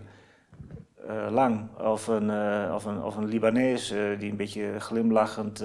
lang, 1.31 1.77
of 1.79 2.07
een, 2.07 2.31
of 2.75 2.85
een, 2.85 3.03
of 3.03 3.17
een 3.17 3.27
Libanees 3.27 3.89
die 4.19 4.31
een 4.31 4.37
beetje 4.37 4.81
glimlachend 4.81 5.65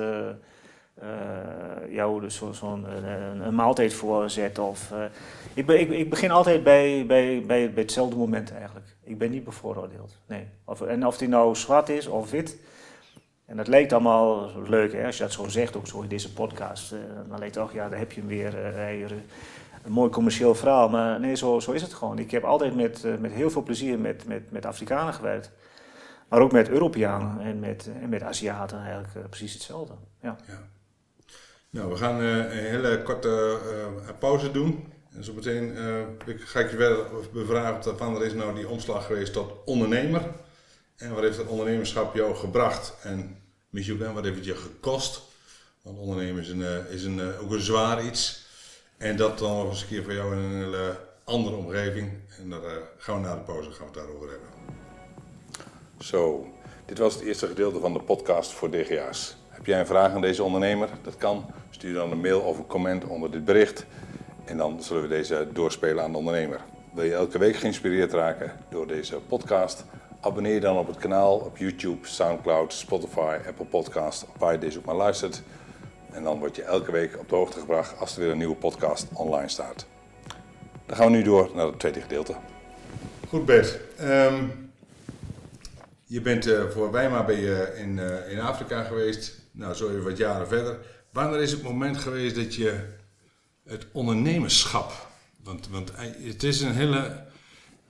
jou 1.90 2.22
dus 2.22 2.36
zo- 2.36 2.52
zo'n 2.52 2.86
een, 2.96 3.04
een, 3.06 3.42
een 3.48 3.56
maaltijd 3.56 3.94
voorzet. 3.94 4.60
Of, 4.60 4.92
eh, 4.92 5.04
ik, 5.54 5.68
ik, 5.70 5.90
ik 5.90 6.10
begin 6.10 6.32
altijd 6.32 6.64
bij, 6.64 7.06
bij, 7.08 7.44
bij, 7.48 7.72
bij 7.74 7.84
hetzelfde 7.84 8.16
moment 8.16 8.52
eigenlijk. 8.54 8.86
Ik 9.04 9.18
ben 9.18 9.32
niet 9.32 9.44
bevooroordeeld. 9.44 10.18
Nee. 10.28 10.46
Of, 10.66 10.82
en 10.82 11.08
of 11.08 11.18
die 11.18 11.28
nou 11.28 11.56
zwart 11.56 11.90
is 11.90 12.08
of 12.08 12.32
wit. 12.32 12.58
En 13.46 13.58
dat 13.58 13.68
lijkt 13.68 13.94
allemaal 13.94 14.50
leuk, 14.68 14.94
hè? 14.94 15.06
als 15.06 15.18
je 15.18 15.24
dat 15.24 15.32
zo 15.32 15.48
zegt, 15.48 15.76
ook 15.76 15.88
zo 15.88 16.02
in 16.02 16.08
deze 16.08 16.34
podcast. 16.34 16.92
eh, 16.92 17.00
dan 17.30 17.42
het, 17.44 17.58
oh 17.58 17.72
ja, 17.72 17.90
daar 17.90 18.00
heb 18.00 18.12
je 18.12 18.20
hem 18.20 18.30
weer. 18.30 18.58
eh, 18.66 19.04
eh, 19.04 19.10
een 19.84 19.92
mooi 19.92 20.10
commercieel 20.10 20.56
verhaal. 20.56 20.90
Maar 20.90 21.20
nee, 21.20 21.36
zo, 21.36 21.60
zo 21.60 21.72
is 21.72 21.82
het 21.82 21.94
gewoon. 21.94 22.20
Ik 22.20 22.32
heb 22.32 22.44
altijd 22.44 22.76
met, 22.76 23.04
eh, 23.04 23.12
met 23.20 23.32
heel 23.32 23.50
veel 23.50 23.64
plezier 23.64 24.00
met, 24.00 24.26
met, 24.28 24.52
met 24.52 24.66
Afrikanen 24.66 25.14
gewerkt. 25.14 25.52
Maar 26.30 26.42
ook 26.42 26.52
met 26.52 26.70
Europeanen 26.70 27.40
en 27.42 27.60
met, 27.60 27.90
en 28.02 28.10
met 28.10 28.24
Aziaten 28.24 28.78
eigenlijk 28.80 29.16
eh, 29.16 29.22
precies 29.30 29.54
hetzelfde. 29.54 29.94
Ja. 30.22 30.36
Ja. 30.48 30.54
Nou, 31.74 31.90
we 31.90 31.96
gaan 31.98 32.20
eh, 32.22 32.38
een 32.38 32.50
hele 32.50 33.02
korte 33.04 33.60
eh, 34.08 34.14
pauze 34.20 34.52
doen. 34.52 34.94
En 35.16 35.24
zo 35.24 35.34
meteen 35.34 35.78
eh, 35.78 36.00
ik- 36.26 36.42
ga 36.42 36.60
ik 36.60 36.72
je 36.72 36.78
verder 36.78 37.06
bevragen 37.34 37.74
er 38.16 38.26
is 38.26 38.34
nou 38.34 38.56
die 38.56 38.68
omslag 38.68 39.06
geweest 39.06 39.34
tot 39.34 39.52
ondernemer. 39.66 40.22
En 40.96 41.14
wat 41.14 41.24
heeft 41.24 41.38
dat 41.38 41.48
ondernemerschap 41.48 42.16
jou 42.16 42.36
gebracht? 42.36 42.94
En 43.02 43.38
misschien 43.70 43.98
wat 44.14 44.24
heeft 44.24 44.36
het 44.36 44.46
je 44.46 44.56
gekost? 44.56 45.22
Want 45.82 45.98
ondernemen 46.00 46.42
is, 46.42 46.50
een, 46.50 46.64
eh, 46.64 46.92
is 46.92 47.04
een, 47.04 47.20
eh, 47.20 47.44
ook 47.44 47.52
een 47.52 47.62
zwaar 47.62 48.06
iets. 48.06 48.46
En 48.98 49.18
dat 49.18 49.40
dan 49.40 49.58
nog 49.58 49.70
eens 49.70 49.82
een 49.82 49.88
keer 49.88 50.04
voor 50.04 50.14
jou 50.14 50.36
in 50.36 50.42
een 50.44 50.64
hele 50.64 50.98
andere 51.24 51.56
omgeving. 51.56 52.12
En 52.40 52.50
daar 52.50 52.64
eh, 52.64 52.72
gaan 52.98 53.22
we 53.22 53.28
na 53.28 53.36
de 53.36 53.42
pauze 53.42 53.72
gaan 53.72 53.80
we 53.92 54.00
het 54.00 54.08
daarover 54.08 54.30
hebben. 54.30 54.50
Zo, 56.00 56.48
dit 56.86 56.98
was 56.98 57.14
het 57.14 57.24
eerste 57.24 57.48
gedeelte 57.48 57.80
van 57.80 57.94
de 57.94 58.00
podcast 58.02 58.52
voor 58.52 58.72
DGA's. 58.72 59.36
Heb 59.64 59.72
jij 59.72 59.82
een 59.82 59.88
vraag 59.88 60.14
aan 60.14 60.22
deze 60.22 60.44
ondernemer? 60.44 60.90
Dat 61.02 61.18
kan. 61.18 61.46
Stuur 61.70 61.94
dan 61.94 62.12
een 62.12 62.22
mail 62.22 62.40
of 62.40 62.58
een 62.58 62.68
comment 62.68 63.06
onder 63.06 63.32
dit 63.32 63.46
bericht. 63.46 63.86
En 64.46 64.58
dan 64.58 64.84
zullen 64.84 65.02
we 65.02 65.08
deze 65.08 65.48
doorspelen 65.54 66.04
aan 66.04 66.12
de 66.12 66.18
ondernemer. 66.18 66.60
Wil 66.94 67.04
je 67.04 67.14
elke 67.14 67.38
week 67.38 67.56
geïnspireerd 67.56 68.14
raken 68.14 68.52
door 68.70 68.88
deze 68.88 69.16
podcast? 69.16 69.86
Abonneer 70.22 70.54
je 70.54 70.60
dan 70.60 70.78
op 70.78 70.88
het 70.88 70.98
kanaal 70.98 71.36
op 71.36 71.58
YouTube, 71.58 72.08
Soundcloud, 72.08 72.74
Spotify, 72.74 73.38
Apple 73.48 73.66
Podcast, 73.66 74.26
waar 74.38 74.52
je 74.52 74.60
deze 74.60 74.78
ook 74.78 74.86
maar 74.86 74.96
luistert. 74.96 75.42
En 76.12 76.24
dan 76.24 76.40
word 76.40 76.56
je 76.56 76.64
elke 76.64 76.92
week 76.92 77.20
op 77.20 77.30
de 77.30 77.36
hoogte 77.36 77.60
gebracht 77.60 78.00
als 78.00 78.16
er 78.16 78.22
weer 78.22 78.32
een 78.32 78.38
nieuwe 78.38 78.56
podcast 78.56 79.08
online 79.14 79.50
staat. 79.50 79.86
Dan 80.86 80.96
gaan 80.96 81.06
we 81.06 81.18
nu 81.18 81.24
door 81.24 81.50
naar 81.56 81.66
het 81.66 81.80
tweede 81.80 82.02
gedeelte. 82.02 82.36
Goed 83.28 83.46
Bert, 83.46 83.80
Ehm, 83.98 84.46
je 86.06 86.22
bent 86.22 86.48
eh, 86.48 86.70
voor 86.70 86.92
Weimar 86.92 87.26
ben 87.26 87.40
je 87.40 87.74
in, 87.78 88.00
eh, 88.00 88.32
in 88.32 88.40
Afrika 88.40 88.84
geweest. 88.84 89.42
Nou, 89.54 89.74
zo 89.74 89.90
even 89.90 90.04
wat 90.04 90.18
jaren 90.18 90.48
verder. 90.48 90.86
Wanneer 91.12 91.42
is 91.42 91.52
het 91.52 91.64
moment 91.64 91.98
geweest 91.98 92.36
dat 92.36 92.56
je 92.56 92.86
het 93.64 93.88
ondernemerschap... 93.92 95.12
Want, 95.44 95.70
want 95.70 95.92
eh, 95.92 96.06
het 96.20 96.44
is 96.44 96.62
een 96.62 96.74
hele... 96.74 97.26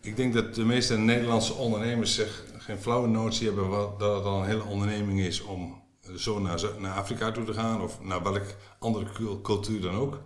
Ik 0.01 0.15
denk 0.15 0.33
dat 0.33 0.55
de 0.55 0.65
meeste 0.65 0.97
Nederlandse 0.97 1.53
ondernemers 1.53 2.15
zich 2.15 2.43
geen 2.57 2.77
flauwe 2.77 3.07
notie 3.07 3.47
hebben 3.47 3.69
wat, 3.69 3.99
dat 3.99 4.15
het 4.15 4.25
al 4.25 4.39
een 4.39 4.47
hele 4.47 4.63
onderneming 4.63 5.19
is 5.19 5.41
om 5.41 5.81
zo 6.17 6.39
naar, 6.39 6.61
naar 6.79 6.97
Afrika 6.97 7.31
toe 7.31 7.43
te 7.43 7.53
gaan 7.53 7.81
of 7.81 8.01
naar 8.01 8.23
welke 8.23 8.55
andere 8.79 9.05
cul- 9.13 9.41
cultuur 9.41 9.81
dan 9.81 9.95
ook. 9.95 10.21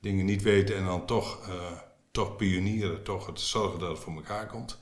Dingen 0.00 0.24
niet 0.24 0.42
weten 0.42 0.76
en 0.76 0.84
dan 0.84 1.06
toch, 1.06 1.48
eh, 1.48 1.54
toch 2.10 2.36
pionieren, 2.36 3.02
toch 3.02 3.26
het 3.26 3.40
zorgen 3.40 3.78
dat 3.78 3.90
het 3.90 3.98
voor 3.98 4.14
elkaar 4.14 4.46
komt. 4.46 4.78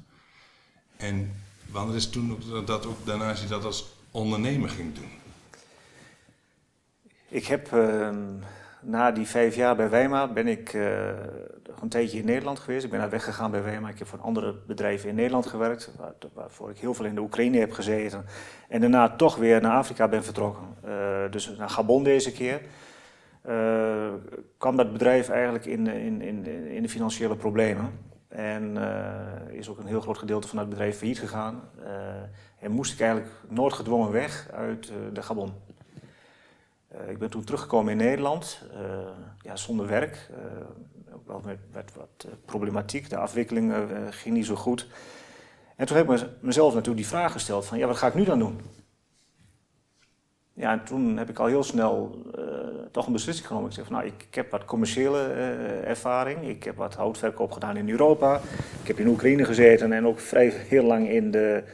En 0.96 1.42
wanneer 1.70 1.96
is 1.96 2.08
toen 2.10 2.32
ook 2.32 2.66
dat 2.66 2.86
ook 2.86 3.06
daarna 3.06 3.30
je 3.30 3.46
dat 3.48 3.64
als 3.64 3.86
ondernemer 4.10 4.68
ging 4.68 4.94
doen? 4.94 5.21
Ik 7.32 7.46
heb 7.46 7.72
ehm, 7.72 8.16
na 8.80 9.10
die 9.10 9.26
vijf 9.26 9.54
jaar 9.54 9.76
bij 9.76 9.90
Weimar 9.90 10.32
ben 10.32 10.46
ik 10.46 10.72
uh, 10.72 11.08
een 11.80 11.88
tijdje 11.88 12.18
in 12.18 12.24
Nederland 12.24 12.58
geweest. 12.58 12.84
Ik 12.84 12.90
ben 12.90 12.98
naar 12.98 13.10
weggegaan 13.10 13.50
bij 13.50 13.62
Weimar. 13.62 13.90
Ik 13.90 13.98
heb 13.98 14.08
voor 14.08 14.18
andere 14.18 14.54
bedrijven 14.66 15.08
in 15.08 15.14
Nederland 15.14 15.46
gewerkt, 15.46 15.90
waar, 15.96 16.12
waarvoor 16.32 16.70
ik 16.70 16.78
heel 16.78 16.94
veel 16.94 17.04
in 17.04 17.14
de 17.14 17.20
Oekraïne 17.20 17.58
heb 17.58 17.72
gezeten. 17.72 18.24
En 18.68 18.80
daarna 18.80 19.08
toch 19.08 19.36
weer 19.36 19.60
naar 19.60 19.76
Afrika 19.76 20.08
ben 20.08 20.24
vertrokken. 20.24 20.62
Uh, 20.84 21.30
dus 21.30 21.56
naar 21.56 21.70
Gabon 21.70 22.02
deze 22.02 22.32
keer. 22.32 22.60
Uh, 23.48 24.08
kwam 24.58 24.76
dat 24.76 24.92
bedrijf 24.92 25.28
eigenlijk 25.28 25.64
in, 25.64 25.86
in, 25.86 26.22
in, 26.22 26.46
in 26.46 26.82
de 26.82 26.88
financiële 26.88 27.36
problemen. 27.36 27.90
En 28.28 28.76
is 29.50 29.68
ook 29.68 29.78
een 29.78 29.86
heel 29.86 30.00
groot 30.00 30.18
gedeelte 30.18 30.48
van 30.48 30.58
het 30.58 30.68
bedrijf 30.68 30.96
failliet 30.96 31.18
gegaan. 31.18 31.60
en 32.58 32.70
moest 32.70 32.92
ik 32.92 33.00
eigenlijk 33.00 33.32
noodgedwongen 33.48 34.10
weg 34.10 34.48
uit 34.52 34.92
de 35.12 35.22
Gabon. 35.22 35.52
Uh, 36.94 37.10
ik 37.10 37.18
ben 37.18 37.30
toen 37.30 37.44
teruggekomen 37.44 37.92
in 37.92 37.98
Nederland, 37.98 38.62
uh, 38.72 38.78
ja, 39.42 39.56
zonder 39.56 39.86
werk. 39.86 40.28
Uh, 40.30 41.14
ook 41.14 41.26
wel 41.26 41.42
met, 41.72 41.92
wat 41.94 42.26
problematiek. 42.44 43.10
De 43.10 43.16
afwikkeling 43.16 43.74
ging 44.10 44.34
niet 44.34 44.46
zo 44.46 44.54
goed. 44.54 44.86
En 45.76 45.86
toen 45.86 45.96
heb 45.96 46.10
ik 46.10 46.26
mezelf 46.40 46.68
natuurlijk 46.68 47.00
die 47.00 47.06
vraag 47.06 47.32
gesteld 47.32 47.66
van, 47.66 47.78
ja, 47.78 47.86
wat 47.86 47.96
ga 47.96 48.06
ik 48.06 48.14
nu 48.14 48.24
dan 48.24 48.38
doen? 48.38 48.60
Ja, 50.52 50.72
en 50.72 50.84
toen 50.84 51.16
heb 51.16 51.28
ik 51.28 51.38
al 51.38 51.46
heel 51.46 51.62
snel 51.62 52.24
toch 52.90 53.06
een 53.06 53.12
beslissing 53.12 53.46
genomen. 53.46 53.68
Ik 53.68 53.74
zeg 53.74 53.86
van, 53.86 53.94
nou, 53.94 54.06
ik 54.06 54.34
heb 54.34 54.50
wat 54.50 54.64
commerciële 54.64 55.22
ervaring. 55.84 56.48
Ik 56.48 56.64
heb 56.64 56.76
wat 56.76 56.94
houtverkoop 56.94 57.52
gedaan 57.52 57.76
in 57.76 57.90
Europa. 57.90 58.40
Ik 58.80 58.86
heb 58.86 58.98
in 58.98 59.06
Oekraïne 59.08 59.44
gezeten 59.44 59.92
en 59.92 60.06
ook 60.06 60.20
vrij 60.20 60.48
heel 60.48 60.84
lang 60.84 61.08
in 61.08 61.30
de 61.30 61.64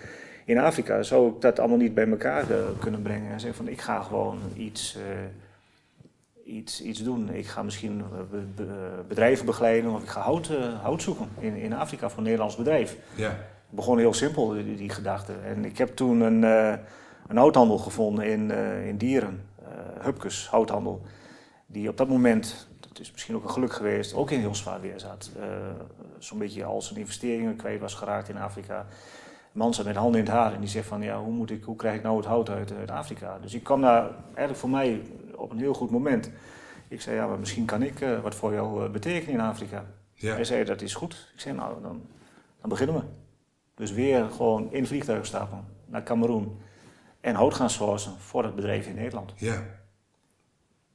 in 0.48 0.58
Afrika 0.58 1.02
zou 1.02 1.28
ik 1.28 1.40
dat 1.40 1.58
allemaal 1.58 1.76
niet 1.76 1.94
bij 1.94 2.08
elkaar 2.08 2.50
uh, 2.50 2.56
kunnen 2.78 3.02
brengen. 3.02 3.32
En 3.32 3.40
zeggen 3.40 3.64
van 3.64 3.72
ik 3.72 3.80
ga 3.80 4.02
gewoon 4.02 4.38
iets, 4.56 4.96
uh, 4.96 6.56
iets, 6.56 6.82
iets 6.82 7.02
doen. 7.02 7.30
Ik 7.30 7.46
ga 7.46 7.62
misschien 7.62 8.04
be 8.30 8.38
be 8.54 9.02
bedrijven 9.08 9.46
begeleiden 9.46 9.90
of 9.90 10.02
ik 10.02 10.08
ga 10.08 10.20
hout, 10.20 10.48
uh, 10.48 10.82
hout 10.82 11.02
zoeken 11.02 11.28
in, 11.38 11.56
in 11.56 11.72
Afrika 11.72 12.08
voor 12.08 12.18
een 12.18 12.24
Nederlands 12.24 12.56
bedrijf. 12.56 12.96
Ja. 13.14 13.36
Begon 13.70 13.98
heel 13.98 14.14
simpel, 14.14 14.48
die, 14.48 14.76
die 14.76 14.90
gedachte. 14.90 15.32
En 15.44 15.64
ik 15.64 15.78
heb 15.78 15.96
toen 15.96 16.20
een, 16.20 16.42
een 17.26 17.36
houthandel 17.36 17.78
gevonden 17.78 18.24
in, 18.24 18.50
in 18.86 18.96
Dieren, 18.96 19.42
Hupkes 20.00 20.48
houthandel. 20.48 21.02
Die 21.66 21.88
op 21.88 21.96
dat 21.96 22.08
moment, 22.08 22.68
dat 22.80 23.00
is 23.00 23.12
misschien 23.12 23.34
ook 23.34 23.44
een 23.44 23.50
geluk 23.50 23.72
geweest, 23.72 24.14
ook 24.14 24.30
in 24.30 24.40
heel 24.40 24.54
zwaar 24.54 24.80
weer 24.80 25.00
zat. 25.00 25.30
Zo'n 26.18 26.38
beetje 26.38 26.64
al 26.64 26.82
zijn 26.82 26.98
investeringen 26.98 27.56
kwijt 27.56 27.80
was 27.80 27.94
geraakt 27.94 28.28
in 28.28 28.38
Afrika 28.38 28.86
man 29.58 29.74
zat 29.74 29.84
met 29.84 29.96
handen 29.96 30.20
in 30.20 30.26
het 30.26 30.34
haar 30.34 30.54
en 30.54 30.60
die 30.60 30.68
zegt 30.68 30.86
van 30.86 31.02
ja, 31.02 31.20
hoe, 31.20 31.32
moet 31.32 31.50
ik, 31.50 31.64
hoe 31.64 31.76
krijg 31.76 31.96
ik 31.96 32.02
nou 32.02 32.16
het 32.16 32.26
hout 32.26 32.50
uit, 32.50 32.72
uit 32.72 32.90
Afrika? 32.90 33.38
Dus 33.38 33.54
ik 33.54 33.62
kwam 33.62 33.80
daar 33.80 34.10
eigenlijk 34.24 34.58
voor 34.58 34.70
mij 34.70 35.02
op 35.34 35.50
een 35.50 35.58
heel 35.58 35.74
goed 35.74 35.90
moment. 35.90 36.30
Ik 36.88 37.00
zei 37.00 37.16
ja, 37.16 37.26
maar 37.26 37.38
misschien 37.38 37.64
kan 37.64 37.82
ik 37.82 38.00
uh, 38.00 38.20
wat 38.20 38.34
voor 38.34 38.52
jou 38.52 38.84
uh, 38.84 38.90
betekenen 38.90 39.34
in 39.34 39.40
Afrika. 39.40 39.84
Ja. 40.14 40.34
Hij 40.34 40.44
zei 40.44 40.64
dat 40.64 40.82
is 40.82 40.94
goed. 40.94 41.30
Ik 41.34 41.40
zei 41.40 41.54
nou, 41.54 41.82
dan, 41.82 42.02
dan 42.60 42.68
beginnen 42.68 42.96
we. 42.96 43.02
Dus 43.74 43.92
weer 43.92 44.30
gewoon 44.30 44.72
in 44.72 44.86
vliegtuig 44.86 45.26
stappen 45.26 45.64
naar 45.86 46.02
Cameroen 46.02 46.58
en 47.20 47.34
hout 47.34 47.54
gaan 47.54 47.70
sourcen 47.70 48.12
voor 48.18 48.44
het 48.44 48.54
bedrijf 48.54 48.86
in 48.86 48.94
Nederland. 48.94 49.32
Ja. 49.36 49.62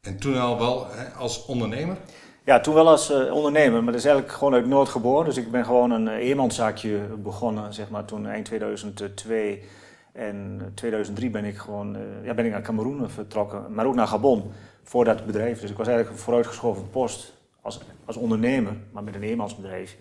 En 0.02 0.18
toen 0.18 0.38
al 0.38 0.58
wel 0.60 0.88
hè, 0.92 1.10
als 1.10 1.46
ondernemer? 1.46 1.98
Ja, 2.46 2.60
toen 2.60 2.74
wel 2.74 2.88
als 2.88 3.12
uh, 3.12 3.34
ondernemer, 3.34 3.84
maar 3.84 3.92
dat 3.92 4.02
is 4.02 4.08
eigenlijk 4.08 4.38
gewoon 4.38 4.54
uit 4.54 4.68
Noord 4.68 4.90
geboren. 4.90 5.26
Dus 5.26 5.38
ik 5.38 5.52
ben 5.52 5.66
gewoon 5.66 5.92
een 5.92 6.08
uh, 6.08 6.14
eenmanszaakje 6.14 7.00
begonnen, 7.00 7.74
zeg 7.74 7.90
maar, 7.90 8.06
toen 8.06 8.28
eind 8.28 8.46
2002. 8.46 9.64
En 10.12 10.72
2003 10.74 11.30
ben 11.30 11.46
ik 11.46 11.58
gewoon, 11.58 11.96
uh, 11.96 12.02
ja, 12.24 12.34
ben 12.34 12.46
ik 12.46 12.52
naar 12.52 12.62
Cameroen 12.62 13.10
vertrokken, 13.10 13.74
maar 13.74 13.86
ook 13.86 13.96
naar 13.96 14.08
Gabon 14.08 14.52
voor 14.84 15.06
dat 15.06 15.26
bedrijf. 15.26 15.60
Dus 15.60 15.70
ik 15.70 15.78
was 15.78 15.88
eigenlijk 15.88 16.18
een 16.18 16.24
vooruitgeschoven 16.24 16.90
post 16.90 17.34
als, 17.62 17.80
als 18.06 18.18
ondernemer, 18.18 18.74
maar 18.92 19.04
met 19.04 19.16
een 19.16 19.24
eenmansbedrijf. 19.24 19.98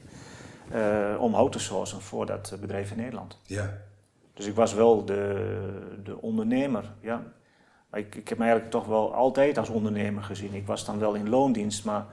om 1.19 1.35
hout 1.35 1.53
te 1.53 1.59
sourcen 1.59 2.01
voor 2.01 2.27
dat 2.27 2.57
bedrijf 2.61 2.91
in 2.91 2.97
Nederland. 2.97 3.39
Ja. 3.47 3.79
Dus 4.35 4.47
ik 4.47 4.55
was 4.55 4.75
wel 4.75 5.05
de, 5.05 5.47
de 6.05 6.21
ondernemer, 6.21 6.93
ja. 7.01 7.23
Maar 7.91 8.01
ik, 8.01 8.15
ik 8.15 8.29
heb 8.29 8.39
me 8.39 8.45
eigenlijk 8.45 8.73
toch 8.73 8.87
wel 8.87 9.15
altijd 9.15 9.59
als 9.59 9.69
ondernemer 9.69 10.23
gezien. 10.23 10.55
Ik 10.55 10.67
was 10.67 10.85
dan 10.85 10.99
wel 10.99 11.15
in 11.15 11.29
loondienst, 11.29 11.85
maar 11.85 12.07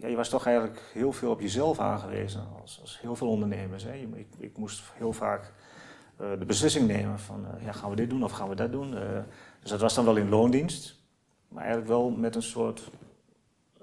ja, 0.00 0.08
je 0.08 0.16
was 0.16 0.28
toch 0.28 0.46
eigenlijk 0.46 0.80
heel 0.92 1.12
veel 1.12 1.30
op 1.30 1.40
jezelf 1.40 1.78
aangewezen, 1.78 2.46
als, 2.62 2.78
als 2.80 3.00
heel 3.00 3.16
veel 3.16 3.28
ondernemers. 3.28 3.84
Hè. 3.84 3.92
Ik, 3.92 4.26
ik, 4.38 4.56
moest 4.56 4.82
heel 4.94 5.12
vaak 5.12 5.52
uh, 6.20 6.26
de 6.38 6.44
beslissing 6.44 6.86
nemen 6.86 7.18
van, 7.18 7.46
uh, 7.54 7.64
ja, 7.64 7.72
gaan 7.72 7.90
we 7.90 7.96
dit 7.96 8.10
doen 8.10 8.24
of 8.24 8.32
gaan 8.32 8.48
we 8.48 8.54
dat 8.54 8.72
doen? 8.72 8.94
dus 9.60 9.70
dat 9.70 9.80
was 9.80 9.94
dan 9.94 10.04
wel 10.04 10.16
in 10.16 10.28
loondienst, 10.28 11.02
maar 11.48 11.62
eigenlijk 11.62 11.90
wel 11.90 12.10
met 12.10 12.36
een 12.36 12.42
soort 12.42 12.90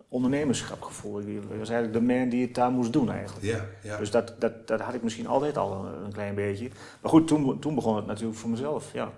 ondernemerschapgevoel. 0.09 1.19
Ik 1.19 1.41
was 1.57 1.69
eigenlijk 1.69 1.93
de 1.93 2.13
man 2.13 2.29
die 2.29 2.45
het 2.45 2.55
daar 2.55 2.71
moest 2.71 2.93
doen 2.93 3.11
eigenlijk. 3.11 3.45
Ja, 3.45 3.65
ja. 3.83 3.97
Dus 3.97 4.11
dat, 4.11 4.33
dat, 4.39 4.67
dat 4.67 4.79
had 4.79 4.93
ik 4.93 5.03
misschien 5.03 5.27
altijd 5.27 5.57
al 5.57 5.85
een, 5.85 6.03
een 6.03 6.11
klein 6.11 6.35
beetje. 6.35 6.69
Maar 7.01 7.11
goed, 7.11 7.27
toen, 7.27 7.59
toen 7.59 7.75
begon 7.75 7.95
het 7.95 8.05
natuurlijk 8.05 8.37
voor 8.37 8.49
mezelf. 8.49 8.93
Ja. 8.93 9.11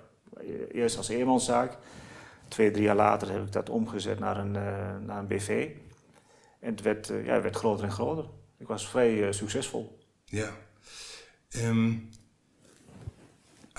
Eerst 0.72 0.98
als 0.98 1.10
eenmanszaak. 1.10 1.78
Twee, 2.48 2.72
drie 2.72 2.84
jaar 2.84 2.96
later 2.96 3.32
heb 3.32 3.42
ik 3.42 3.52
dat 3.52 3.70
omgezet 3.70 4.20
naar 4.20 4.38
een, 4.38 4.52
naar 5.06 5.18
een 5.18 5.28
BV. 5.28 5.70
En 6.60 6.72
het 6.72 6.82
werd, 6.82 7.10
uh, 7.10 7.26
ja, 7.26 7.34
het 7.34 7.44
werd 7.44 7.56
groter 7.56 7.86
en 7.86 7.92
groter. 7.92 8.26
Ik 8.58 8.68
was 8.68 8.90
vrij 8.90 9.14
uh, 9.14 9.32
succesvol. 9.32 10.00
Ja. 10.26 10.52
Um, 11.56 12.10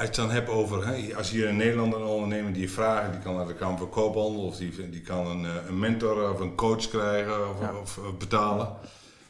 als 0.00 0.08
je 0.08 0.20
het 0.20 0.28
dan 0.28 0.30
hebt 0.30 0.48
over, 0.48 0.86
hè, 0.86 1.16
als 1.16 1.30
je 1.30 1.36
hier 1.36 1.48
in 1.48 1.56
Nederland 1.56 1.94
een 1.94 2.02
ondernemer 2.02 2.52
die 2.52 2.62
je 2.62 2.68
vraagt, 2.68 3.12
die 3.12 3.20
kan 3.20 3.34
naar 3.34 3.46
de 3.46 3.54
Kamer 3.54 3.78
van 3.78 3.88
Koophandel 3.88 4.44
of 4.44 4.56
die, 4.56 4.90
die 4.90 5.00
kan 5.00 5.26
een, 5.26 5.44
eh, 5.44 5.66
een 5.66 5.78
mentor 5.78 6.32
of 6.32 6.40
een 6.40 6.54
coach 6.54 6.88
krijgen 6.88 7.50
of, 7.50 7.60
ja. 7.60 7.74
of, 7.74 7.98
of, 7.98 8.16
betalen. 8.16 8.76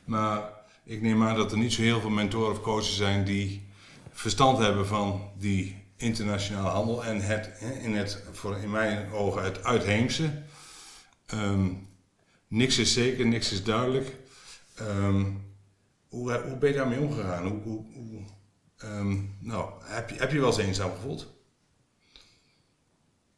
Maar 0.04 0.52
ik 0.84 1.02
neem 1.02 1.22
aan 1.22 1.36
dat 1.36 1.52
er 1.52 1.58
niet 1.58 1.72
zo 1.72 1.82
heel 1.82 2.00
veel 2.00 2.10
mentoren 2.10 2.50
of 2.50 2.60
coaches 2.60 2.96
zijn 2.96 3.24
die 3.24 3.68
verstand 4.12 4.58
hebben 4.58 4.86
van 4.86 5.30
die 5.38 5.82
internationale 5.96 6.68
handel 6.68 7.04
en 7.04 7.20
het, 7.20 7.50
in, 7.82 7.96
het 7.96 8.22
voor 8.32 8.56
in 8.56 8.70
mijn 8.70 9.12
ogen, 9.12 9.42
het 9.42 9.64
uitheemse. 9.64 10.42
Um, 11.34 11.88
niks 12.50 12.78
is 12.78 12.92
zeker, 12.92 13.26
niks 13.26 13.52
is 13.52 13.64
duidelijk. 13.64 14.16
Um, 14.80 15.54
hoe, 16.08 16.32
hoe 16.32 16.56
ben 16.56 16.70
je 16.70 16.76
daarmee 16.76 17.00
omgegaan? 17.00 17.46
Hoe, 17.46 17.60
hoe, 17.62 17.84
hoe 17.94 18.22
um, 18.84 19.36
nou, 19.40 19.70
heb, 19.82 20.10
je, 20.10 20.16
heb 20.18 20.32
je 20.32 20.38
wel 20.38 20.48
eens 20.48 20.58
eenzaam 20.58 20.90
gevoeld? 20.90 21.26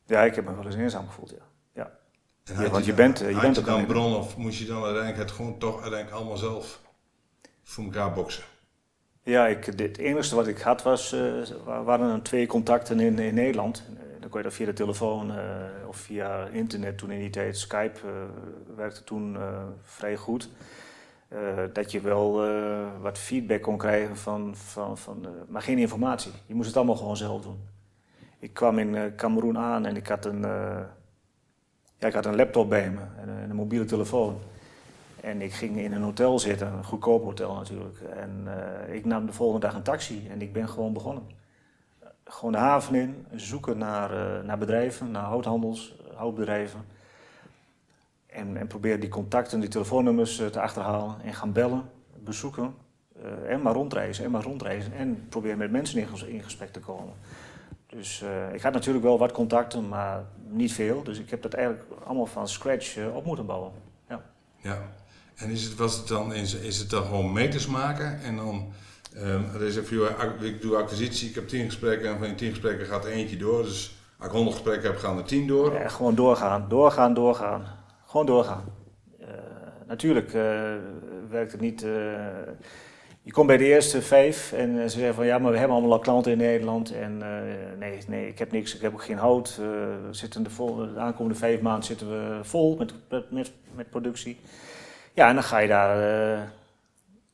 Ja, 0.06 0.22
ik 0.22 0.34
heb 0.34 0.44
me 0.44 0.54
wel 0.54 0.66
eens 0.66 0.74
eenzaam 0.74 1.06
gevoeld, 1.06 1.30
ja. 1.30 1.46
ja. 1.72 1.98
ja 2.44 2.70
want 2.70 2.84
je, 2.84 2.94
bent, 2.94 3.18
je 3.18 3.38
bent 3.40 3.56
je 3.56 3.62
dan 3.62 3.86
bron 3.86 4.14
of 4.14 4.36
moest 4.36 4.58
je 4.58 4.64
dan 4.64 4.84
uiteindelijk 4.84 5.22
het 5.22 5.30
gewoon 5.30 5.58
toch 5.58 5.80
uiteindelijk 5.80 6.16
allemaal 6.16 6.36
zelf 6.36 6.80
voor 7.62 7.84
elkaar 7.84 8.12
boksen? 8.12 8.44
Ja, 9.22 9.46
ik, 9.46 9.64
het 9.64 9.98
enige 9.98 10.34
wat 10.34 10.46
ik 10.46 10.58
had 10.58 10.82
was, 10.82 11.12
uh, 11.12 11.42
waren 11.64 12.22
twee 12.22 12.46
contacten 12.46 13.00
in, 13.00 13.18
in 13.18 13.34
Nederland 13.34 13.82
dan 14.22 14.30
kon 14.30 14.40
je 14.40 14.46
dat 14.46 14.56
via 14.56 14.66
de 14.66 14.72
telefoon 14.72 15.30
uh, 15.30 15.36
of 15.86 15.96
via 15.96 16.46
internet 16.46 16.98
toen 16.98 17.10
in 17.10 17.18
die 17.18 17.30
tijd. 17.30 17.56
Skype 17.56 18.00
uh, 18.04 18.12
werkte 18.76 19.04
toen 19.04 19.34
uh, 19.34 19.62
vrij 19.82 20.16
goed. 20.16 20.48
dat 21.72 21.92
je 21.92 22.00
wel 22.00 22.32
wat 23.00 23.18
feedback 23.18 23.62
kon 23.62 23.76
krijgen 23.76 24.16
van, 24.16 24.56
van, 24.56 24.98
van 24.98 25.26
maar 25.48 25.62
geen 25.62 25.78
informatie. 25.78 26.32
Je 26.46 26.54
moest 26.54 26.66
het 26.66 26.76
allemaal 26.76 26.96
gewoon 26.96 27.16
zelf 27.16 27.42
doen. 27.42 27.60
Ik 28.38 28.54
kwam 28.54 28.78
in 28.78 29.16
Cameroen 29.16 29.58
aan 29.58 29.86
en 29.86 29.96
ik 29.96 30.06
had 30.06 30.24
een, 30.24 30.40
ja, 31.98 32.06
ik 32.06 32.12
had 32.12 32.26
een 32.26 32.36
laptop 32.36 32.68
bij 32.68 32.90
me 32.90 33.00
en 33.16 33.28
een 33.28 33.56
mobiele 33.56 33.84
telefoon. 33.84 34.38
En 35.20 35.42
ik 35.42 35.52
ging 35.52 35.78
in 35.78 35.92
een 35.92 36.02
hotel 36.02 36.38
zitten, 36.38 36.72
een 36.72 36.84
goedkoop 36.84 37.24
hotel 37.24 37.54
natuurlijk. 37.54 38.00
En 38.00 38.46
ik 38.90 39.04
nam 39.04 39.26
de 39.26 39.32
volgende 39.32 39.66
dag 39.66 39.74
een 39.74 39.82
taxi 39.82 40.28
en 40.30 40.42
ik 40.42 40.52
ben 40.52 40.68
gewoon 40.68 40.92
begonnen 40.92 41.41
gewoon 42.32 42.52
de 42.52 42.58
haven 42.58 42.94
in, 42.94 43.26
zoeken 43.34 43.78
naar, 43.78 44.10
uh, 44.12 44.44
naar 44.46 44.58
bedrijven, 44.58 45.10
naar 45.10 45.22
houthandels, 45.22 45.96
eh, 46.10 46.16
houtbedrijven. 46.16 46.84
En, 48.26 48.56
en 48.56 48.66
proberen 48.66 49.00
die 49.00 49.08
contacten, 49.08 49.60
die 49.60 49.68
telefoonnummers 49.68 50.40
uh, 50.40 50.46
te 50.46 50.60
achterhalen 50.60 51.16
en 51.24 51.34
gaan 51.34 51.52
bellen, 51.52 51.90
bezoeken. 52.24 52.74
En 53.46 53.62
maar 53.62 53.74
rondreizen, 53.74 54.24
en 54.24 54.30
maar 54.30 54.42
rondreizen. 54.42 54.92
En 54.92 55.26
proberen 55.28 55.58
met 55.58 55.70
mensen 55.70 56.00
in, 56.00 56.28
in 56.28 56.42
gesprek 56.42 56.72
te 56.72 56.80
komen. 56.80 57.14
Dus 57.86 58.24
ik 58.52 58.62
had 58.62 58.72
natuurlijk 58.72 59.04
wel 59.04 59.18
wat 59.18 59.32
contacten, 59.32 59.88
maar 59.88 60.24
niet 60.48 60.72
veel. 60.72 61.02
Dus 61.02 61.18
ik 61.18 61.30
heb 61.30 61.42
dat 61.42 61.54
eigenlijk 61.54 61.84
allemaal 62.04 62.26
van 62.26 62.48
scratch 62.48 62.98
op 63.14 63.24
moeten 63.24 63.46
bouwen. 63.46 63.72
Ja. 64.08 64.22
ja. 64.56 64.78
En 65.34 65.50
is 65.50 65.64
het, 65.64 65.74
was 65.74 65.96
het 65.96 66.08
dan, 66.08 66.34
is, 66.34 66.54
is 66.54 66.78
het 66.78 66.90
dan 66.90 67.04
gewoon 67.04 67.32
meters 67.32 67.66
maken 67.66 68.20
en 68.22 68.36
dan 68.36 68.72
Um, 69.16 69.62
is 69.62 69.76
ik 69.76 70.62
doe 70.62 70.76
acquisitie, 70.76 71.28
ik 71.28 71.34
heb 71.34 71.48
tien 71.48 71.64
gesprekken 71.64 72.08
en 72.08 72.18
van 72.18 72.26
die 72.26 72.34
tien 72.34 72.50
gesprekken 72.50 72.86
gaat 72.86 73.04
eentje 73.04 73.36
door. 73.36 73.62
Dus 73.62 73.96
als 74.18 74.26
ik 74.26 74.32
honderd 74.32 74.56
gesprekken 74.56 74.90
heb, 74.90 74.98
gaan 74.98 75.18
er 75.18 75.24
tien 75.24 75.46
door. 75.46 75.72
Ja, 75.72 75.88
gewoon 75.88 76.14
doorgaan, 76.14 76.66
doorgaan, 76.68 77.14
doorgaan. 77.14 77.64
Gewoon 78.06 78.26
doorgaan. 78.26 78.64
Uh, 79.20 79.26
natuurlijk 79.86 80.34
uh, 80.34 80.42
werkt 81.30 81.52
het 81.52 81.60
niet. 81.60 81.82
Uh, 81.82 81.90
je 83.22 83.32
komt 83.32 83.46
bij 83.46 83.56
de 83.56 83.64
eerste 83.64 84.02
vijf 84.02 84.52
en 84.52 84.90
ze 84.90 84.98
zeggen 84.98 85.14
van 85.14 85.26
ja, 85.26 85.38
maar 85.38 85.52
we 85.52 85.58
hebben 85.58 85.76
allemaal 85.76 85.96
al 85.96 86.02
klanten 86.02 86.32
in 86.32 86.38
Nederland. 86.38 86.92
En 86.92 87.18
nee, 87.78 87.98
nee, 88.06 88.28
ik 88.28 88.38
heb 88.38 88.52
niks, 88.52 88.74
ik 88.74 88.80
heb 88.80 88.92
ook 88.92 89.04
geen 89.04 89.18
hout. 89.18 89.60
zitten 90.10 90.42
de, 90.42 90.50
vol, 90.50 90.76
de 90.76 90.98
aankomende 90.98 91.38
vijf 91.38 91.60
maanden 91.60 91.84
zitten 91.84 92.08
we 92.08 92.38
vol 92.42 92.76
met, 92.76 92.92
met, 93.30 93.52
met 93.74 93.90
productie. 93.90 94.40
Ja, 95.12 95.28
en 95.28 95.34
dan 95.34 95.44
ga 95.44 95.58
je 95.58 95.68
daar 95.68 96.52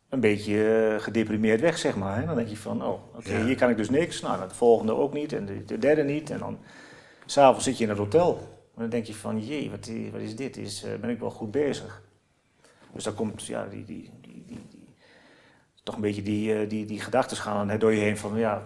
een 0.09 0.20
beetje 0.20 0.96
gedeprimeerd 1.00 1.61
weg, 1.61 1.78
zeg 1.78 1.96
maar. 1.96 2.18
Hè? 2.18 2.26
Dan 2.26 2.34
denk 2.34 2.48
je 2.48 2.56
van, 2.56 2.84
oh, 2.84 3.16
oké, 3.16 3.44
hier 3.44 3.56
kan 3.56 3.70
ik 3.70 3.76
dus 3.76 3.90
niks. 3.90 4.20
Nou, 4.20 4.48
de 4.48 4.54
volgende 4.54 4.94
ook 4.94 5.12
niet 5.12 5.32
en 5.32 5.46
de, 5.46 5.64
de 5.64 5.78
derde 5.78 6.02
niet. 6.02 6.30
En 6.30 6.38
dan 6.38 6.59
s'avonds 7.26 7.64
zit 7.64 7.76
je 7.78 7.84
in 7.84 7.90
het 7.90 7.98
hotel. 7.98 8.38
En 8.74 8.80
dan 8.80 8.88
denk 8.88 9.04
je 9.04 9.14
van, 9.14 9.46
jee, 9.46 9.70
wat, 9.70 9.90
wat 10.12 10.20
is 10.20 10.36
dit? 10.36 10.56
Is, 10.56 10.84
uh, 10.84 10.94
ben 10.94 11.11
ik 11.11 11.20
wel 11.20 11.30
goed 11.30 11.50
bezig? 11.50 12.02
Dus 12.92 13.04
dan 13.04 13.14
komt 13.14 13.46
ja, 13.46 13.66
die, 13.66 13.84
die, 13.84 14.11
die, 14.20 14.44
die, 14.46 14.61
toch 15.82 15.94
een 15.94 16.00
beetje 16.00 16.22
die, 16.22 16.66
die, 16.66 16.86
die 16.86 17.00
gedachten 17.00 17.36
gaan 17.36 17.78
door 17.78 17.94
je 17.94 18.00
heen 18.00 18.16
van, 18.16 18.38
ja, 18.38 18.62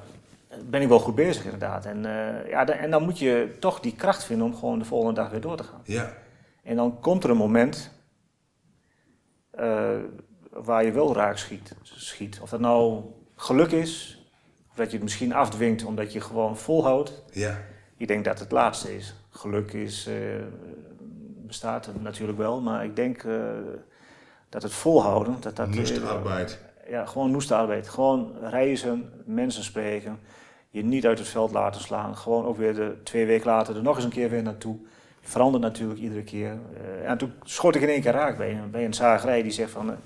ben 0.70 0.82
ik 0.82 0.88
wel 0.88 0.99
goed 0.99 1.14
bezig 1.14 1.45
inderdaad. 1.45 1.86
En, 1.86 1.97
uh, 1.97 2.49
ja, 2.49 2.66
en 2.68 2.90
dan 2.90 3.03
moet 3.03 3.18
je 3.18 3.57
toch 3.59 3.80
die 3.80 3.95
kracht 3.95 4.24
vinden 4.24 4.47
om 4.47 4.55
gewoon 4.55 4.78
de 4.78 4.84
volgende 4.84 5.20
dag 5.20 5.30
weer 5.30 5.40
door 5.40 5.57
te 5.57 5.64
gaan. 5.64 5.80
Ja. 5.84 6.14
En 6.62 6.76
dan 6.76 7.01
komt 7.01 7.24
er 7.24 7.30
een 7.30 7.36
moment 7.36 7.90
waar 10.53 10.84
je 10.84 10.92
wel 10.92 11.14
raak 11.14 11.38
schiet, 11.38 11.74
schiet. 11.82 12.38
Of 12.40 12.50
dat 12.50 12.61
nou 12.61 13.03
geluk 13.36 13.70
is, 13.70 14.22
of 14.70 14.76
dat 14.76 14.86
je 14.86 14.92
het 14.92 15.03
misschien 15.03 15.32
afdwingt 15.32 15.84
omdat 15.84 16.12
je 16.12 16.20
gewoon 16.20 16.57
volhoudt. 16.57 17.22
Ja. 17.30 17.61
Ik 17.96 18.09
denk 18.09 18.24
dat 18.24 18.38
het 18.38 18.50
laatste 18.50 18.96
is. 18.96 19.14
Geluk 19.30 19.72
is, 19.72 20.09
uh, 20.09 20.14
bestaat 21.46 21.88
natuurlijk 22.00 22.38
wel, 22.38 22.61
maar 22.61 22.84
ik 22.84 22.96
denk 22.96 23.22
uh, 23.22 23.40
dat 24.48 24.62
het 24.62 24.72
volhouden... 24.72 25.36
Dat 25.40 25.57
dat, 25.57 25.68
noeste 25.68 26.00
arbeid. 26.00 26.59
Ja, 26.88 27.07
gewoon 27.07 27.30
noeste 27.30 27.55
arbeid. 27.55 27.88
Gewoon 27.88 28.32
reizen, 28.40 29.11
mensen 29.24 29.64
spreken, 29.64 30.18
je 30.70 30.84
niet 30.84 31.07
uit 31.07 31.18
het 31.18 31.28
veld 31.28 31.53
laten 31.53 31.80
slaan. 31.80 32.16
Gewoon 32.16 32.44
ook 32.44 32.57
weer 32.57 32.74
de, 32.74 32.96
twee 33.03 33.26
weken 33.26 33.46
later 33.46 33.76
er 33.76 33.82
nog 33.82 33.96
eens 33.96 34.05
een 34.05 34.11
keer 34.11 34.30
weer 34.30 34.42
naartoe. 34.42 34.76
Verandert 35.20 35.62
natuurlijk 35.62 36.00
iedere 36.00 36.22
keer. 36.22 36.59
Uh, 36.74 37.11
en 37.11 37.18
toen 37.18 37.32
schoot 37.42 37.74
ik 37.74 37.82
in 37.82 37.88
één 37.88 38.00
keer 38.00 38.12
raak 38.12 38.36
bij, 38.36 38.61
bij 38.70 38.84
een 38.84 38.94
zagerij 38.94 39.42
die 39.42 39.53
zegt 39.53 39.70
van... 39.70 39.96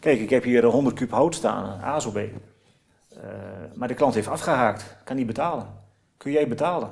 Kijk, 0.00 0.20
ik 0.20 0.30
heb 0.30 0.42
hier 0.42 0.64
100 0.64 0.96
kub 0.96 1.10
hout 1.10 1.34
staan, 1.34 1.80
ASOB. 1.80 2.16
Uh, 2.16 2.28
maar 3.74 3.88
de 3.88 3.94
klant 3.94 4.14
heeft 4.14 4.28
afgehaakt, 4.28 4.96
kan 5.04 5.16
niet 5.16 5.26
betalen. 5.26 5.66
Kun 6.16 6.32
jij 6.32 6.48
betalen? 6.48 6.90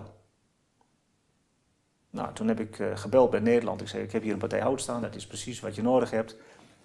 Nou, 2.11 2.32
toen 2.32 2.48
heb 2.48 2.61
ik 2.61 2.78
uh, 2.78 2.96
gebeld 2.96 3.30
bij 3.30 3.40
Nederland. 3.40 3.80
Ik 3.80 3.88
zei, 3.88 4.02
ik 4.02 4.12
heb 4.12 4.22
hier 4.22 4.32
een 4.32 4.38
partij 4.38 4.61
hout 4.61 4.80
staan, 4.80 5.02
dat 5.02 5.14
is 5.14 5.26
precies 5.26 5.61
wat 5.61 5.74
je 5.74 5.82
nodig 5.82 6.11
hebt. 6.11 6.36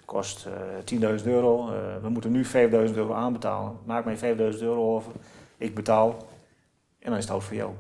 Kost 0.06 0.48
uh, 0.48 1.14
eh, 1.14 1.20
10.000 1.20 1.26
euro. 1.26 1.66
we 2.02 2.10
moeten 2.10 2.32
nu 2.32 2.46
5.000 2.46 2.50
euro 2.72 3.14
aanbetalen. 3.14 3.78
Maak 3.86 4.06
mij 4.06 4.18
5.000 4.18 4.38
euro 4.38 4.96
over. 4.96 5.12
Ik 5.58 5.76
betaal. 5.76 6.10
En 7.00 7.10
dan 7.10 7.18
is 7.18 7.24
het 7.24 7.30
hout 7.30 7.44
voor 7.44 7.56
jou. 7.56 7.74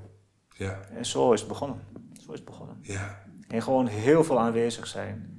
Ja. 0.49 0.79
En 0.93 1.05
zo 1.05 1.33
is 1.33 1.39
het 1.39 1.49
begonnen. 1.49 1.79
Zo 2.13 2.31
is 2.31 2.37
het 2.37 2.45
begonnen. 2.45 2.77
Ja. 2.81 3.23
En 3.47 3.61
gewoon 3.61 3.87
heel 3.87 4.23
veel 4.23 4.39
aanwezig 4.39 4.87
zijn. 4.87 5.30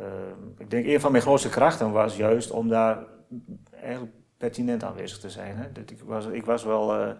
Ehm, 0.00 0.48
ik 0.58 0.70
denk 0.70 0.86
een 0.86 1.00
van 1.00 1.10
mijn 1.10 1.22
grootste 1.22 1.48
krachten 1.48 1.92
was 1.92 2.16
juist 2.16 2.50
om 2.50 2.68
daar 2.68 2.98
eigenlijk 3.80 4.12
pertinent 4.36 4.84
aanwezig 4.84 5.18
te 5.18 5.30
zijn. 5.30 5.56
Hè. 5.56 5.64
Ik, 5.86 6.02
was, 6.04 6.26
ik 6.26 6.44
was 6.44 6.64
wel 6.64 7.00
uh, 7.00 7.10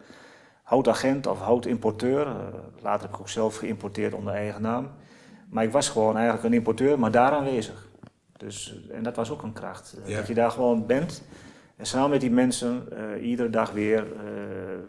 houtagent 0.62 1.26
of 1.26 1.40
houtimporteur. 1.40 2.26
Uh, 2.26 2.34
later 2.82 3.06
heb 3.06 3.14
ik 3.14 3.20
ook 3.20 3.28
zelf 3.28 3.56
geïmporteerd 3.56 4.14
onder 4.14 4.34
eigen 4.34 4.62
naam. 4.62 4.90
Maar 5.50 5.64
ik 5.64 5.72
was 5.72 5.88
gewoon 5.88 6.14
eigenlijk 6.14 6.44
een 6.44 6.52
importeur, 6.52 6.98
maar 6.98 7.10
daar 7.10 7.32
aanwezig. 7.32 7.88
Dus, 8.36 8.80
en 8.90 9.02
dat 9.02 9.16
was 9.16 9.30
ook 9.30 9.42
een 9.42 9.52
kracht. 9.52 9.96
Eh, 10.06 10.16
dat 10.16 10.26
je 10.26 10.34
daar 10.34 10.50
gewoon 10.50 10.86
bent 10.86 11.22
en 11.76 11.86
samen 11.86 12.10
met 12.10 12.20
die 12.20 12.30
mensen 12.30 12.88
iedere 13.22 13.50
dag 13.50 13.70
weer 13.70 14.06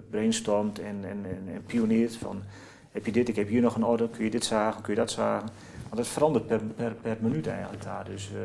brainstormt 0.09 0.79
en, 0.79 1.05
en, 1.05 1.25
en, 1.25 1.53
en 1.53 1.63
pioneert 1.65 2.15
van 2.15 2.43
heb 2.91 3.05
je 3.05 3.11
dit, 3.11 3.27
ik 3.27 3.35
heb 3.35 3.47
hier 3.47 3.61
nog 3.61 3.75
een 3.75 3.83
orde, 3.83 4.09
kun 4.09 4.23
je 4.23 4.29
dit 4.29 4.45
zagen, 4.45 4.81
kun 4.81 4.93
je 4.93 4.99
dat 4.99 5.11
zagen. 5.11 5.49
Want 5.89 5.97
het 5.97 6.07
verandert 6.07 6.47
per, 6.47 6.63
per, 6.63 6.93
per 6.93 7.17
minuut 7.19 7.47
eigenlijk 7.47 7.83
daar. 7.83 8.05
Dus 8.05 8.25
uh, 8.25 8.35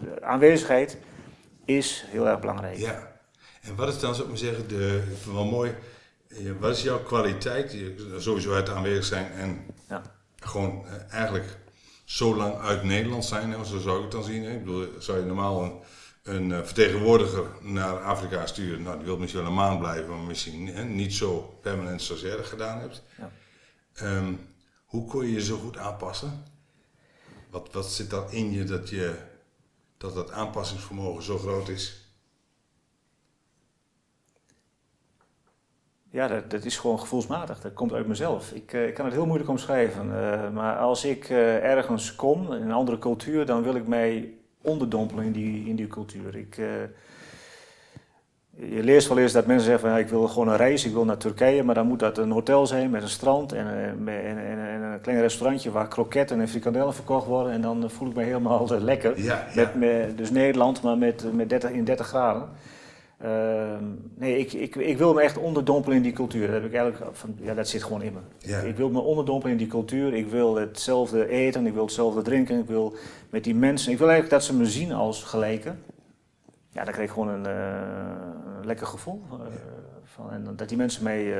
de 0.00 0.22
aanwezigheid 0.22 0.98
is 1.64 2.04
heel 2.06 2.28
erg 2.28 2.40
belangrijk. 2.40 2.76
Ja. 2.76 3.18
En 3.60 3.76
wat 3.76 3.88
is 3.88 3.98
dan, 3.98 4.14
zou 4.14 4.22
ik 4.22 4.28
maar 4.28 4.42
zeggen, 4.42 4.68
de, 4.68 5.16
wel 5.32 5.44
mooi, 5.44 5.74
eh, 6.28 6.38
wat 6.58 6.76
is 6.76 6.82
jouw 6.82 7.02
kwaliteit? 7.02 7.76
Sowieso 8.18 8.54
het 8.54 8.68
aanwezig 8.68 9.04
zijn 9.04 9.32
en 9.32 9.66
ja. 9.88 10.02
gewoon 10.36 10.84
uh, 10.84 11.12
eigenlijk 11.12 11.58
zo 12.04 12.36
lang 12.36 12.58
uit 12.58 12.82
Nederland 12.82 13.24
zijn, 13.24 13.50
hè, 13.50 13.64
zo 13.64 13.78
zou 13.78 13.96
ik 13.96 14.02
het 14.02 14.12
dan 14.12 14.24
zien. 14.24 14.44
Hè? 14.44 14.50
Ik 14.50 14.64
bedoel, 14.64 14.86
zou 14.98 15.18
je 15.18 15.24
normaal 15.24 15.62
een, 15.62 15.80
een 16.22 16.66
vertegenwoordiger 16.66 17.44
naar 17.60 18.00
Afrika 18.00 18.46
sturen, 18.46 18.82
nou 18.82 18.96
die 18.96 19.06
wil 19.06 19.18
misschien 19.18 19.40
wel 19.40 19.50
een 19.50 19.56
maand 19.56 19.78
blijven, 19.78 20.08
maar 20.08 20.26
misschien 20.26 20.66
hè, 20.66 20.84
niet 20.84 21.14
zo 21.14 21.58
permanent 21.62 22.02
stagiaire 22.02 22.44
gedaan 22.44 22.78
hebt. 22.78 23.02
Ja. 23.18 23.30
Um, 24.16 24.48
hoe 24.84 25.06
kon 25.06 25.26
je 25.26 25.32
je 25.32 25.42
zo 25.42 25.56
goed 25.56 25.76
aanpassen? 25.76 26.44
Wat, 27.50 27.72
wat 27.72 27.86
zit 27.86 28.10
dan 28.10 28.30
in 28.30 28.52
je 28.52 28.64
dat, 28.64 28.88
je 28.88 29.14
dat 29.96 30.14
dat 30.14 30.30
aanpassingsvermogen 30.30 31.22
zo 31.22 31.38
groot 31.38 31.68
is? 31.68 32.04
Ja, 36.10 36.28
dat, 36.28 36.50
dat, 36.50 36.64
is 36.64 36.78
gewoon 36.78 37.00
gevoelsmatig. 37.00 37.60
Dat 37.60 37.72
komt 37.72 37.92
uit 37.92 38.06
mezelf. 38.06 38.52
Ik, 38.52 38.72
uh, 38.72 38.86
ik 38.86 38.94
kan 38.94 39.04
het 39.04 39.14
heel 39.14 39.26
moeilijk 39.26 39.50
omschrijven. 39.50 40.06
Uh, 40.06 40.50
maar 40.50 40.76
als 40.76 41.04
ik 41.04 41.28
uh, 41.28 41.64
ergens 41.64 42.14
kom, 42.14 42.52
in 42.52 42.62
een 42.62 42.72
andere 42.72 42.98
cultuur, 42.98 43.46
dan 43.46 43.62
wil 43.62 43.74
ik 43.74 43.86
mij 43.86 44.34
onderdompelen 44.62 45.24
in 45.24 45.32
die, 45.32 45.68
in 45.68 45.76
die 45.76 45.86
cultuur. 45.86 46.36
Ik, 46.36 46.56
je 48.50 48.82
leest 48.82 49.08
wel 49.08 49.18
eens 49.18 49.32
dat 49.32 49.46
mensen 49.46 49.64
zeggen 49.64 49.88
van 49.88 49.98
ja, 49.98 50.04
ik 50.04 50.10
wil 50.10 50.28
gewoon 50.28 50.48
een 50.48 50.56
reis, 50.56 50.84
ik 50.84 50.92
wil 50.92 51.04
naar 51.04 51.16
Turkije, 51.16 51.62
maar 51.62 51.74
dan 51.74 51.86
moet 51.86 51.98
dat 51.98 52.18
een 52.18 52.30
hotel 52.30 52.66
zijn 52.66 52.90
met 52.90 53.02
een 53.02 53.08
strand 53.08 53.52
en, 53.52 53.66
en, 53.66 54.08
en, 54.08 54.38
en 54.38 54.69
klein 55.00 55.20
restaurantje 55.20 55.70
waar 55.70 55.88
kroketten 55.88 56.40
en 56.40 56.48
frikandellen 56.48 56.94
verkocht 56.94 57.26
worden 57.26 57.52
en 57.52 57.60
dan 57.60 57.90
voel 57.90 58.08
ik 58.08 58.14
me 58.14 58.22
helemaal 58.22 58.68
lekker. 58.78 59.22
Ja, 59.22 59.46
Met, 59.54 59.74
met, 59.74 60.18
dus 60.18 60.30
Nederland, 60.30 60.82
maar 60.82 60.98
met, 60.98 61.32
met 61.32 61.48
30, 61.48 61.70
in 61.70 61.84
30 61.84 62.06
graden. 62.06 62.48
Uh, 63.24 63.76
nee, 64.14 64.38
ik, 64.38 64.52
ik, 64.52 64.76
ik 64.76 64.98
wil 64.98 65.14
me 65.14 65.20
echt 65.20 65.38
onderdompelen 65.38 65.96
in 65.96 66.02
die 66.02 66.12
cultuur. 66.12 66.46
Dat, 66.46 66.54
heb 66.54 66.64
ik 66.64 66.74
eigenlijk 66.74 67.16
van, 67.16 67.36
ja, 67.40 67.54
dat 67.54 67.68
zit 67.68 67.82
gewoon 67.82 68.02
in 68.02 68.12
me. 68.12 68.18
Ja. 68.38 68.58
Ik, 68.58 68.76
wil 68.76 68.90
me 68.90 69.00
onderdompelen 69.00 69.52
in 69.52 69.58
die 69.58 69.66
cultuur. 69.66 70.14
Ik 70.14 70.26
wil 70.28 70.56
hetzelfde 70.56 71.28
eten, 71.28 71.66
ik 71.66 71.72
wil 71.72 71.84
hetzelfde 71.84 72.22
drinken. 72.22 72.58
Ik 72.58 72.66
wil 72.66 72.94
met 73.30 73.44
die 73.44 73.54
mensen. 73.54 73.92
Ik 73.92 73.98
wil 73.98 74.08
eigenlijk 74.08 74.40
dat 74.40 74.48
ze 74.48 74.56
me 74.56 74.66
zien 74.66 74.92
als 74.92 75.22
gelijken. 75.22 75.82
Ja, 76.68 76.84
dan 76.84 76.92
krijg 76.92 77.08
ik 77.08 77.14
gewoon 77.14 77.28
een, 77.28 77.46
uh, 77.46 78.64
lekker 78.64 78.86
gevoel. 78.86 79.22
Uh, 79.32 79.38
van, 80.04 80.30
en 80.30 80.56
dat 80.56 80.68
die 80.68 80.78
mensen 80.78 81.04
mij 81.04 81.34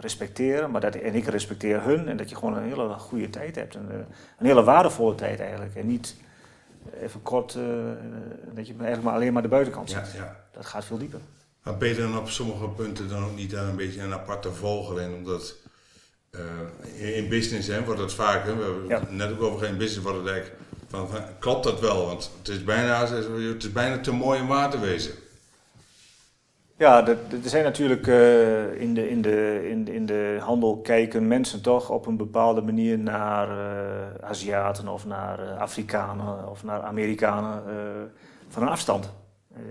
respecteren, 0.00 0.70
maar 0.70 0.80
dat, 0.80 0.94
en 0.94 1.14
ik 1.14 1.26
respecteer 1.26 1.82
hun. 1.82 2.08
En 2.08 2.16
dat 2.16 2.28
je 2.30 2.36
gewoon 2.36 2.56
een 2.56 2.68
hele 2.68 2.88
goede 2.88 3.30
tijd 3.30 3.54
hebt. 3.54 3.74
Een, 3.74 3.90
een 4.38 4.46
hele 4.46 4.64
waardevolle 4.64 5.14
tijd 5.14 5.40
eigenlijk. 5.40 5.74
En 5.74 5.86
niet 5.86 6.16
even 7.00 7.22
kort, 7.22 7.52
dat 8.54 8.66
je 8.66 8.72
eigenlijk 8.72 9.02
maar 9.02 9.14
alleen 9.14 9.32
maar 9.32 9.42
de 9.42 9.48
buitenkant 9.48 9.90
ziet. 9.90 10.12
Ja, 10.12 10.24
ja. 10.24 10.36
Dat 10.52 10.66
gaat 10.66 10.84
veel 10.84 10.98
dieper. 10.98 11.20
Maar 11.62 11.86
je 11.86 11.96
dan 11.96 12.18
op 12.18 12.28
sommige 12.28 12.68
punten 12.68 13.08
dan 13.08 13.24
ook 13.24 13.36
niet 13.36 13.50
daar 13.50 13.68
een 13.68 13.76
beetje 13.76 14.00
een 14.00 14.12
aparte 14.12 14.52
vogel 14.52 14.98
in? 14.98 15.14
Omdat 15.14 15.54
in 16.96 17.28
business 17.28 17.68
hè, 17.68 17.84
wordt 17.84 18.00
het 18.00 18.12
vaak, 18.12 18.44
hè, 18.44 18.56
we 18.56 18.62
hebben 18.62 18.88
ja. 18.88 19.02
net 19.10 19.32
ook 19.32 19.42
over 19.42 19.66
geen 19.66 19.76
business, 19.76 20.02
wordt 20.02 20.18
het 20.18 20.28
eigenlijk 20.28 20.60
van, 20.88 21.08
van, 21.08 21.20
klopt 21.38 21.64
dat 21.64 21.80
wel? 21.80 22.06
Want 22.06 22.30
het 22.38 22.48
is 22.48 22.64
bijna, 22.64 23.06
het 23.06 23.62
is 23.62 23.72
bijna 23.72 24.00
te 24.00 24.12
mooi 24.12 24.40
om 24.40 24.46
waar 24.46 24.70
te 24.70 24.78
wezen. 24.78 25.12
Ja, 26.76 27.06
er 27.06 27.18
zijn 27.42 27.64
natuurlijk 27.64 28.06
uh, 28.06 28.80
in, 28.80 28.94
de, 28.94 29.08
in, 29.08 29.22
de, 29.22 29.68
in, 29.70 29.84
de, 29.84 29.94
in 29.94 30.06
de 30.06 30.38
handel 30.40 30.78
kijken 30.78 31.28
mensen 31.28 31.62
toch 31.62 31.90
op 31.90 32.06
een 32.06 32.16
bepaalde 32.16 32.62
manier 32.62 32.98
naar 32.98 33.48
uh, 33.48 34.28
Aziaten 34.28 34.88
of 34.88 35.06
naar 35.06 35.40
uh, 35.40 35.60
Afrikanen 35.60 36.50
of 36.50 36.64
naar 36.64 36.82
Amerikanen 36.82 37.62
van 38.48 38.62
een 38.62 38.68
afstand. 38.68 39.12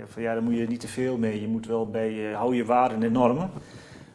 van 0.06 0.22
ja, 0.22 0.34
daar 0.34 0.44
moet 0.44 0.58
je 0.58 0.68
niet 0.68 0.80
te 0.80 0.88
veel 0.88 1.18
mee. 1.18 1.42
Je 1.42 1.48
moet 1.48 1.68
wel 1.68 1.90
bij, 1.90 2.34
hou 2.34 2.56
je 2.56 2.66
waarden 2.66 3.04
en 3.04 3.12
normen. 3.12 3.50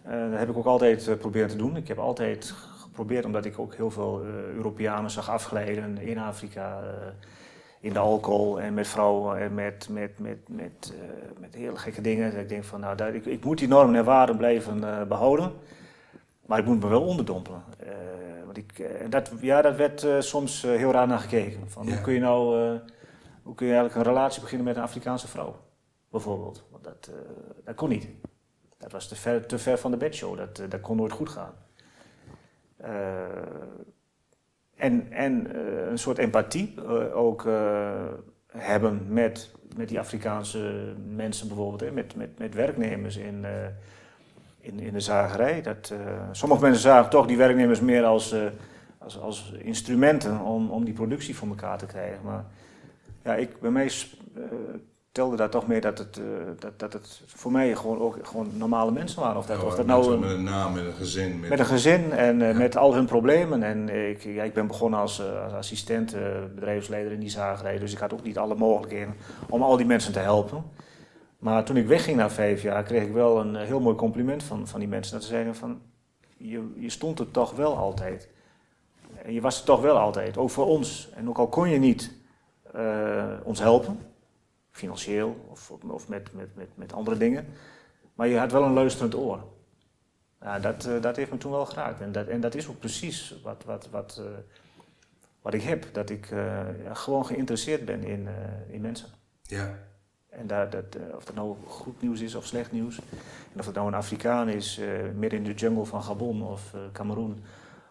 dat 0.02 0.38
heb 0.38 0.48
ik 0.48 0.56
ook 0.56 0.66
altijd 0.66 1.18
proberen 1.18 1.48
te 1.48 1.56
doen. 1.56 1.76
Ik 1.76 1.88
heb 1.88 1.98
altijd 1.98 2.54
geprobeerd, 2.82 3.24
omdat 3.24 3.44
ik 3.44 3.58
ook 3.58 3.74
heel 3.74 3.90
veel 3.90 4.22
Europeanen 4.54 5.10
zag 5.10 5.30
afglijden 5.30 5.98
in 5.98 6.18
Afrika 6.18 6.82
in 7.80 7.92
de 7.92 7.98
alcohol 7.98 8.60
en 8.60 8.74
met 8.74 8.88
vrouwen 8.88 9.38
en 9.38 9.54
met, 9.54 9.88
met, 9.90 10.18
met, 10.18 10.48
met, 10.48 10.92
uh, 10.94 11.40
met 11.40 11.54
hele 11.54 11.76
gekke 11.76 12.00
dingen. 12.00 12.38
Ik 12.38 12.48
denk 12.48 12.64
van, 12.64 12.80
nou, 12.80 12.96
dat, 12.96 13.14
ik, 13.14 13.26
ik 13.26 13.44
moet 13.44 13.58
die 13.58 13.68
normen 13.68 13.94
en 13.94 14.04
waarden 14.04 14.36
blijven 14.36 14.78
uh, 14.78 15.02
behouden, 15.02 15.52
maar 16.46 16.58
ik 16.58 16.64
moet 16.64 16.80
me 16.80 16.88
wel 16.88 17.02
onderdompelen. 17.02 17.62
Uh, 17.82 17.88
want 18.44 18.56
ik, 18.56 18.88
dat, 19.10 19.32
ja, 19.40 19.62
dat 19.62 19.76
werd 19.76 20.06
soms 20.18 20.62
heel 20.62 20.92
raar 20.92 21.06
naar 21.06 21.18
gekeken. 21.18 21.70
Van, 21.70 21.86
Ja. 21.86 21.92
Hoe 21.92 22.00
kun 22.00 22.12
je 22.12 22.20
nou, 22.20 22.56
hoe 23.42 23.54
kun 23.54 23.66
je 23.66 23.72
eigenlijk 23.72 24.06
een 24.06 24.14
relatie 24.14 24.40
beginnen 24.40 24.66
met 24.66 24.76
een 24.76 24.82
Afrikaanse 24.82 25.28
vrouw, 25.28 25.56
bijvoorbeeld? 26.10 26.64
Want 26.70 26.84
dat, 26.84 27.10
dat 27.64 27.74
kon 27.74 27.88
niet. 27.88 28.08
Dat 28.78 28.92
was 28.92 29.08
te 29.08 29.16
ver, 29.16 29.46
te 29.46 29.58
ver 29.58 29.78
van 29.78 29.90
de 29.90 29.96
bedshow, 29.96 30.36
dat, 30.36 30.62
dat 30.68 30.80
kon 30.80 30.96
nooit 30.96 31.12
goed 31.12 31.28
gaan. 31.28 31.52
En 34.78 35.12
en 35.12 35.46
uh, 35.46 35.90
een 35.90 35.98
soort 35.98 36.18
empathie 36.18 36.74
uh, 36.78 37.16
ook 37.16 37.44
uh, 37.44 37.90
hebben 38.46 39.06
met, 39.08 39.54
met 39.76 39.88
die 39.88 39.98
Afrikaanse 39.98 40.94
mensen 41.14 41.48
bijvoorbeeld, 41.48 41.80
hè, 41.80 41.90
met, 41.90 42.16
met, 42.16 42.38
met 42.38 42.54
werknemers 42.54 43.16
in, 43.16 43.46
in, 44.60 44.80
in 44.80 44.92
de 44.92 45.00
zagerij. 45.00 45.62
Dat, 45.62 45.92
sommige 46.32 46.62
mensen 46.62 46.82
zagen 46.82 47.10
toch 47.10 47.26
die 47.26 47.36
werknemers 47.36 47.80
meer 47.80 48.04
als, 48.04 48.34
als, 48.98 49.20
als 49.20 49.52
instrumenten 49.52 50.40
om, 50.40 50.70
om 50.70 50.84
die 50.84 50.94
productie 50.94 51.36
voor 51.36 51.48
elkaar 51.48 51.78
te 51.78 51.86
krijgen. 51.86 52.24
Maar 52.24 52.44
ja, 53.24 53.34
ik, 53.34 53.60
bij 53.60 53.70
mij 53.70 53.90
telde 55.18 55.36
daar 55.36 55.50
toch 55.50 55.66
meer 55.66 55.80
dat 55.80 55.98
het, 55.98 56.18
uh, 56.18 56.24
dat, 56.58 56.78
dat 56.78 56.92
het 56.92 57.22
voor 57.26 57.52
mij 57.52 57.76
gewoon 57.76 57.98
ook 57.98 58.18
gewoon 58.22 58.50
normale 58.54 58.90
mensen 58.90 59.20
waren. 59.20 59.36
Of 59.36 59.46
dat, 59.46 59.60
ja, 59.60 59.66
of 59.66 59.74
dat 59.74 59.86
nou 59.86 60.12
een, 60.12 60.20
met 60.20 60.30
een 60.30 60.42
naam, 60.42 60.72
met 60.72 60.84
een 60.84 60.92
gezin. 60.92 61.40
Met, 61.40 61.50
met 61.50 61.58
een 61.58 61.66
gezin 61.66 62.12
en 62.12 62.40
uh, 62.40 62.50
ja. 62.50 62.58
met 62.58 62.76
al 62.76 62.94
hun 62.94 63.06
problemen. 63.06 63.62
En 63.62 63.88
ik, 63.88 64.22
ja, 64.22 64.42
ik 64.42 64.54
ben 64.54 64.66
begonnen 64.66 65.00
als, 65.00 65.20
uh, 65.20 65.44
als 65.44 65.52
assistent 65.52 66.16
bedrijfsleider 66.54 67.12
in 67.12 67.20
die 67.20 67.28
zagerij. 67.30 67.78
Dus 67.78 67.92
ik 67.92 67.98
had 67.98 68.12
ook 68.12 68.22
niet 68.22 68.38
alle 68.38 68.54
mogelijkheden 68.54 69.14
om 69.48 69.62
al 69.62 69.76
die 69.76 69.86
mensen 69.86 70.12
te 70.12 70.18
helpen. 70.18 70.64
Maar 71.38 71.64
toen 71.64 71.76
ik 71.76 71.86
wegging 71.86 72.16
na 72.16 72.30
vijf 72.30 72.62
jaar, 72.62 72.82
kreeg 72.82 73.02
ik 73.02 73.12
wel 73.12 73.40
een 73.40 73.56
heel 73.56 73.80
mooi 73.80 73.96
compliment 73.96 74.42
van, 74.42 74.66
van 74.66 74.80
die 74.80 74.88
mensen. 74.88 75.14
Dat 75.14 75.22
ze 75.22 75.28
zeiden 75.28 75.54
van, 75.54 75.80
je, 76.36 76.72
je 76.76 76.90
stond 76.90 77.18
er 77.18 77.30
toch 77.30 77.52
wel 77.52 77.76
altijd. 77.76 78.28
En 79.24 79.32
je 79.32 79.40
was 79.40 79.58
er 79.58 79.64
toch 79.64 79.80
wel 79.80 79.98
altijd, 79.98 80.36
ook 80.36 80.50
voor 80.50 80.66
ons. 80.66 81.08
En 81.14 81.28
ook 81.28 81.38
al 81.38 81.48
kon 81.48 81.68
je 81.68 81.78
niet 81.78 82.16
ons 83.44 83.58
helpen, 83.58 83.98
financieel 84.78 85.46
of, 85.48 85.70
of 85.70 86.08
met, 86.08 86.32
met, 86.32 86.56
met, 86.56 86.68
met 86.74 86.92
andere 86.92 87.16
dingen. 87.16 87.46
Maar 88.14 88.28
je 88.28 88.38
had 88.38 88.52
wel 88.52 88.62
een 88.64 88.72
luisterend 88.72 89.14
oor. 89.14 89.42
Ja, 90.40 90.58
dat, 90.58 90.86
uh, 90.86 91.02
dat 91.02 91.16
heeft 91.16 91.30
me 91.30 91.38
toen 91.38 91.52
wel 91.52 91.66
geraakt. 91.66 92.00
En 92.00 92.12
dat, 92.12 92.26
en 92.26 92.40
dat 92.40 92.54
is 92.54 92.68
ook 92.68 92.78
precies 92.78 93.40
wat, 93.42 93.64
wat, 93.64 93.88
wat, 93.90 94.20
uh, 94.20 94.26
wat 95.42 95.54
ik 95.54 95.62
heb. 95.62 95.86
Dat 95.92 96.10
ik 96.10 96.30
uh, 96.30 96.38
ja, 96.84 96.94
gewoon 96.94 97.26
geïnteresseerd 97.26 97.84
ben 97.84 98.04
in, 98.04 98.28
in 98.70 98.80
mensen. 98.80 99.08
Ja. 99.42 99.78
En 100.28 100.46
daar, 100.46 100.70
dat, 100.70 100.96
of 101.14 101.24
dat 101.24 101.34
nou 101.34 101.56
goed 101.66 102.02
nieuws 102.02 102.20
is 102.20 102.34
of 102.34 102.46
slecht 102.46 102.72
nieuws. 102.72 102.98
En 103.52 103.58
of 103.58 103.66
het 103.66 103.74
nou 103.74 103.86
een 103.86 103.94
Afrikaan 103.94 104.48
is, 104.48 104.80
midden 105.14 105.38
in 105.38 105.44
de 105.44 105.54
jungle 105.54 105.84
van 105.84 106.02
Gabon 106.02 106.42
of 106.42 106.74
Cameroen. 106.92 107.44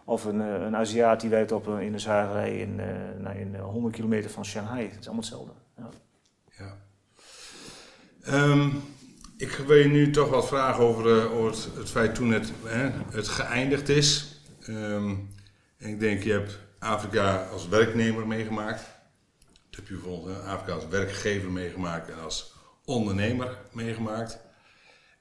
Of 0.04 0.26
een, 0.26 0.40
een 0.40 0.76
Aziat 0.76 1.22
die 1.22 1.30
werkt 1.30 1.52
op, 1.52 1.68
in 1.68 1.94
een 1.94 2.00
zagerij 2.00 2.58
in, 2.58 2.80
in 3.36 3.56
100 3.60 3.96
kilometer 3.96 4.30
van 4.30 4.46
Shanghai. 4.46 4.84
Het 4.84 5.00
is 5.00 5.06
allemaal 5.06 5.24
hetzelfde. 5.24 5.52
Ja. 5.78 5.90
Ja. 6.58 6.78
Um, 8.28 8.84
ik 9.38 9.52
wil 9.52 9.78
je 9.78 9.88
nu 9.88 10.12
toch 10.12 10.30
wat 10.30 10.48
vragen 10.48 10.84
over, 10.84 11.06
uh, 11.06 11.34
over 11.34 11.56
het, 11.78 11.90
feit 11.90 12.16
toen 12.16 12.32
het, 12.32 12.52
hè, 12.64 12.90
het 13.12 13.28
geëindigd 13.28 13.90
is. 13.90 14.40
Um, 14.68 15.36
en 15.78 15.90
ik 15.90 16.00
denk, 16.00 16.24
je 16.24 16.32
hebt 16.32 16.60
Afrika 16.80 17.44
als 17.46 17.68
werknemer 17.68 18.28
meegemaakt. 18.28 18.82
Dat 19.70 19.80
heb 19.80 19.88
je 19.88 19.94
bijvoorbeeld 19.94 20.44
Afrika 20.44 20.74
als 20.74 20.88
werkgever 20.88 21.52
meegemaakt 21.52 22.10
en 22.10 22.20
als 22.20 22.54
ondernemer 22.86 23.58
meegemaakt. 23.72 24.40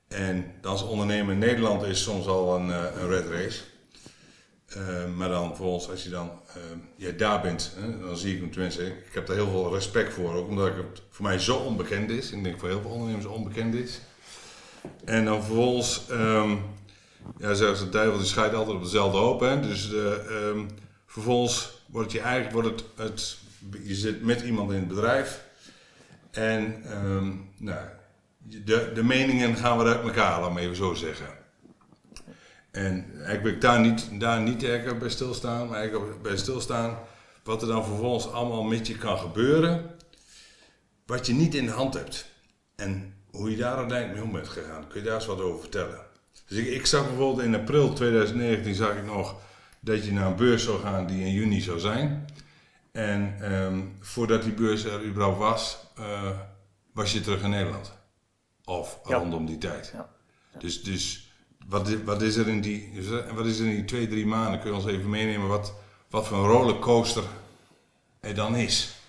En 0.09 0.55
als 0.63 0.83
ondernemer 0.83 1.33
in 1.33 1.39
Nederland 1.39 1.83
is 1.83 2.03
soms 2.03 2.27
al 2.27 2.57
een, 2.57 2.69
uh, 2.69 2.85
een 2.95 3.09
red 3.09 3.27
race. 3.27 3.63
Uh, 4.77 5.15
maar 5.17 5.29
dan 5.29 5.47
vervolgens, 5.47 5.91
als 5.91 6.03
je 6.03 6.11
dan 6.11 6.31
uh, 6.99 7.19
daar 7.19 7.41
bent, 7.41 7.73
hè, 7.81 7.99
dan 7.99 8.17
zie 8.17 8.35
ik 8.35 8.41
hem 8.41 8.51
tenminste. 8.51 8.87
Ik 8.87 9.13
heb 9.13 9.27
daar 9.27 9.37
heel 9.37 9.51
veel 9.51 9.75
respect 9.75 10.13
voor, 10.13 10.35
ook 10.35 10.49
omdat 10.49 10.77
het 10.77 11.03
voor 11.11 11.25
mij 11.25 11.39
zo 11.39 11.57
onbekend 11.57 12.11
is. 12.11 12.31
Ik 12.31 12.45
denk 12.45 12.59
voor 12.59 12.69
heel 12.69 12.81
veel 12.81 12.91
ondernemers 12.91 13.27
onbekend 13.27 13.75
is. 13.75 14.01
En 15.05 15.25
dan 15.25 15.43
vervolgens, 15.43 16.03
um, 16.11 16.63
ja, 17.39 17.53
de 17.53 17.89
duivel 17.91 18.19
die 18.19 18.27
scheidt 18.27 18.55
altijd 18.55 18.77
op 18.77 18.83
dezelfde 18.83 19.19
hoop. 19.19 19.41
Hè? 19.41 19.61
Dus 19.61 19.89
de, 19.91 20.27
um, 20.55 20.69
vervolgens 21.07 21.83
wordt 21.87 22.13
je 22.13 22.21
eigenlijk, 22.21 22.53
wordt 22.53 22.69
het, 22.69 22.85
het, 22.97 23.39
je 23.83 23.95
zit 23.95 24.23
met 24.23 24.41
iemand 24.41 24.71
in 24.71 24.79
het 24.79 24.89
bedrijf. 24.89 25.45
En 26.31 26.83
nou, 27.57 27.87
de, 28.39 28.91
de 28.95 29.03
meningen 29.05 29.57
gaan 29.57 29.79
weer 29.79 29.87
uit 29.87 30.03
elkaar, 30.03 30.41
laat 30.41 30.53
me 30.53 30.61
even 30.61 30.77
zo 30.77 30.95
zeggen. 30.95 31.45
En 32.77 33.05
ik 33.33 33.41
wil 33.41 33.59
daar 33.59 33.81
niet, 33.81 34.21
daar 34.21 34.41
niet 34.41 34.63
erg 34.63 34.99
bij 34.99 35.09
stilstaan, 35.09 35.69
maar 35.69 35.79
eigenlijk 35.79 36.23
bij 36.23 36.37
stilstaan 36.37 36.99
wat 37.45 37.63
er 37.63 37.69
dan 37.69 37.85
vervolgens 37.85 38.33
allemaal 38.33 38.63
met 38.63 38.87
je 38.87 38.99
kan 38.99 39.19
gebeuren, 39.19 39.91
wat 41.07 41.27
je 41.27 41.33
niet 41.33 41.55
in 41.55 41.67
de 41.67 41.73
hand 41.73 41.95
hebt. 41.95 42.27
En 42.75 43.15
hoe 43.31 43.51
je 43.51 43.57
daar 43.57 43.77
uiteindelijk 43.77 44.19
mee 44.19 44.29
om 44.29 44.33
bent 44.33 44.49
gegaan. 44.49 44.89
Kun 44.89 45.01
je 45.01 45.07
daar 45.07 45.15
eens 45.15 45.27
wat 45.27 45.41
over 45.41 45.61
vertellen? 45.61 46.01
Dus 46.47 46.59
ik, 46.59 46.67
ik 46.67 46.87
zag 46.87 47.07
bijvoorbeeld 47.07 47.47
in 47.47 47.55
april 47.55 47.93
2019 47.93 48.75
zag 48.75 48.97
ik 48.97 49.05
nog 49.05 49.37
dat 49.81 50.05
je 50.05 50.13
naar 50.13 50.27
een 50.27 50.37
beurs 50.37 50.65
zou 50.65 50.81
gaan 50.81 51.07
die 51.07 51.25
in 51.25 51.33
juni 51.33 51.61
zou 51.61 51.79
zijn. 51.79 52.27
En 52.93 53.53
um, 53.53 53.97
voordat 54.01 54.43
die 54.43 54.53
beurs 54.53 54.85
er 54.85 55.05
überhaupt 55.05 55.39
was, 55.39 55.79
uh, 55.99 56.31
was 56.93 57.13
je 57.13 57.21
terug 57.21 57.43
in 57.43 57.51
Nederland. 57.51 57.93
Of 58.65 58.99
ja. 59.09 59.17
rondom 59.17 59.47
die 59.47 59.59
tijd. 59.59 59.91
Ja. 59.93 60.09
Ja. 60.53 60.59
Dus, 60.59 60.83
dus 60.83 61.26
wat 61.69 62.03
wat 62.05 62.23
is 62.23 62.37
er 62.37 62.49
in 62.49 62.61
die, 62.61 62.93
wat 63.35 63.47
is 63.47 63.59
er 63.59 63.67
in 63.67 63.75
die 63.75 63.85
twee, 63.85 64.09
drie 64.09 64.27
maanden? 64.27 64.61
Kun 64.61 64.71
je 64.71 64.77
ons 64.77 64.87
even 64.87 65.11
meenemen 65.11 65.49
wat, 65.49 65.75
wat 66.11 66.27
voor 66.27 66.39
een 66.39 66.51
rollercoaster 66.51 67.25
er 68.21 68.35
dan 68.35 68.57
is? 68.57 69.01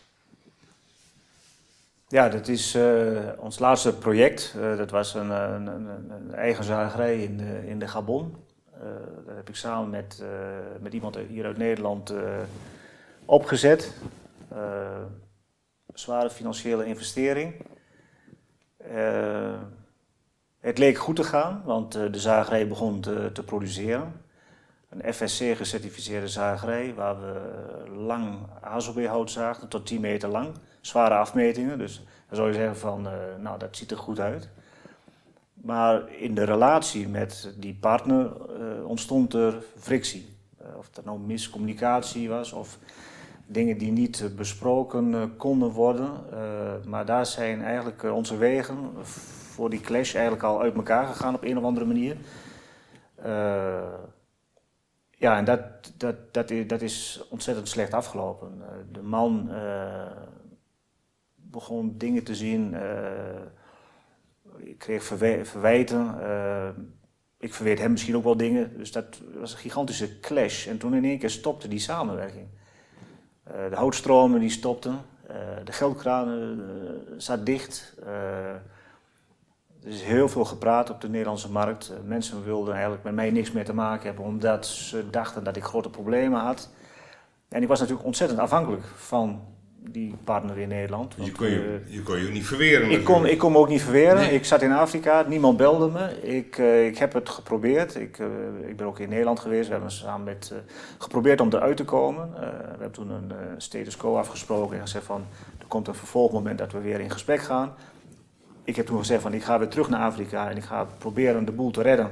Ja, 2.07 2.29
dat 2.29 2.47
is 2.47 2.75
uh, 2.75 3.19
ons 3.37 3.59
laatste 3.59 3.93
project. 3.93 4.53
Uh, 4.57 4.77
dat 4.77 4.91
was 4.91 5.13
een, 5.13 5.29
een, 5.29 5.67
een, 5.67 6.11
een, 6.11 6.33
eigen 6.33 7.21
in 7.21 7.37
de, 7.37 7.67
in 7.67 7.79
de 7.79 7.87
Gabon. 7.87 8.35
Dat 9.25 9.35
heb 9.35 9.49
ik 9.49 9.55
samen 9.55 9.89
met, 9.89 10.23
met 10.79 10.93
iemand 10.93 11.17
hier 11.17 11.45
uit 11.45 11.57
Nederland 11.57 12.13
opgezet. 13.25 13.93
zware 15.93 16.29
financiële 16.29 16.85
investering. 16.85 17.53
Het 20.59 20.77
leek 20.77 20.97
goed 20.97 21.15
te 21.15 21.23
gaan, 21.23 21.61
want 21.65 21.95
eh, 21.95 22.11
de 22.11 22.19
zagerij 22.19 22.67
begon 22.67 22.99
te, 22.99 23.29
te 23.33 23.43
produceren. 23.43 24.21
Een 24.89 25.13
FSC-gecertificeerde 25.13 26.27
zagerij 26.27 26.93
waar 26.93 27.21
we 27.21 27.41
lang 27.97 28.37
hazelbeerhout 28.61 29.31
zagen, 29.31 29.67
tot 29.67 29.85
10 29.85 30.01
meter 30.01 30.29
lang. 30.29 30.49
Zware 30.81 31.15
afmetingen, 31.15 31.77
dus 31.77 32.05
dan 32.27 32.35
zou 32.35 32.47
je 32.47 32.53
zeggen 32.53 32.77
van, 32.77 33.05
uh, 33.05 33.13
nou 33.39 33.59
dat 33.59 33.75
ziet 33.77 33.91
er 33.91 33.97
goed 33.97 34.19
uit. 34.19 34.49
Maar 35.53 36.11
in 36.11 36.35
de 36.35 36.43
relatie 36.43 37.07
met 37.07 37.53
die 37.57 37.75
partner 37.75 38.31
ontstond 38.83 39.33
er 39.33 39.63
frictie. 39.77 40.37
Of 40.77 40.89
dat 40.89 41.05
nou 41.05 41.19
miscommunicatie 41.19 42.29
was 42.29 42.51
of 42.51 42.77
dingen 43.45 43.77
die 43.77 43.91
niet 43.91 44.29
besproken 44.35 45.33
konden 45.37 45.71
worden. 45.71 46.11
Maar 46.85 47.05
daar 47.05 47.25
zijn 47.25 47.63
eigenlijk 47.63 48.03
onze 48.03 48.37
wegen 48.37 49.05
voor 49.57 49.69
die 49.69 49.81
clash 49.81 50.13
eigenlijk 50.13 50.43
al 50.43 50.61
uit 50.61 50.75
elkaar 50.75 51.07
gegaan 51.07 51.35
op 51.35 51.43
een 51.43 51.57
of 51.57 51.63
andere 51.63 51.85
manier. 51.85 52.17
Uh, 53.25 53.93
ja, 55.11 55.37
en 55.37 55.45
dat, 55.45 55.61
dat, 55.97 56.33
dat, 56.33 56.49
is, 56.49 56.67
dat 56.67 56.81
is 56.81 57.25
ontzettend 57.29 57.69
slecht 57.69 57.93
afgelopen. 57.93 58.61
De 58.91 59.01
man 59.01 59.51
begon 61.35 61.97
dingen 61.97 62.23
te 62.23 62.35
zien. 62.35 62.75
ik 64.57 64.77
kreeg 64.77 65.03
verwijten. 65.43 66.15
ik 67.39 67.53
verweet 67.53 67.79
hem 67.79 67.91
misschien 67.91 68.15
ook 68.15 68.23
wel 68.23 68.37
dingen. 68.37 68.77
Dus 68.77 68.91
dat 68.91 69.21
was 69.39 69.51
een 69.51 69.59
gigantische 69.59 70.19
clash. 70.19 70.67
En 70.67 70.77
toen 70.77 70.93
in 70.93 71.05
één 71.05 71.19
keer 71.19 71.29
stopte 71.29 71.67
die 71.67 71.79
samenwerking. 71.79 72.47
de 73.43 73.75
houtstromen 73.75 74.39
die 74.39 74.49
stopten. 74.49 74.99
De 75.63 75.71
geldkranen 75.71 76.61
zat 77.17 77.45
dicht. 77.45 77.95
Er 79.87 79.93
is 79.93 80.01
heel 80.01 80.29
veel 80.29 80.45
gepraat 80.45 80.89
op 80.89 81.01
de 81.01 81.09
Nederlandse 81.09 81.51
markt. 81.51 81.89
Eh, 81.89 81.97
mensen 82.03 82.43
wilden 82.43 82.73
eigenlijk 82.73 83.03
met 83.03 83.13
mij 83.13 83.31
niks 83.31 83.51
meer 83.51 83.65
te 83.65 83.73
maken 83.73 84.05
hebben, 84.05 84.25
omdat 84.25 84.65
ze 84.65 85.09
dachten 85.09 85.43
dat 85.43 85.55
ik 85.55 85.63
grote 85.63 85.89
problemen 85.89 86.39
had. 86.39 86.69
En 87.49 87.61
ik 87.61 87.67
was 87.67 87.79
natuurlijk 87.79 88.05
ontzettend 88.05 88.39
afhankelijk 88.39 88.83
van 88.85 89.41
die 89.91 90.15
partner 90.23 90.57
in 90.57 90.67
Nederland. 90.67 91.15
je, 91.17 91.31
kon 91.31 91.49
je, 91.49 91.79
je 91.85 92.01
kon 92.01 92.17
je 92.17 92.31
niet 92.31 92.45
verweren. 92.45 92.91
Ik 92.91 93.03
kon, 93.03 93.25
ik 93.25 93.37
kon 93.37 93.51
me 93.51 93.57
ook 93.57 93.69
niet 93.69 93.81
verweren. 93.81 94.15
Nee. 94.15 94.33
Ik 94.33 94.45
zat 94.45 94.61
in 94.61 94.71
Afrika, 94.71 95.25
niemand 95.27 95.57
belde 95.57 95.87
me. 95.87 96.21
Ik, 96.21 96.57
uh, 96.57 96.85
ik 96.85 96.97
heb 96.97 97.13
het 97.13 97.29
geprobeerd. 97.29 97.95
Ik, 97.95 98.17
uh, 98.19 98.27
ik 98.67 98.77
ben 98.77 98.87
ook 98.87 98.99
in 98.99 99.09
Nederland 99.09 99.39
geweest. 99.39 99.67
We 99.67 99.73
hebben 99.73 99.91
samen 99.91 100.23
met, 100.25 100.49
uh, 100.53 100.59
geprobeerd 100.97 101.41
om 101.41 101.53
eruit 101.53 101.77
te 101.77 101.85
komen. 101.85 102.29
we 102.31 102.69
hebben 102.69 102.91
toen 102.91 103.09
een 103.09 103.31
status 103.57 103.97
quo 103.97 104.17
afgesproken 104.17 104.75
en 104.75 104.81
gezegd 104.81 105.05
van... 105.05 105.25
er 105.59 105.65
komt 105.67 105.87
een 105.87 105.95
vervolgmoment 105.95 106.57
dat 106.57 106.71
we 106.71 106.79
weer 106.79 106.99
in 106.99 107.11
gesprek 107.11 107.39
gaan 107.41 107.73
ik 108.67 108.75
heb 108.75 108.85
toen 108.85 108.97
gezegd 108.97 109.21
van 109.21 109.33
ik 109.33 109.43
ga 109.43 109.59
weer 109.59 109.67
terug 109.67 109.89
naar 109.89 110.01
Afrika 110.01 110.49
en 110.49 110.57
ik 110.57 110.63
ga 110.63 110.87
proberen 110.97 111.45
de 111.45 111.51
boel 111.51 111.71
te 111.71 111.81
redden 111.81 112.09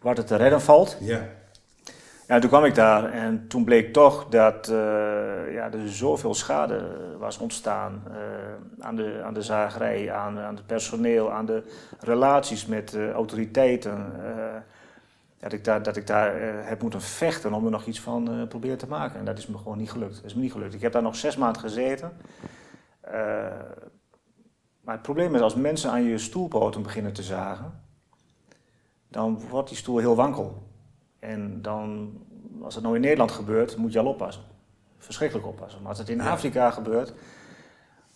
waar 0.00 0.16
het 0.16 0.26
te 0.26 0.36
redden 0.36 0.60
valt. 0.60 0.96
Ja. 1.00 1.28
Ja, 2.28 2.38
toen 2.38 2.50
kwam 2.50 2.64
ik 2.64 2.74
daar 2.74 3.10
en 3.10 3.48
toen 3.48 3.64
bleek 3.64 3.92
toch 3.92 4.28
dat 4.28 4.68
uh, 4.68 4.74
ja, 5.52 5.72
er 5.72 5.88
zoveel 5.88 6.34
schade 6.34 6.82
was 7.18 7.38
ontstaan 7.38 8.02
uh, 8.08 8.14
aan, 8.84 8.96
de, 8.96 9.20
aan 9.24 9.34
de 9.34 9.42
zagerij, 9.42 10.12
aan, 10.12 10.38
aan 10.38 10.54
het 10.54 10.66
personeel, 10.66 11.32
aan 11.32 11.46
de 11.46 11.62
relaties 12.00 12.66
met 12.66 12.94
uh, 12.94 13.10
autoriteiten. 13.10 14.12
dat 15.38 15.52
ik 15.52 15.64
daar, 15.64 15.82
dat 15.82 15.96
ik 15.96 16.06
daar 16.06 16.40
heb 16.66 16.82
moeten 16.82 17.00
vechten 17.00 17.52
om 17.52 17.64
er 17.64 17.70
nog 17.70 17.84
iets 17.84 18.00
van 18.00 18.46
proberen 18.48 18.78
te 18.78 18.88
maken. 18.88 19.18
En 19.18 19.24
dat 19.24 19.38
is 19.38 19.46
me 19.46 19.58
gewoon 19.58 19.78
niet 19.78 19.90
gelukt. 19.90 20.14
Dat 20.14 20.24
is 20.24 20.34
me 20.34 20.40
niet 20.40 20.52
gelukt. 20.52 20.74
Ik 20.74 20.80
heb 20.80 20.92
daar 20.92 21.02
nog 21.02 21.16
zes 21.16 21.36
maanden 21.36 21.60
gezeten. 21.60 22.12
Maar 24.80 24.94
het 24.94 25.02
probleem 25.02 25.34
is 25.34 25.40
als 25.40 25.54
mensen 25.54 25.90
aan 25.90 26.02
je 26.02 26.18
stoelpoten 26.18 26.82
beginnen 26.82 27.12
te 27.12 27.22
zagen, 27.22 27.80
dan 29.08 29.40
wordt 29.48 29.68
die 29.68 29.78
stoel 29.78 29.98
heel 29.98 30.16
wankel. 30.16 30.72
En 31.24 31.62
dan, 31.62 32.12
als 32.62 32.74
het 32.74 32.82
nou 32.82 32.94
in 32.94 33.00
Nederland 33.00 33.30
gebeurt, 33.30 33.76
moet 33.76 33.92
je 33.92 33.98
al 33.98 34.06
oppassen. 34.06 34.42
Verschrikkelijk 34.98 35.46
oppassen. 35.46 35.80
Maar 35.80 35.90
als 35.90 35.98
het 35.98 36.08
in 36.08 36.20
Afrika 36.20 36.70
gebeurt, 36.70 37.12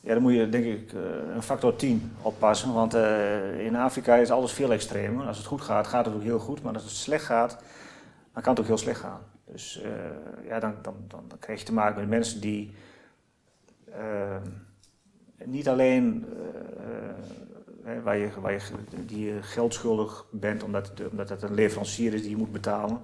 ja, 0.00 0.14
dan 0.14 0.22
moet 0.22 0.34
je 0.34 0.48
denk 0.48 0.64
ik 0.64 0.92
eh, 0.92 1.00
een 1.34 1.42
factor 1.42 1.76
10 1.76 2.12
oppassen. 2.22 2.72
Want 2.72 2.94
uh, 2.94 3.66
in 3.66 3.76
Afrika 3.76 4.14
is 4.14 4.30
alles 4.30 4.52
veel 4.52 4.72
extremer. 4.72 5.26
Als 5.26 5.36
het 5.36 5.46
goed 5.46 5.60
gaat, 5.60 5.86
gaat 5.86 6.04
het 6.04 6.14
ook 6.14 6.22
heel 6.22 6.38
goed. 6.38 6.62
Maar 6.62 6.74
als 6.74 6.82
het 6.82 6.92
slecht 6.92 7.24
gaat, 7.24 7.58
dan 8.32 8.42
kan 8.42 8.52
het 8.52 8.60
ook 8.60 8.66
heel 8.66 8.78
slecht 8.78 9.00
gaan. 9.00 9.20
Dus 9.44 9.82
uh, 9.84 10.48
ja, 10.48 10.60
dan, 10.60 10.74
dan, 10.82 10.94
dan, 11.08 11.24
dan, 11.28 11.38
krijg 11.38 11.58
je 11.58 11.64
te 11.64 11.72
maken 11.72 12.00
met 12.00 12.08
mensen 12.08 12.40
die 12.40 12.74
niet 15.44 15.68
alleen 15.68 16.26
waar 18.02 18.18
je, 18.18 18.60
die 19.06 19.24
je 19.24 19.42
geldschuldig 19.42 20.26
bent 20.30 20.62
omdat 20.62 20.88
het, 20.88 21.10
omdat 21.10 21.28
het 21.28 21.42
een 21.42 21.54
leverancier 21.54 22.14
is 22.14 22.20
die 22.20 22.30
je 22.30 22.36
moet 22.36 22.52
betalen. 22.52 23.00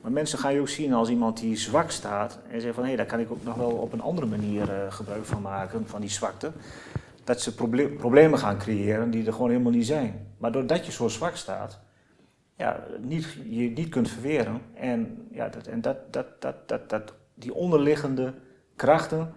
Maar 0.00 0.12
mensen 0.12 0.38
gaan 0.38 0.54
je 0.54 0.60
ook 0.60 0.68
zien 0.68 0.92
als 0.92 1.08
iemand 1.08 1.40
die 1.40 1.56
zwak 1.56 1.90
staat 1.90 2.38
en 2.48 2.60
zeggen 2.60 2.74
van 2.74 2.82
hé, 2.82 2.88
hey, 2.88 2.96
daar 2.96 3.06
kan 3.06 3.20
ik 3.20 3.30
ook 3.30 3.44
nog 3.44 3.54
wel 3.54 3.70
op 3.70 3.92
een 3.92 4.00
andere 4.00 4.26
manier 4.26 4.62
uh, 4.62 4.92
gebruik 4.92 5.24
van 5.24 5.42
maken, 5.42 5.86
van 5.86 6.00
die 6.00 6.10
zwakte. 6.10 6.52
Dat 7.24 7.40
ze 7.40 7.54
problemen 7.98 8.38
gaan 8.38 8.58
creëren 8.58 9.10
die 9.10 9.26
er 9.26 9.32
gewoon 9.32 9.50
helemaal 9.50 9.72
niet 9.72 9.86
zijn. 9.86 10.26
Maar 10.38 10.52
doordat 10.52 10.86
je 10.86 10.92
zo 10.92 11.08
zwak 11.08 11.36
staat, 11.36 11.80
ja, 12.56 12.84
niet, 13.00 13.36
je 13.44 13.70
niet 13.70 13.88
kunt 13.88 14.10
verweren. 14.10 14.60
En, 14.74 15.28
ja, 15.30 15.48
dat, 15.48 15.66
en 15.66 15.80
dat, 15.80 16.12
dat, 16.12 16.26
dat, 16.40 16.68
dat, 16.68 16.90
dat, 16.90 17.14
die 17.34 17.54
onderliggende 17.54 18.34
krachten, 18.76 19.34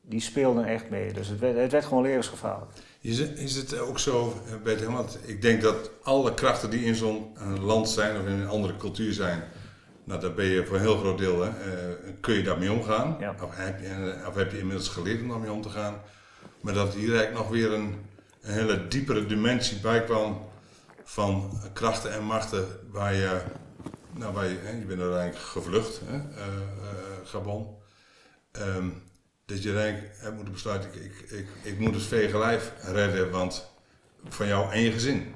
die 0.00 0.20
speelden 0.20 0.64
echt 0.64 0.90
mee. 0.90 1.12
Dus 1.12 1.28
het 1.28 1.40
het 1.40 1.72
werd 1.72 1.84
gewoon 1.84 2.02
levensgevaarlijk. 2.02 2.70
Is 3.00 3.18
het, 3.18 3.38
is 3.38 3.54
het 3.54 3.78
ook 3.78 3.98
zo, 3.98 4.42
eh, 4.46 4.62
Bert, 4.62 4.84
want 4.84 5.18
ik 5.26 5.42
denk 5.42 5.62
dat 5.62 5.90
alle 6.02 6.34
krachten 6.34 6.70
die 6.70 6.84
in 6.84 6.94
zo'n 6.94 7.36
eh, 7.36 7.64
land 7.64 7.88
zijn 7.88 8.20
of 8.20 8.26
in 8.26 8.32
een 8.32 8.48
andere 8.48 8.76
cultuur 8.76 9.12
zijn, 9.12 9.44
nou, 10.04 10.20
daar 10.20 10.34
ben 10.34 10.44
je 10.44 10.66
voor 10.66 10.76
een 10.76 10.82
heel 10.82 10.98
groot 10.98 11.18
deel, 11.18 11.42
hè, 11.42 11.48
uh, 11.48 11.94
kun 12.20 12.34
je 12.34 12.42
daarmee 12.42 12.72
omgaan. 12.72 13.16
Of, 13.42 13.56
heb 13.56 13.80
je, 13.80 14.22
of 14.26 14.34
heb 14.34 14.50
je 14.52 14.58
inmiddels 14.58 14.88
geleerd 14.88 15.20
om 15.20 15.28
daarmee 15.28 15.52
om 15.52 15.62
te 15.62 15.68
gaan. 15.68 16.00
Maar 16.60 16.74
dat 16.74 16.94
hier 16.94 17.08
eigenlijk 17.08 17.38
nog 17.38 17.48
weer 17.48 17.72
een, 17.72 17.94
een 18.40 18.52
hele 18.52 18.88
diepere 18.88 19.26
dimensie 19.26 19.78
bij 19.80 20.04
kwam 20.04 20.48
van 21.04 21.60
krachten 21.72 22.12
en 22.12 22.24
machten 22.24 22.66
waar 22.90 23.14
je, 23.14 23.40
nou, 24.14 24.34
waar 24.34 24.46
je, 24.46 24.56
hè, 24.62 24.78
je 24.78 24.84
bent 24.84 25.00
uiteindelijk 25.00 25.44
gevlucht, 25.44 26.00
hè, 26.04 26.20
Gabon. 27.24 27.76
Um, 28.52 29.02
dat 29.48 29.62
je 29.62 29.72
denkt, 29.72 30.00
hebt 30.20 30.34
moeten 30.34 30.52
besluiten, 30.52 30.90
ik, 30.94 31.00
ik, 31.02 31.30
ik, 31.30 31.46
ik 31.62 31.78
moet 31.78 31.94
het 31.94 32.02
vege 32.02 32.38
lijf 32.38 32.72
redden, 32.92 33.30
want 33.30 33.70
van 34.28 34.46
jou 34.46 34.72
en 34.72 34.80
je 34.80 34.92
gezin. 34.92 35.34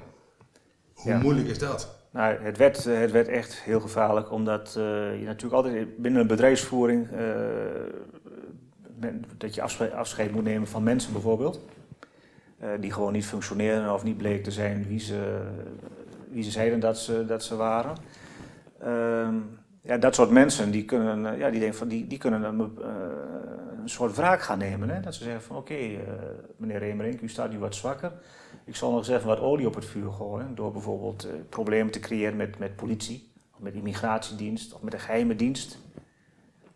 Hoe 0.93 1.17
moeilijk 1.17 1.47
is 1.47 1.59
dat? 1.59 1.95
Nou, 2.11 2.43
het 2.43 2.57
werd, 2.57 2.83
het 2.83 3.11
werd 3.11 3.27
echt 3.27 3.53
heel 3.53 3.79
gevaarlijk, 3.79 4.31
omdat 4.31 4.75
uh, 4.77 4.83
je 5.19 5.25
natuurlijk 5.25 5.53
altijd 5.53 5.97
binnen 5.97 6.21
een 6.21 6.27
bedrijfsvoering, 6.27 7.07
uh, 7.11 9.09
dat 9.37 9.55
je 9.55 9.61
afscheid, 9.95 10.31
moet 10.31 10.43
nemen 10.43 10.67
van 10.67 10.83
mensen 10.83 11.13
bijvoorbeeld, 11.13 11.59
uh, 12.63 12.69
die 12.79 12.91
gewoon 12.91 13.13
niet 13.13 13.25
functioneren 13.25 13.93
of 13.93 14.03
niet 14.03 14.17
bleken 14.17 14.43
te 14.43 14.51
zijn 14.51 14.87
wie 14.87 14.99
ze, 14.99 15.41
wie 16.29 16.43
ze 16.43 16.51
zeiden 16.51 16.79
dat 16.79 16.97
ze, 16.97 17.25
dat 17.25 17.43
ze 17.43 17.55
waren. 17.55 17.95
Ehm, 18.79 19.35
ja, 19.81 19.97
dat 19.97 20.15
soort 20.15 20.29
mensen 20.29 20.71
die 20.71 20.85
kunnen, 20.85 21.37
ja, 21.37 21.49
die 21.49 21.59
denken 21.59 21.77
van, 21.77 21.87
die, 21.87 22.07
die 22.07 22.17
kunnen 22.17 22.43
een, 22.43 22.77
een 23.83 23.89
soort 23.89 24.15
wraak 24.15 24.41
gaan 24.41 24.57
nemen. 24.57 24.89
Hè? 24.89 24.99
Dat 24.99 25.15
ze 25.15 25.23
zeggen 25.23 25.41
van 25.41 25.55
oké, 25.55 25.73
uh, 25.73 25.99
meneer 26.57 26.79
Remerink, 26.79 27.21
u 27.21 27.29
staat 27.29 27.51
nu 27.51 27.59
wat 27.59 27.75
zwakker. 27.75 28.11
Ik 28.65 28.75
zal 28.75 28.91
nog 28.91 29.07
even 29.07 29.27
wat 29.27 29.39
olie 29.39 29.67
op 29.67 29.75
het 29.75 29.85
vuur 29.85 30.11
gooien. 30.11 30.55
Door 30.55 30.71
bijvoorbeeld 30.71 31.25
uh, 31.25 31.31
problemen 31.49 31.91
te 31.91 31.99
creëren 31.99 32.35
met, 32.35 32.59
met 32.59 32.75
politie, 32.75 33.31
of 33.53 33.59
met 33.59 33.73
immigratiedienst, 33.73 34.73
of 34.73 34.81
met 34.81 34.93
een 34.93 34.99
geheime 34.99 35.35
dienst. 35.35 35.77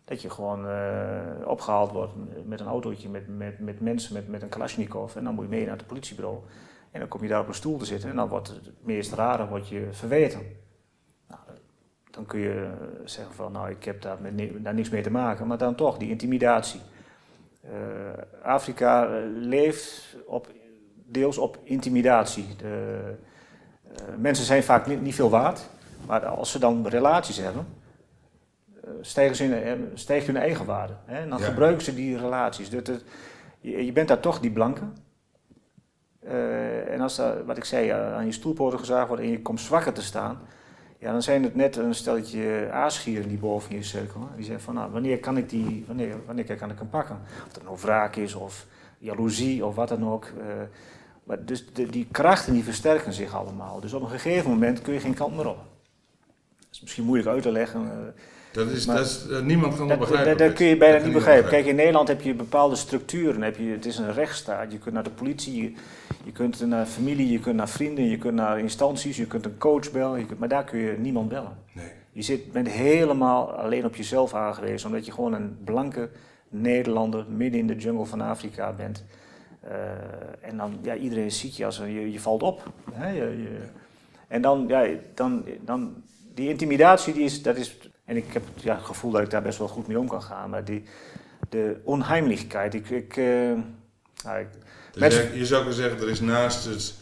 Dat 0.04 0.22
je 0.22 0.30
gewoon 0.30 0.66
uh, 0.66 1.20
opgehaald 1.44 1.92
wordt 1.92 2.12
met 2.44 2.60
een 2.60 2.66
autootje, 2.66 3.08
met, 3.08 3.36
met, 3.36 3.58
met 3.58 3.80
mensen 3.80 4.14
met, 4.14 4.28
met 4.28 4.42
een 4.42 4.48
Kalashnikov. 4.48 5.16
En 5.16 5.24
dan 5.24 5.34
moet 5.34 5.44
je 5.44 5.50
mee 5.50 5.66
naar 5.66 5.76
het 5.76 5.86
politiebureau. 5.86 6.38
En 6.90 7.00
dan 7.00 7.08
kom 7.08 7.22
je 7.22 7.28
daar 7.28 7.40
op 7.40 7.48
een 7.48 7.54
stoel 7.54 7.78
te 7.78 7.84
zitten 7.84 8.10
en 8.10 8.16
dan 8.16 8.28
wordt 8.28 8.48
het 8.48 8.70
meest 8.80 9.12
rare 9.12 9.46
wordt 9.46 9.68
je 9.68 9.88
verweten. 9.90 10.40
Nou, 11.28 11.40
dan 12.10 12.26
kun 12.26 12.40
je 12.40 12.70
zeggen 13.04 13.34
van 13.34 13.52
nou 13.52 13.70
ik 13.70 13.84
heb 13.84 14.02
daar, 14.02 14.18
met, 14.20 14.64
daar 14.64 14.74
niks 14.74 14.88
mee 14.88 15.02
te 15.02 15.10
maken, 15.10 15.46
maar 15.46 15.58
dan 15.58 15.74
toch 15.74 15.98
die 15.98 16.10
intimidatie. 16.10 16.80
Eh, 17.72 18.44
Afrika 18.44 19.06
eh, 19.06 19.22
leeft 19.26 20.16
op, 20.26 20.46
deels 20.94 21.38
op 21.38 21.58
intimidatie. 21.62 22.56
De, 22.56 22.98
eh, 23.82 24.02
mensen 24.16 24.44
zijn 24.44 24.62
vaak 24.62 24.86
niet, 24.86 25.00
niet, 25.00 25.14
veel 25.14 25.30
waard, 25.30 25.68
maar 26.06 26.26
als 26.26 26.50
ze 26.50 26.58
dan 26.58 26.86
relaties 26.86 27.36
hebben, 27.36 27.66
stijgen 29.00 29.36
ze 29.36 29.44
in, 29.44 29.90
stijgt 29.94 30.26
hun 30.26 30.36
eigen 30.36 30.66
waarde. 30.66 30.92
Hè? 31.04 31.18
En 31.18 31.28
dan 31.28 31.40
gebruiken 31.40 31.84
ze 31.84 31.94
die 31.94 32.18
relaties. 32.18 32.70
Dat, 32.70 32.90
je, 33.60 33.84
je, 33.84 33.92
bent 33.92 34.08
daar 34.08 34.20
toch 34.20 34.40
die 34.40 34.50
blanke. 34.52 34.82
en 36.88 37.00
als 37.00 37.20
wat 37.46 37.56
ik 37.56 37.64
zei, 37.64 37.88
aan 37.90 38.26
je 38.26 38.32
stoelpoten 38.32 38.78
gezaagd 38.78 39.08
wordt 39.08 39.22
en 39.22 39.30
je 39.30 39.42
komt 39.42 39.60
zwakker 39.60 39.92
te 39.92 40.02
staan, 40.02 40.40
ja, 40.98 41.12
dan 41.12 41.22
zijn 41.22 41.42
het 41.42 41.54
net 41.54 41.76
een 41.76 41.94
stelletje 41.94 42.68
aasgieren 42.72 43.28
die 43.28 43.38
boven 43.38 43.74
je 43.74 43.82
cirkelen. 43.82 44.28
Die 44.36 44.44
zeggen 44.44 44.64
van, 44.64 44.74
nou, 44.74 44.90
wanneer 44.90 45.18
kan 45.18 45.36
ik 45.36 45.48
die, 45.48 45.84
wanneer, 45.86 46.16
wanneer 46.26 46.56
kan 46.56 46.70
ik 46.70 46.78
hem 46.78 46.88
pakken? 46.88 47.20
Of 47.46 47.54
het 47.54 47.62
nou 47.62 47.76
wraak 47.80 48.16
is 48.16 48.34
of 48.34 48.66
jaloezie 48.98 49.64
of 49.64 49.74
wat 49.74 49.88
dan 49.88 50.08
ook. 50.08 50.24
Uh, 50.38 50.44
maar 51.24 51.44
dus 51.44 51.72
de, 51.72 51.86
die 51.86 52.08
krachten 52.10 52.52
die 52.52 52.64
versterken 52.64 53.12
zich 53.12 53.34
allemaal. 53.34 53.80
Dus 53.80 53.92
op 53.92 54.02
een 54.02 54.08
gegeven 54.08 54.50
moment 54.50 54.82
kun 54.82 54.92
je 54.92 55.00
geen 55.00 55.14
kant 55.14 55.36
meer 55.36 55.48
op. 55.48 55.56
Dat 55.56 56.68
is 56.70 56.80
misschien 56.80 57.04
moeilijk 57.04 57.28
uit 57.28 57.42
te 57.42 57.52
leggen. 57.52 57.82
Uh, 57.82 57.90
dat 58.52 58.68
is, 58.68 58.86
dat 58.86 59.06
is, 59.06 59.26
uh, 59.30 59.40
niemand 59.40 59.76
kan 59.76 59.88
dat, 59.88 59.98
begrijpen. 59.98 60.28
Dat, 60.28 60.38
dat 60.38 60.52
kun 60.52 60.66
je 60.66 60.76
bijna 60.76 61.04
niet 61.04 61.12
begrijpen. 61.12 61.50
Kijk, 61.50 61.66
in 61.66 61.76
Nederland 61.76 62.08
heb 62.08 62.20
je 62.20 62.34
bepaalde 62.34 62.76
structuren. 62.76 63.42
Heb 63.42 63.56
je, 63.56 63.70
het 63.70 63.86
is 63.86 63.98
een 63.98 64.12
rechtsstaat. 64.12 64.72
Je 64.72 64.78
kunt 64.78 64.94
naar 64.94 65.04
de 65.04 65.10
politie, 65.10 65.62
je, 65.62 65.72
je 66.24 66.32
kunt 66.32 66.66
naar 66.66 66.86
familie, 66.86 67.30
je 67.30 67.38
kunt 67.38 67.56
naar 67.56 67.68
vrienden, 67.68 68.04
je 68.04 68.18
kunt 68.18 68.34
naar 68.34 68.58
instanties, 68.58 69.16
je 69.16 69.26
kunt 69.26 69.44
een 69.44 69.58
coach 69.58 69.90
bellen. 69.90 70.26
Kunt, 70.26 70.38
maar 70.38 70.48
daar 70.48 70.64
kun 70.64 70.78
je 70.78 70.96
niemand 70.98 71.28
bellen. 71.28 71.56
Nee. 71.72 71.90
Je 72.12 72.22
zit, 72.22 72.52
bent 72.52 72.68
helemaal 72.68 73.52
alleen 73.52 73.84
op 73.84 73.96
jezelf 73.96 74.34
aangewezen, 74.34 74.88
omdat 74.88 75.06
je 75.06 75.12
gewoon 75.12 75.32
een 75.32 75.58
blanke 75.64 76.10
Nederlander 76.48 77.24
midden 77.28 77.60
in 77.60 77.66
de 77.66 77.76
jungle 77.76 78.04
van 78.04 78.20
Afrika 78.20 78.72
bent. 78.72 79.04
Uh, 79.64 79.70
en 80.40 80.56
dan, 80.56 80.78
ja, 80.82 80.94
iedereen 80.94 81.32
ziet 81.32 81.56
je 81.56 81.64
als 81.64 81.76
je, 81.76 82.12
je 82.12 82.20
valt 82.20 82.42
op. 82.42 82.72
Hè? 82.92 83.08
Je, 83.08 83.42
je, 83.42 83.58
en 84.28 84.42
dan, 84.42 84.64
ja, 84.68 84.86
dan, 85.14 85.44
dan, 85.60 86.02
die 86.34 86.48
intimidatie, 86.48 87.14
die 87.14 87.24
is, 87.24 87.42
dat 87.42 87.56
is 87.56 87.87
en 88.08 88.16
ik 88.16 88.32
heb 88.32 88.42
ja, 88.54 88.74
het 88.74 88.84
gevoel 88.84 89.10
dat 89.10 89.22
ik 89.22 89.30
daar 89.30 89.42
best 89.42 89.58
wel 89.58 89.68
goed 89.68 89.86
mee 89.86 89.98
om 89.98 90.08
kan 90.08 90.22
gaan. 90.22 90.50
Maar 90.50 90.64
die, 90.64 90.82
de 91.48 91.76
onheimelijkheid. 91.84 92.74
Ik, 92.74 92.90
ik, 92.90 93.16
uh, 93.16 93.26
nou, 94.24 94.46
dus 94.92 95.14
je, 95.34 95.46
zou 95.46 95.60
kunnen 95.60 95.78
zeggen, 95.78 96.00
er 96.00 96.08
is 96.08 96.20
naast 96.20 96.64
het, 96.64 96.94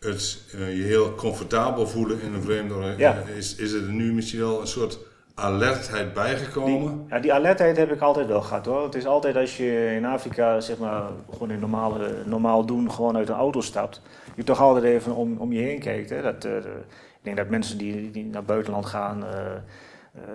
het 0.00 0.42
uh, 0.54 0.76
je 0.76 0.82
heel 0.82 1.14
comfortabel 1.14 1.86
voelen 1.86 2.20
in 2.20 2.34
een 2.34 2.42
vreemde 2.42 2.94
ja. 2.96 3.22
is, 3.36 3.54
is 3.54 3.72
er 3.72 3.82
nu 3.82 4.12
misschien 4.12 4.40
wel 4.40 4.60
een 4.60 4.66
soort 4.66 4.98
alertheid 5.34 6.14
bijgekomen? 6.14 6.96
Die, 6.96 7.06
ja, 7.08 7.18
die 7.18 7.32
alertheid 7.32 7.76
heb 7.76 7.92
ik 7.92 8.00
altijd 8.00 8.26
wel 8.26 8.42
gehad 8.42 8.66
hoor. 8.66 8.84
Het 8.84 8.94
is 8.94 9.06
altijd 9.06 9.36
als 9.36 9.56
je 9.56 9.94
in 9.96 10.04
Afrika, 10.04 10.60
zeg 10.60 10.78
maar, 10.78 11.02
gewoon 11.30 11.50
in 11.50 11.60
normale, 11.60 12.22
normaal 12.24 12.64
doen, 12.64 12.92
gewoon 12.92 13.16
uit 13.16 13.28
een 13.28 13.34
auto 13.34 13.60
stapt. 13.60 14.00
Je 14.34 14.44
toch 14.44 14.60
altijd 14.60 14.84
even 14.84 15.14
om, 15.14 15.36
om 15.38 15.52
je 15.52 15.60
heen 15.60 15.80
kijkt. 15.80 16.10
Hè. 16.10 16.22
Dat, 16.22 16.44
uh, 16.44 16.56
ik 16.56 17.22
denk 17.22 17.36
dat 17.36 17.48
mensen 17.48 17.78
die, 17.78 18.10
die 18.10 18.24
naar 18.24 18.36
het 18.36 18.46
buitenland 18.46 18.86
gaan 18.86 19.22
uh, 19.22 19.30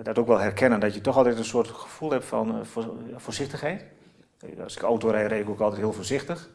dat 0.02 0.18
ook 0.18 0.26
wel 0.26 0.38
herkennen. 0.38 0.80
Dat 0.80 0.94
je 0.94 1.00
toch 1.00 1.16
altijd 1.16 1.38
een 1.38 1.44
soort 1.44 1.68
gevoel 1.68 2.10
hebt 2.10 2.24
van 2.24 2.66
voor, 2.66 2.92
voorzichtigheid. 3.16 3.84
Als 4.62 4.76
ik 4.76 4.82
auto 4.82 5.08
rijd, 5.08 5.28
rijd 5.28 5.42
ik 5.42 5.48
ook 5.48 5.60
altijd 5.60 5.80
heel 5.80 5.92
voorzichtig. 5.92 6.50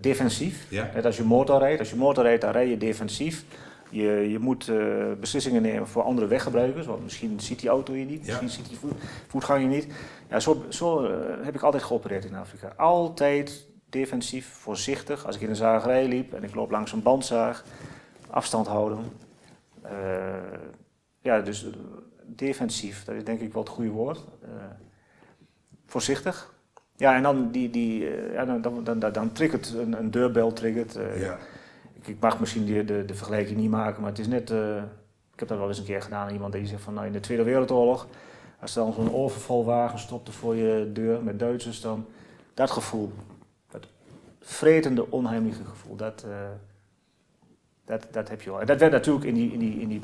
Defensief. 0.00 0.66
Ja. 0.68 0.90
Net 0.94 1.04
als 1.04 1.16
je 1.16 1.22
motor 1.22 1.58
rijdt. 1.58 1.78
Als 1.78 1.90
je 1.90 1.96
motor 1.96 2.24
rijdt, 2.24 2.40
dan 2.40 2.52
rij 2.52 2.68
je 2.68 2.76
defensief. 2.76 3.44
Je, 3.90 4.30
je 4.30 4.38
moet 4.38 4.72
beslissingen 5.20 5.62
nemen 5.62 5.88
voor 5.88 6.02
andere 6.02 6.26
weggebruikers. 6.26 6.86
Want 6.86 7.02
misschien 7.02 7.40
ziet 7.40 7.60
die 7.60 7.68
auto 7.68 7.94
je 7.94 8.04
niet, 8.04 8.26
misschien 8.26 8.50
ziet 8.50 8.68
die 8.68 8.78
voet, 8.78 8.92
voetganger 9.28 9.62
je 9.62 9.68
niet. 9.68 9.86
Ja, 10.28 10.40
zo 10.40 10.64
zo 10.68 11.10
heb 11.42 11.54
ik 11.54 11.62
altijd 11.62 11.82
geopereerd 11.82 12.24
in 12.24 12.34
Afrika. 12.34 12.72
Altijd 12.76 13.66
defensief, 13.88 14.48
voorzichtig. 14.48 15.26
Als 15.26 15.36
ik 15.36 15.42
in 15.42 15.48
een 15.48 15.56
zagerij 15.56 16.08
liep 16.08 16.34
en 16.34 16.44
ik 16.44 16.54
loop 16.54 16.70
langs 16.70 16.92
een 16.92 17.02
bandzaag, 17.02 17.64
afstand 18.30 18.66
houden. 18.66 18.98
ja, 21.20 21.40
dus 21.40 21.66
defensief, 22.34 23.04
dat 23.04 23.14
is 23.14 23.24
denk 23.24 23.40
ik 23.40 23.52
wel 23.52 23.62
het 23.62 23.72
goede 23.72 23.90
woord. 23.90 24.24
Uh, 24.44 24.48
voorzichtig. 25.86 26.54
Ja, 26.96 27.16
en 27.16 27.22
dan, 27.22 27.50
die, 27.50 27.70
die, 27.70 28.00
uh, 28.00 28.32
ja, 28.32 28.44
dan, 28.44 28.62
dan, 28.62 28.84
dan, 28.84 29.12
dan 29.12 29.32
triggert 29.32 29.74
een, 29.74 29.98
een 29.98 30.10
deurbel. 30.10 30.52
Triggert, 30.52 30.96
uh, 30.96 31.20
ja. 31.20 31.38
ik, 31.92 32.06
ik, 32.06 32.20
mag 32.20 32.40
misschien 32.40 32.66
de, 32.66 32.84
de, 32.84 33.04
de, 33.04 33.14
vergelijking 33.14 33.58
niet 33.58 33.70
maken, 33.70 34.00
maar 34.00 34.10
het 34.10 34.18
is 34.18 34.26
net. 34.26 34.50
ik 35.32 35.38
heb 35.38 35.48
dat 35.48 35.58
wel 35.58 35.68
eens 35.68 35.78
een 35.78 35.84
keer 35.84 36.02
gedaan. 36.02 36.30
Iemand 36.30 36.52
die 36.52 36.66
zegt 36.66 36.82
van 36.82 36.94
nou, 36.94 37.06
in 37.06 37.12
de 37.12 37.20
Tweede 37.20 37.42
Wereldoorlog. 37.42 38.06
Als 38.60 38.76
er 38.76 38.82
dan 38.82 38.92
zo'n 38.92 39.14
overvalwagen 39.14 39.98
stopte 39.98 40.32
voor 40.32 40.56
je 40.56 40.90
deur 40.92 41.22
met 41.22 41.38
Duitsers, 41.38 41.80
dan 41.80 42.06
dat 42.54 42.70
gevoel. 42.70 43.12
Dat 43.70 43.86
vretende, 44.40 45.10
onheimelijke 45.10 45.64
gevoel. 45.64 45.96
Dat, 45.96 46.24
uh, 46.26 46.36
dat, 47.84 48.06
dat 48.10 48.28
heb 48.28 48.42
je 48.42 48.50
wel. 48.50 48.60
En 48.60 48.66
dat 48.66 48.80
werd 48.80 48.92
natuurlijk 48.92 49.24
in 49.24 49.34
die, 49.34 49.52
in 49.52 49.58
die, 49.58 49.80
in 49.80 49.88
die 49.88 50.02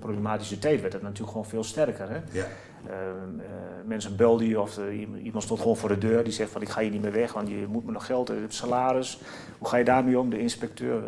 problematische 0.00 0.58
tijd 0.58 0.80
werd 0.80 0.92
het 0.92 1.02
natuurlijk 1.02 1.30
gewoon 1.30 1.46
veel 1.46 1.64
sterker. 1.64 2.10
Hè? 2.10 2.20
Ja. 2.30 2.46
Uh, 2.86 2.92
uh, 3.36 3.44
mensen 3.84 4.16
belden 4.16 4.46
je 4.46 4.60
of 4.60 4.78
iemand 5.22 5.44
stond 5.44 5.60
gewoon 5.60 5.76
voor 5.76 5.88
de 5.88 5.98
deur 5.98 6.24
die 6.24 6.32
zegt 6.32 6.50
van 6.50 6.62
ik 6.62 6.68
ga 6.68 6.80
hier 6.80 6.90
niet 6.90 7.02
meer 7.02 7.12
weg, 7.12 7.32
want 7.32 7.48
je 7.48 7.66
moet 7.68 7.84
me 7.84 7.92
nog 7.92 8.06
geld, 8.06 8.28
je 8.28 8.34
hebt 8.34 8.54
salaris. 8.54 9.20
Hoe 9.58 9.68
ga 9.68 9.76
je 9.76 9.84
daarmee 9.84 10.18
om? 10.18 10.30
De 10.30 10.38
inspecteur 10.38 11.02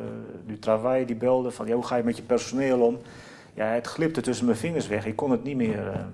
du 0.46 0.58
travail 0.58 1.06
die 1.06 1.16
belde 1.16 1.50
van 1.50 1.66
ja, 1.66 1.74
hoe 1.74 1.84
ga 1.84 1.96
je 1.96 2.02
met 2.02 2.16
je 2.16 2.22
personeel 2.22 2.80
om? 2.80 2.98
Ja, 3.54 3.66
het 3.66 3.86
glipte 3.86 4.20
tussen 4.20 4.46
mijn 4.46 4.58
vingers 4.58 4.86
weg. 4.86 5.06
Ik 5.06 5.16
kon 5.16 5.30
het 5.30 5.44
niet 5.44 5.56
meer, 5.56 6.06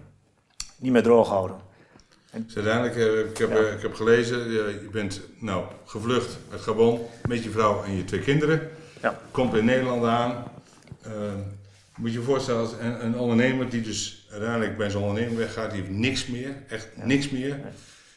niet 0.79 0.93
meer 0.93 1.03
droog 1.03 1.29
houden. 1.29 1.57
En, 2.31 2.45
dus 2.47 2.57
uiteindelijk, 2.57 3.27
ik, 3.31 3.39
heb, 3.39 3.51
ik 3.51 3.83
heb 3.83 3.95
gelezen, 3.95 4.51
je 4.51 4.89
bent 4.93 5.21
nou, 5.39 5.65
gevlucht 5.85 6.39
uit 6.53 6.61
Gabon 6.61 7.01
met 7.29 7.43
je 7.43 7.51
vrouw 7.51 7.83
en 7.83 7.97
je 7.97 8.05
twee 8.05 8.21
kinderen. 8.21 8.69
Ja. 9.03 9.19
Komt 9.31 9.55
in 9.55 9.65
Nederland 9.65 10.05
aan. 10.05 10.45
Moet 12.01 12.13
je 12.13 12.19
je 12.19 12.25
voorstellen, 12.25 12.61
als 12.61 12.73
een, 12.73 13.05
een, 13.05 13.19
ondernemer 13.19 13.71
die 13.71 13.81
dus 13.81 14.27
uiteindelijk 14.31 14.77
bij 14.77 14.91
zijn 14.91 15.03
onderneming 15.03 15.39
weggaat, 15.39 15.71
die 15.71 15.81
heeft 15.81 15.93
niks 15.93 16.27
meer, 16.27 16.55
echt 16.69 16.89
niks 16.95 17.31
meer. 17.31 17.61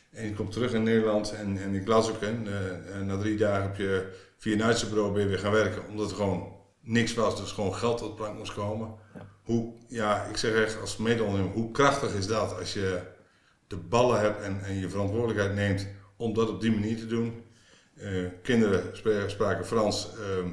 En 0.09 0.25
je 0.25 0.33
komt 0.33 0.51
terug 0.51 0.73
in 0.73 0.83
Nederland 0.83 1.33
en, 1.33 1.57
en 1.63 1.73
ik 1.73 1.87
las 1.87 2.09
ook, 2.09 2.21
in, 2.21 2.47
uh, 2.47 3.05
na 3.05 3.17
drie 3.17 3.37
dagen 3.37 3.61
heb 3.61 3.77
je 3.77 4.11
via 4.37 4.53
een 4.53 4.63
uitzendbureau 4.63 5.13
ben 5.13 5.21
je 5.21 5.27
weer 5.27 5.39
gaan 5.39 5.51
werken, 5.51 5.87
omdat 5.87 6.09
er 6.09 6.15
gewoon 6.15 6.55
niks 6.81 7.13
was, 7.13 7.41
dus 7.41 7.51
gewoon 7.51 7.75
geld 7.75 7.97
tot 7.97 8.09
de 8.09 8.15
plank 8.15 8.37
moest 8.37 8.53
komen. 8.53 8.95
Ja. 9.13 9.27
Hoe, 9.43 9.73
ja, 9.87 10.23
ik 10.23 10.37
zeg 10.37 10.53
echt 10.53 10.81
als 10.81 10.97
mede-ondernemer, 10.97 11.53
hoe 11.53 11.71
krachtig 11.71 12.13
is 12.13 12.27
dat 12.27 12.59
als 12.59 12.73
je 12.73 13.01
de 13.67 13.77
ballen 13.77 14.19
hebt 14.19 14.41
en, 14.41 14.63
en 14.63 14.79
je 14.79 14.89
verantwoordelijkheid 14.89 15.55
neemt 15.55 15.87
om 16.17 16.33
dat 16.33 16.49
op 16.49 16.61
die 16.61 16.71
manier 16.71 16.97
te 16.97 17.07
doen. 17.07 17.43
Uh, 17.95 18.27
kinderen 18.41 18.83
spraken 19.27 19.65
Frans, 19.65 20.09
uh, 20.19 20.51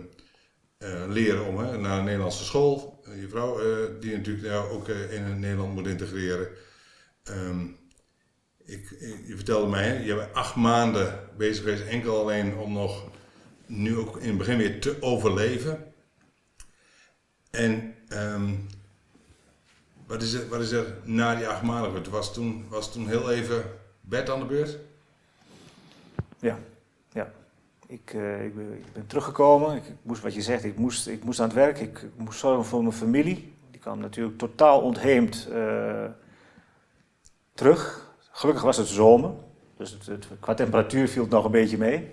leren 1.08 1.46
om 1.46 1.58
hè, 1.58 1.78
naar 1.78 1.98
een 1.98 2.04
Nederlandse 2.04 2.44
school. 2.44 3.00
Eh, 3.04 3.20
je 3.20 3.28
vrouw, 3.28 3.60
uh, 3.60 4.00
die 4.00 4.16
natuurlijk 4.16 4.46
jou 4.46 4.70
ook 4.70 4.88
in 4.88 5.38
Nederland 5.38 5.74
moet 5.74 5.86
integreren. 5.86 6.48
Um, 7.24 7.78
ik, 8.64 8.96
je 9.26 9.36
vertelde 9.36 9.70
mij, 9.70 10.02
je 10.02 10.14
bent 10.14 10.34
acht 10.34 10.54
maanden 10.54 11.28
bezig 11.36 11.64
geweest 11.64 11.82
enkel 11.82 12.20
alleen 12.20 12.56
om 12.56 12.72
nog 12.72 13.04
nu 13.66 13.96
ook 13.96 14.16
in 14.16 14.28
het 14.28 14.38
begin 14.38 14.58
weer 14.58 14.80
te 14.80 14.96
overleven. 15.00 15.92
En 17.50 17.94
um, 18.08 18.66
wat, 20.06 20.22
is 20.22 20.32
er, 20.32 20.48
wat 20.48 20.60
is 20.60 20.70
er 20.70 20.96
na 21.04 21.34
die 21.34 21.46
acht 21.46 21.62
maanden? 21.62 21.94
Het 21.94 22.08
was 22.08 22.32
toen, 22.32 22.68
was 22.68 22.92
toen 22.92 23.08
heel 23.08 23.30
even 23.30 23.64
bed 24.00 24.30
aan 24.30 24.38
de 24.38 24.46
beurt? 24.46 24.78
Ja, 26.40 26.48
ja. 26.48 26.58
Ik, 27.90 28.12
uh, 28.12 28.44
ik, 28.44 28.54
ben, 28.54 28.72
ik, 28.72 28.92
ben, 28.92 29.06
teruggekomen. 29.06 29.76
Ik, 29.76 29.82
moest, 30.02 30.22
wat 30.22 30.34
je 30.34 30.42
zegt, 30.42 30.64
ik 30.64 30.76
moest, 30.76 31.06
ik 31.08 31.24
moest 31.24 31.40
aan 31.40 31.46
het 31.46 31.54
werk. 31.54 31.80
Ik, 31.80 32.06
moest 32.16 32.38
zorgen 32.38 32.64
voor 32.64 32.82
mijn 32.82 32.94
familie. 32.94 33.54
Die 33.70 33.80
kwam 33.80 33.98
natuurlijk 33.98 34.38
totaal 34.38 34.80
ontheemd 34.80 35.48
uh, 35.52 36.04
terug. 37.54 38.12
Gelukkig 38.30 38.64
was 38.64 38.76
het 38.76 38.86
zomer. 38.86 39.30
Dus 39.76 39.90
het, 39.90 40.06
het, 40.06 40.28
qua 40.40 40.54
temperatuur 40.54 41.08
viel 41.08 41.22
het 41.22 41.30
nog 41.30 41.44
een 41.44 41.50
beetje 41.50 41.78
mee. 41.78 42.10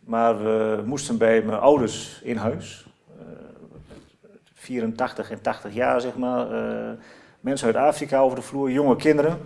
Maar 0.00 0.38
we 0.42 0.82
moesten 0.84 1.18
bij 1.18 1.42
mijn 1.42 1.58
ouders 1.58 2.20
in 2.22 2.36
huis. 2.36 2.86
Uh, 3.20 3.26
eh, 4.22 4.30
84 4.54 5.30
en 5.30 5.40
80 5.40 5.74
jaar, 5.74 6.00
zeg 6.00 6.16
maar. 6.16 6.46
mensen 7.40 7.66
uit 7.66 7.76
Afrika 7.76 8.20
over 8.20 8.36
de 8.36 8.42
vloer, 8.42 8.70
jonge 8.70 8.96
kinderen. 8.96 9.38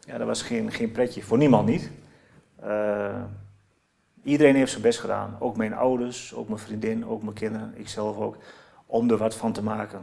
Ja, 0.00 0.18
dat 0.18 0.26
was 0.26 0.42
geen, 0.42 0.72
geen 0.72 0.92
pretje. 0.92 1.22
Voor 1.22 1.38
niemand 1.38 1.66
niet. 1.66 1.90
Iedereen 4.22 4.54
heeft 4.54 4.70
zijn 4.70 4.82
best 4.82 5.00
gedaan. 5.00 5.36
Ook 5.38 5.56
mijn 5.56 5.74
ouders, 5.74 6.34
ook 6.34 6.48
mijn 6.48 6.60
vriendin, 6.60 7.06
ook 7.06 7.22
mijn 7.22 7.34
kinderen, 7.34 7.72
ikzelf 7.76 8.16
ook. 8.16 8.36
Om 8.86 9.10
er 9.10 9.16
wat 9.16 9.34
van 9.34 9.52
te 9.52 9.62
maken. 9.62 10.00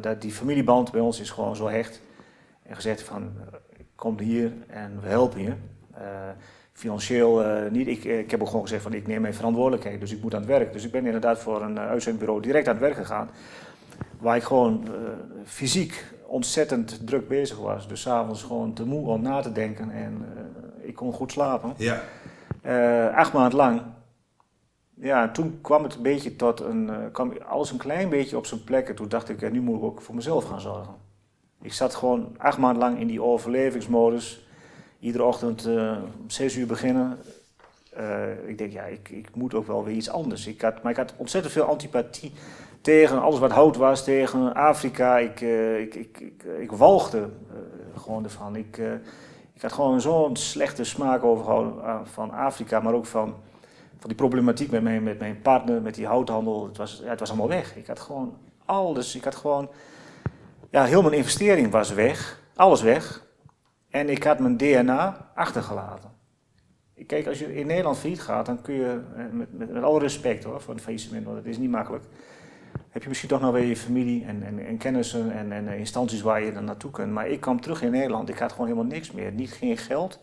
Dat, 0.00 0.20
die 0.20 0.32
familieband 0.32 0.92
bij 0.92 1.00
ons 1.00 1.20
is 1.20 1.30
gewoon 1.30 1.56
zo 1.56 1.68
hecht. 1.68 2.02
En 2.62 2.74
gezegd 2.74 3.02
van, 3.02 3.30
kom 3.94 4.18
hier 4.18 4.52
en 4.66 4.98
we 5.00 5.08
helpen 5.08 5.42
je. 5.42 5.52
Uh, 5.98 6.04
financieel 6.72 7.44
uh, 7.44 7.70
niet. 7.70 7.86
Ik, 7.86 8.04
ik 8.04 8.30
heb 8.30 8.40
ook 8.40 8.46
gewoon 8.46 8.62
gezegd 8.62 8.82
van, 8.82 8.92
ik 8.92 9.06
neem 9.06 9.20
mijn 9.20 9.34
verantwoordelijkheid. 9.34 10.00
Dus 10.00 10.12
ik 10.12 10.22
moet 10.22 10.34
aan 10.34 10.40
het 10.40 10.48
werk. 10.48 10.72
Dus 10.72 10.84
ik 10.84 10.90
ben 10.90 11.06
inderdaad 11.06 11.38
voor 11.38 11.62
een 11.62 11.78
uitzendbureau 11.78 12.42
direct 12.42 12.66
aan 12.66 12.74
het 12.74 12.82
werk 12.82 12.96
gegaan. 12.96 13.30
Waar 14.18 14.36
ik 14.36 14.42
gewoon 14.42 14.88
fysiek 15.44 16.04
ontzettend 16.26 17.06
druk 17.06 17.28
bezig 17.28 17.58
was. 17.58 17.88
Dus 17.88 18.00
s'avonds 18.00 18.42
gewoon 18.42 18.72
te 18.72 18.84
moe 18.84 19.08
om 19.08 19.22
na 19.22 19.40
te 19.40 19.52
denken. 19.52 19.90
En 19.90 20.24
ik 20.80 20.94
kon 20.94 21.12
goed 21.12 21.32
slapen. 21.32 21.74
Ja. 21.76 22.02
Uh, 22.66 23.16
acht 23.16 23.32
maanden 23.32 23.56
lang. 23.56 23.82
Ja, 24.94 25.30
toen 25.30 25.58
kwam 25.60 25.82
het 25.82 25.94
een 25.94 26.02
beetje 26.02 26.36
tot 26.36 26.60
een, 26.60 26.86
uh, 26.88 26.96
kwam 27.12 27.32
alles 27.48 27.70
een 27.70 27.78
klein 27.78 28.08
beetje 28.08 28.36
op 28.36 28.46
zijn 28.46 28.64
plek. 28.64 28.88
En 28.88 28.94
toen 28.94 29.08
dacht 29.08 29.28
ik, 29.28 29.40
ja, 29.40 29.48
nu 29.48 29.60
moet 29.60 29.76
ik 29.76 29.82
ook 29.82 30.00
voor 30.00 30.14
mezelf 30.14 30.44
gaan 30.44 30.60
zorgen. 30.60 30.94
Ik 31.62 31.72
zat 31.72 31.94
gewoon 31.94 32.34
acht 32.38 32.58
maanden 32.58 32.82
lang 32.82 32.98
in 32.98 33.06
die 33.06 33.22
overlevingsmodus. 33.22 34.46
Iedere 34.98 35.24
ochtend 35.24 35.66
om 36.20 36.30
zes 36.30 36.56
uur 36.56 36.66
beginnen. 36.66 37.18
ik 38.46 38.58
denk, 38.58 38.72
ja, 38.72 38.84
ik, 38.84 39.08
ik 39.08 39.34
moet 39.34 39.54
ook 39.54 39.66
wel 39.66 39.84
weer 39.84 39.94
iets 39.94 40.10
anders. 40.10 40.46
Ik 40.46 40.60
had, 40.60 40.82
maar 40.82 40.92
ik 40.92 40.98
had 40.98 41.14
ontzettend 41.16 41.52
veel 41.52 41.64
antipathie 41.64 42.32
tegen 42.80 43.22
alles 43.22 43.38
wat 43.38 43.50
hout 43.50 43.76
was, 43.76 44.04
tegen 44.04 44.54
Afrika. 44.54 45.18
Ik, 45.18 45.40
ik, 45.40 45.94
ik, 45.94 46.20
ik, 46.20 46.44
ik 46.60 46.72
walgde 46.72 47.28
gewoon 47.96 48.24
ervan. 48.24 48.56
Ik, 48.56 48.78
ik 49.60 49.66
had 49.66 49.74
gewoon 49.74 50.00
zo'n 50.00 50.36
slechte 50.36 50.84
smaak 50.84 51.24
overgehouden 51.24 51.84
eh, 51.84 52.00
van 52.04 52.30
Afrika, 52.30 52.80
maar 52.80 52.94
ook 52.94 53.06
van, 53.06 53.34
van 53.98 54.08
die 54.08 54.14
problematiek 54.14 54.70
met 54.70 54.82
mijn, 54.82 55.02
met 55.02 55.18
mijn 55.18 55.40
partner, 55.40 55.82
met 55.82 55.94
die 55.94 56.06
houthandel. 56.06 56.66
Het 56.66 56.76
was, 56.76 57.00
ja, 57.04 57.10
het 57.10 57.20
was 57.20 57.28
allemaal 57.28 57.48
weg. 57.48 57.76
Ik 57.76 57.86
had 57.86 58.00
gewoon 58.00 58.36
alles. 58.64 59.16
Ik 59.16 59.24
had 59.24 59.34
gewoon. 59.34 59.70
Ja, 60.70 60.84
heel 60.84 61.02
mijn 61.02 61.14
investering 61.14 61.70
was 61.70 61.92
weg. 61.92 62.40
Alles 62.54 62.82
weg. 62.82 63.26
En 63.90 64.08
ik 64.08 64.22
had 64.22 64.38
mijn 64.38 64.56
DNA 64.56 65.30
achtergelaten. 65.34 66.10
Kijk, 67.06 67.26
als 67.26 67.38
je 67.38 67.54
in 67.54 67.66
Nederland 67.66 67.98
failliet 67.98 68.22
gaat, 68.22 68.46
dan 68.46 68.62
kun 68.62 68.74
je, 68.74 69.00
eh, 69.16 69.24
met, 69.30 69.58
met, 69.58 69.72
met 69.72 69.82
alle 69.82 69.98
respect 69.98 70.44
hoor, 70.44 70.60
voor 70.60 70.74
het 70.74 70.82
faillissement, 70.82 71.24
want 71.24 71.36
het 71.36 71.46
is 71.46 71.58
niet 71.58 71.70
makkelijk 71.70 72.04
heb 72.90 73.02
je 73.02 73.08
misschien 73.08 73.28
toch 73.28 73.40
nog 73.40 73.52
weer 73.52 73.64
je 73.64 73.76
familie 73.76 74.24
en, 74.24 74.42
en, 74.42 74.66
en 74.66 74.78
kennissen 74.78 75.32
en, 75.32 75.52
en, 75.52 75.68
instanties 75.68 76.20
waar 76.20 76.42
je 76.42 76.52
dan 76.52 76.64
naartoe 76.64 76.90
kunt. 76.90 77.12
Maar 77.12 77.28
ik 77.28 77.40
kwam 77.40 77.60
terug 77.60 77.82
in 77.82 77.90
Nederland, 77.90 78.28
ik 78.28 78.38
had 78.38 78.52
gewoon 78.52 78.66
helemaal 78.66 78.90
niks 78.90 79.12
meer. 79.12 79.32
Niet, 79.32 79.52
geen 79.52 79.76
geld, 79.76 80.20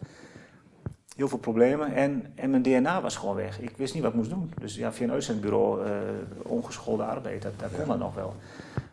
heel 1.16 1.28
veel 1.28 1.38
problemen 1.38 1.94
en, 1.94 2.32
en 2.36 2.50
mijn 2.50 2.62
DNA 2.62 3.02
was 3.02 3.16
gewoon 3.16 3.36
weg. 3.36 3.60
Ik 3.60 3.78
wist 3.78 3.94
niet 3.94 4.04
wat 4.04 4.12
ik 4.12 4.18
moest 4.18 4.30
doen. 4.30 4.54
Dus 4.60 4.76
ja, 4.76 4.94
via 4.94 5.06
een 5.06 5.12
uitzendbureau, 5.12 5.86
uh, 5.86 5.92
ongeschoolde 6.42 7.04
arbeid, 7.04 7.42
dat, 7.42 7.52
dat 7.60 7.70
kon 7.86 7.98
nog 7.98 8.16
wel. 8.16 8.34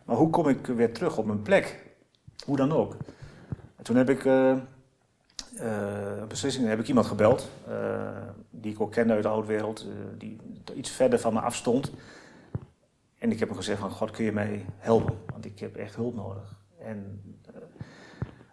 Maar 0.05 0.15
hoe 0.15 0.29
kom 0.29 0.47
ik 0.47 0.65
weer 0.65 0.93
terug 0.93 1.17
op 1.17 1.25
mijn 1.25 1.41
plek? 1.41 1.83
Hoe 2.45 2.57
dan 2.57 2.71
ook. 2.71 2.95
En 3.75 3.83
toen 3.83 3.95
heb 3.95 4.09
ik... 4.09 4.23
Uh, 4.23 4.55
uh, 5.61 6.69
heb 6.69 6.79
ik 6.79 6.87
iemand 6.87 7.05
gebeld, 7.05 7.49
die 8.49 8.71
ik 8.71 8.81
ook 8.81 8.91
kende 8.91 9.13
uit 9.13 9.23
de 9.23 9.29
oude 9.29 9.47
wereld, 9.47 9.87
die 10.17 10.37
iets 10.73 10.89
verder 10.89 11.19
van 11.19 11.33
me 11.33 11.39
afstond. 11.39 11.91
En 13.25 13.31
ik 13.31 13.39
heb 13.39 13.47
hem 13.47 13.57
gezegd 13.57 13.79
van, 13.79 13.89
God, 13.89 14.11
kun 14.11 14.25
je 14.25 14.31
mij 14.31 14.65
helpen? 14.77 15.15
Want 15.31 15.45
ik 15.45 15.59
heb 15.59 15.75
echt 15.75 15.95
hulp 15.95 16.15
nodig. 16.15 16.55
En 16.79 17.21
uh, 17.55 17.61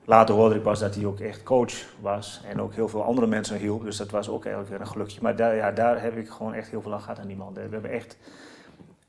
later 0.05 0.35
hoorde 0.35 0.55
ik 0.55 0.63
pas 0.63 0.79
dat 0.79 0.95
hij 0.95 1.05
ook 1.05 1.21
echt 1.21 1.43
coach 1.43 1.75
was 2.01 2.43
en 2.49 2.61
ook 2.61 2.75
heel 2.75 2.89
veel 2.89 3.03
andere 3.03 3.27
mensen 3.27 3.57
hielp. 3.57 3.85
Dus 3.85 3.97
dat 3.97 4.11
was 4.11 4.29
ook 4.29 4.45
eigenlijk 4.45 4.73
weer 4.73 4.81
een 4.81 4.93
gelukje. 4.93 5.23
Maar 5.23 5.37
daar, 5.37 5.55
ja, 5.55 5.71
daar 5.71 6.03
heb 6.03 6.17
ik 6.17 6.29
gewoon 6.29 6.55
echt 6.55 6.69
heel 6.69 6.83
veel 6.83 6.93
aan 6.93 7.01
gehad 7.01 7.19
aan 7.19 7.27
die 7.27 7.37
man. 7.37 7.55
We 7.55 7.61
hebben 7.61 7.91
echt 7.91 8.19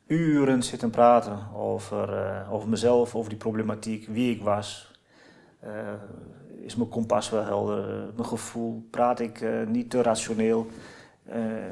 uren 0.06 0.62
zitten 0.62 0.90
praten 0.90 1.38
over, 1.54 2.08
uh, 2.08 2.52
over 2.52 2.68
mezelf, 2.68 3.14
over 3.14 3.28
die 3.28 3.38
problematiek, 3.38 4.06
wie 4.06 4.34
ik 4.34 4.42
was. 4.42 4.92
Uh, 5.64 5.70
is 6.64 6.76
mijn 6.76 6.88
kompas 6.88 7.30
wel 7.30 7.44
helder? 7.44 8.12
Mijn 8.14 8.28
gevoel? 8.28 8.88
Praat 8.90 9.20
ik 9.20 9.44
niet 9.66 9.90
te 9.90 10.02
rationeel 10.02 10.66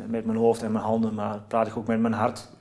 met 0.07 0.25
mijn 0.25 0.39
hoofd 0.39 0.63
en 0.63 0.73
mijn 0.73 0.85
handen, 0.85 1.15
maar 1.15 1.41
praat 1.49 1.67
ik 1.67 1.77
ook 1.77 1.87
met 1.87 2.01
mijn 2.01 2.13
hart? 2.13 2.52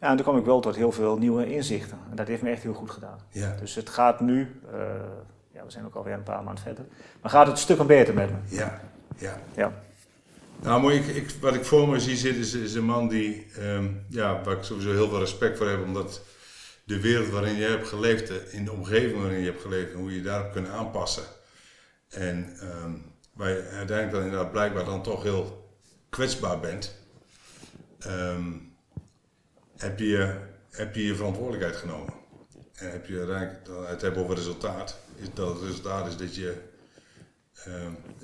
Ja, 0.00 0.08
en 0.08 0.16
toen 0.16 0.24
kwam 0.24 0.36
ik 0.36 0.44
wel 0.44 0.60
tot 0.60 0.76
heel 0.76 0.92
veel 0.92 1.16
nieuwe 1.16 1.54
inzichten. 1.54 1.98
En 2.10 2.16
dat 2.16 2.26
heeft 2.28 2.42
me 2.42 2.50
echt 2.50 2.62
heel 2.62 2.74
goed 2.74 2.90
gedaan. 2.90 3.18
Ja. 3.30 3.56
Dus 3.60 3.74
het 3.74 3.88
gaat 3.88 4.20
nu, 4.20 4.60
uh, 4.72 4.78
ja, 5.52 5.64
we 5.64 5.70
zijn 5.70 5.84
ook 5.84 5.94
alweer 5.94 6.14
een 6.14 6.22
paar 6.22 6.42
maanden 6.42 6.64
verder, 6.64 6.84
maar 7.22 7.30
gaat 7.30 7.46
het 7.46 7.58
stukken 7.58 7.86
beter 7.86 8.14
met 8.14 8.30
me. 8.30 8.36
Ja, 8.56 8.80
ja. 9.16 9.40
ja. 9.54 9.72
Nou, 10.62 10.80
mooi, 10.80 10.98
ik, 10.98 11.06
ik, 11.06 11.30
wat 11.40 11.54
ik 11.54 11.64
voor 11.64 11.88
me 11.88 12.00
zie 12.00 12.16
zitten 12.16 12.42
is, 12.42 12.54
is 12.54 12.74
een 12.74 12.84
man 12.84 13.08
die, 13.08 13.46
um, 13.58 14.04
ja, 14.08 14.42
waar 14.42 14.56
ik 14.56 14.62
sowieso 14.62 14.92
heel 14.92 15.08
veel 15.08 15.18
respect 15.18 15.58
voor 15.58 15.68
heb, 15.68 15.84
omdat 15.84 16.22
de 16.84 17.00
wereld 17.00 17.28
waarin 17.28 17.56
je 17.56 17.64
hebt 17.64 17.88
geleefd, 17.88 18.52
in 18.52 18.64
de 18.64 18.72
omgeving 18.72 19.20
waarin 19.20 19.38
je 19.38 19.44
hebt 19.44 19.60
geleefd, 19.60 19.92
en 19.92 19.98
hoe 19.98 20.14
je 20.14 20.22
daarop 20.22 20.52
kunt 20.52 20.68
aanpassen. 20.68 21.24
En 22.08 22.56
um, 22.62 23.12
waar 23.32 23.50
je 23.50 23.62
uiteindelijk 23.62 24.10
dan 24.10 24.22
inderdaad 24.22 24.52
blijkbaar 24.52 24.84
dan 24.84 25.02
toch 25.02 25.22
heel 25.22 25.70
kwetsbaar 26.08 26.60
bent. 26.60 26.94
Um, 28.06 28.65
heb 29.76 29.98
je, 29.98 30.34
heb 30.70 30.94
je 30.94 31.06
je 31.06 31.14
verantwoordelijkheid 31.14 31.76
genomen. 31.76 32.12
En 32.74 32.90
heb 32.90 33.06
je 33.06 33.18
het 33.88 34.02
hebben 34.02 34.22
over 34.22 34.34
resultaat, 34.36 34.98
is 35.16 35.26
dat 35.34 35.54
het 35.54 35.62
resultaat 35.62 36.06
is 36.06 36.16
dat 36.16 36.34
je, 36.34 36.54
uh, 37.68 37.74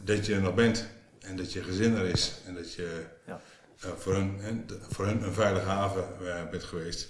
dat 0.04 0.26
je 0.26 0.34
er 0.34 0.40
nog 0.40 0.54
bent. 0.54 0.86
En 1.20 1.36
dat 1.36 1.52
je 1.52 1.62
gezin 1.62 1.96
er 1.96 2.04
is. 2.04 2.34
En 2.46 2.54
dat 2.54 2.74
je 2.74 3.04
Ja. 3.26 3.40
eh, 3.80 3.90
voor, 3.98 4.14
hun, 4.14 4.40
voor 4.88 5.06
hun 5.06 5.22
een 5.22 5.32
veilige 5.32 5.66
haven 5.66 6.04
eh, 6.26 6.50
bent 6.50 6.64
geweest. 6.64 7.08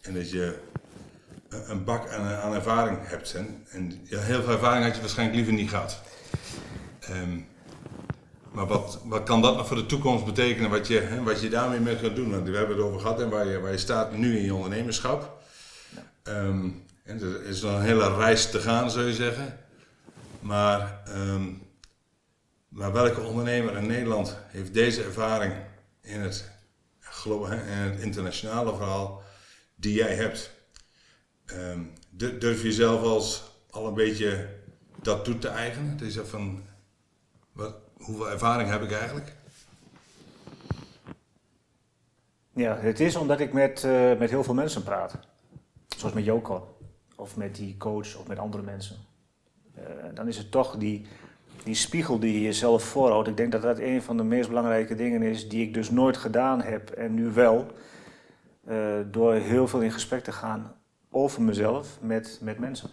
En 0.00 0.14
dat 0.14 0.30
je 0.30 0.58
een, 1.48 1.70
een 1.70 1.84
bak 1.84 2.08
aan, 2.10 2.26
aan 2.34 2.54
ervaring 2.54 2.98
hebt. 3.02 3.32
hè. 3.32 3.38
En 3.70 4.00
heel 4.08 4.42
veel 4.42 4.52
ervaring 4.52 4.84
had 4.84 4.94
je 4.94 5.00
waarschijnlijk 5.00 5.36
liever 5.36 5.54
niet 5.54 5.70
gehad. 5.70 6.00
Ehm, 7.00 7.40
maar 8.52 8.66
wat, 8.66 9.00
wat 9.04 9.22
kan 9.22 9.42
dat 9.42 9.56
nog 9.56 9.66
voor 9.66 9.76
de 9.76 9.86
toekomst 9.86 10.24
betekenen? 10.24 10.70
Wat 10.70 10.86
je, 10.86 10.98
hè, 11.00 11.22
wat 11.22 11.40
je 11.40 11.48
daarmee 11.48 11.80
mee 11.80 11.96
gaat 11.96 12.16
doen? 12.16 12.30
Want 12.30 12.48
we 12.48 12.56
hebben 12.56 12.76
het 12.76 12.84
over 12.84 13.00
gehad 13.00 13.20
en 13.20 13.28
waar 13.28 13.46
je, 13.46 13.60
waar 13.60 13.72
je 13.72 13.78
staat 13.78 14.12
nu 14.16 14.36
in 14.38 14.44
je 14.44 14.54
ondernemerschap. 14.54 15.42
Ehm, 16.22 16.68
en 17.04 17.20
er 17.20 17.44
is 17.44 17.62
nog 17.62 17.72
een 17.72 17.82
hele 17.82 18.16
reis 18.16 18.50
te 18.50 18.60
gaan, 18.60 18.90
zou 18.90 19.06
je 19.06 19.14
zeggen. 19.14 19.58
Maar, 20.40 21.00
ehm, 21.06 21.46
maar 22.68 22.92
welke 22.92 23.20
ondernemer 23.20 23.76
in 23.76 23.86
Nederland 23.86 24.36
heeft 24.46 24.74
deze 24.74 25.02
ervaring 25.02 25.54
in 26.00 26.20
het, 26.20 26.50
in 27.24 27.50
het 27.50 28.00
internationale 28.00 28.76
verhaal 28.76 29.22
die 29.74 29.94
jij 29.94 30.14
hebt? 30.14 30.50
Ehm, 31.46 31.80
du- 32.10 32.38
durf 32.38 32.62
je 32.62 32.72
zelf 32.72 33.02
als 33.02 33.42
al 33.70 33.86
een 33.86 33.94
beetje 33.94 34.48
dat 35.02 35.24
toe 35.24 35.38
te 35.38 35.48
eigenen? 35.48 35.96
Dat 35.96 36.06
je 36.06 36.12
zegt 36.12 36.28
van, 36.28 36.62
wat, 37.52 37.74
hoeveel 37.98 38.30
ervaring 38.30 38.70
heb 38.70 38.82
ik 38.82 38.92
eigenlijk? 38.92 39.36
Ja, 42.52 42.76
het 42.76 43.00
is 43.00 43.16
omdat 43.16 43.40
ik 43.40 43.52
met, 43.52 43.84
eh, 43.84 44.18
met 44.18 44.30
heel 44.30 44.44
veel 44.44 44.54
mensen 44.54 44.82
praat. 44.82 45.18
Zoals 45.96 46.14
met 46.14 46.24
Joko. 46.24 46.76
Of 47.16 47.36
met 47.36 47.54
die 47.54 47.76
coach 47.76 48.16
of 48.16 48.26
met 48.26 48.38
andere 48.38 48.62
mensen. 48.62 48.96
Eh, 49.74 49.82
dan 50.14 50.28
is 50.28 50.36
het 50.36 50.50
toch 50.50 50.76
die, 50.76 51.06
die 51.64 51.74
spiegel 51.74 52.18
die 52.18 52.32
je 52.32 52.40
jezelf 52.40 52.82
voorhoudt. 52.82 53.28
Ik 53.28 53.36
denk 53.36 53.52
dat 53.52 53.62
dat 53.62 53.78
een 53.78 54.02
van 54.02 54.16
de 54.16 54.22
meest 54.22 54.48
belangrijke 54.48 54.94
dingen 54.94 55.22
is 55.22 55.48
die 55.48 55.66
ik 55.66 55.74
dus 55.74 55.90
nooit 55.90 56.16
gedaan 56.16 56.62
heb 56.62 56.90
en 56.90 57.14
nu 57.14 57.30
wel. 57.30 57.66
Eh, 58.64 58.94
door 59.10 59.34
heel 59.34 59.68
veel 59.68 59.80
in 59.80 59.92
gesprek 59.92 60.24
te 60.24 60.32
gaan 60.32 60.74
over 61.10 61.42
mezelf 61.42 61.98
met, 62.00 62.38
met 62.42 62.58
mensen. 62.58 62.90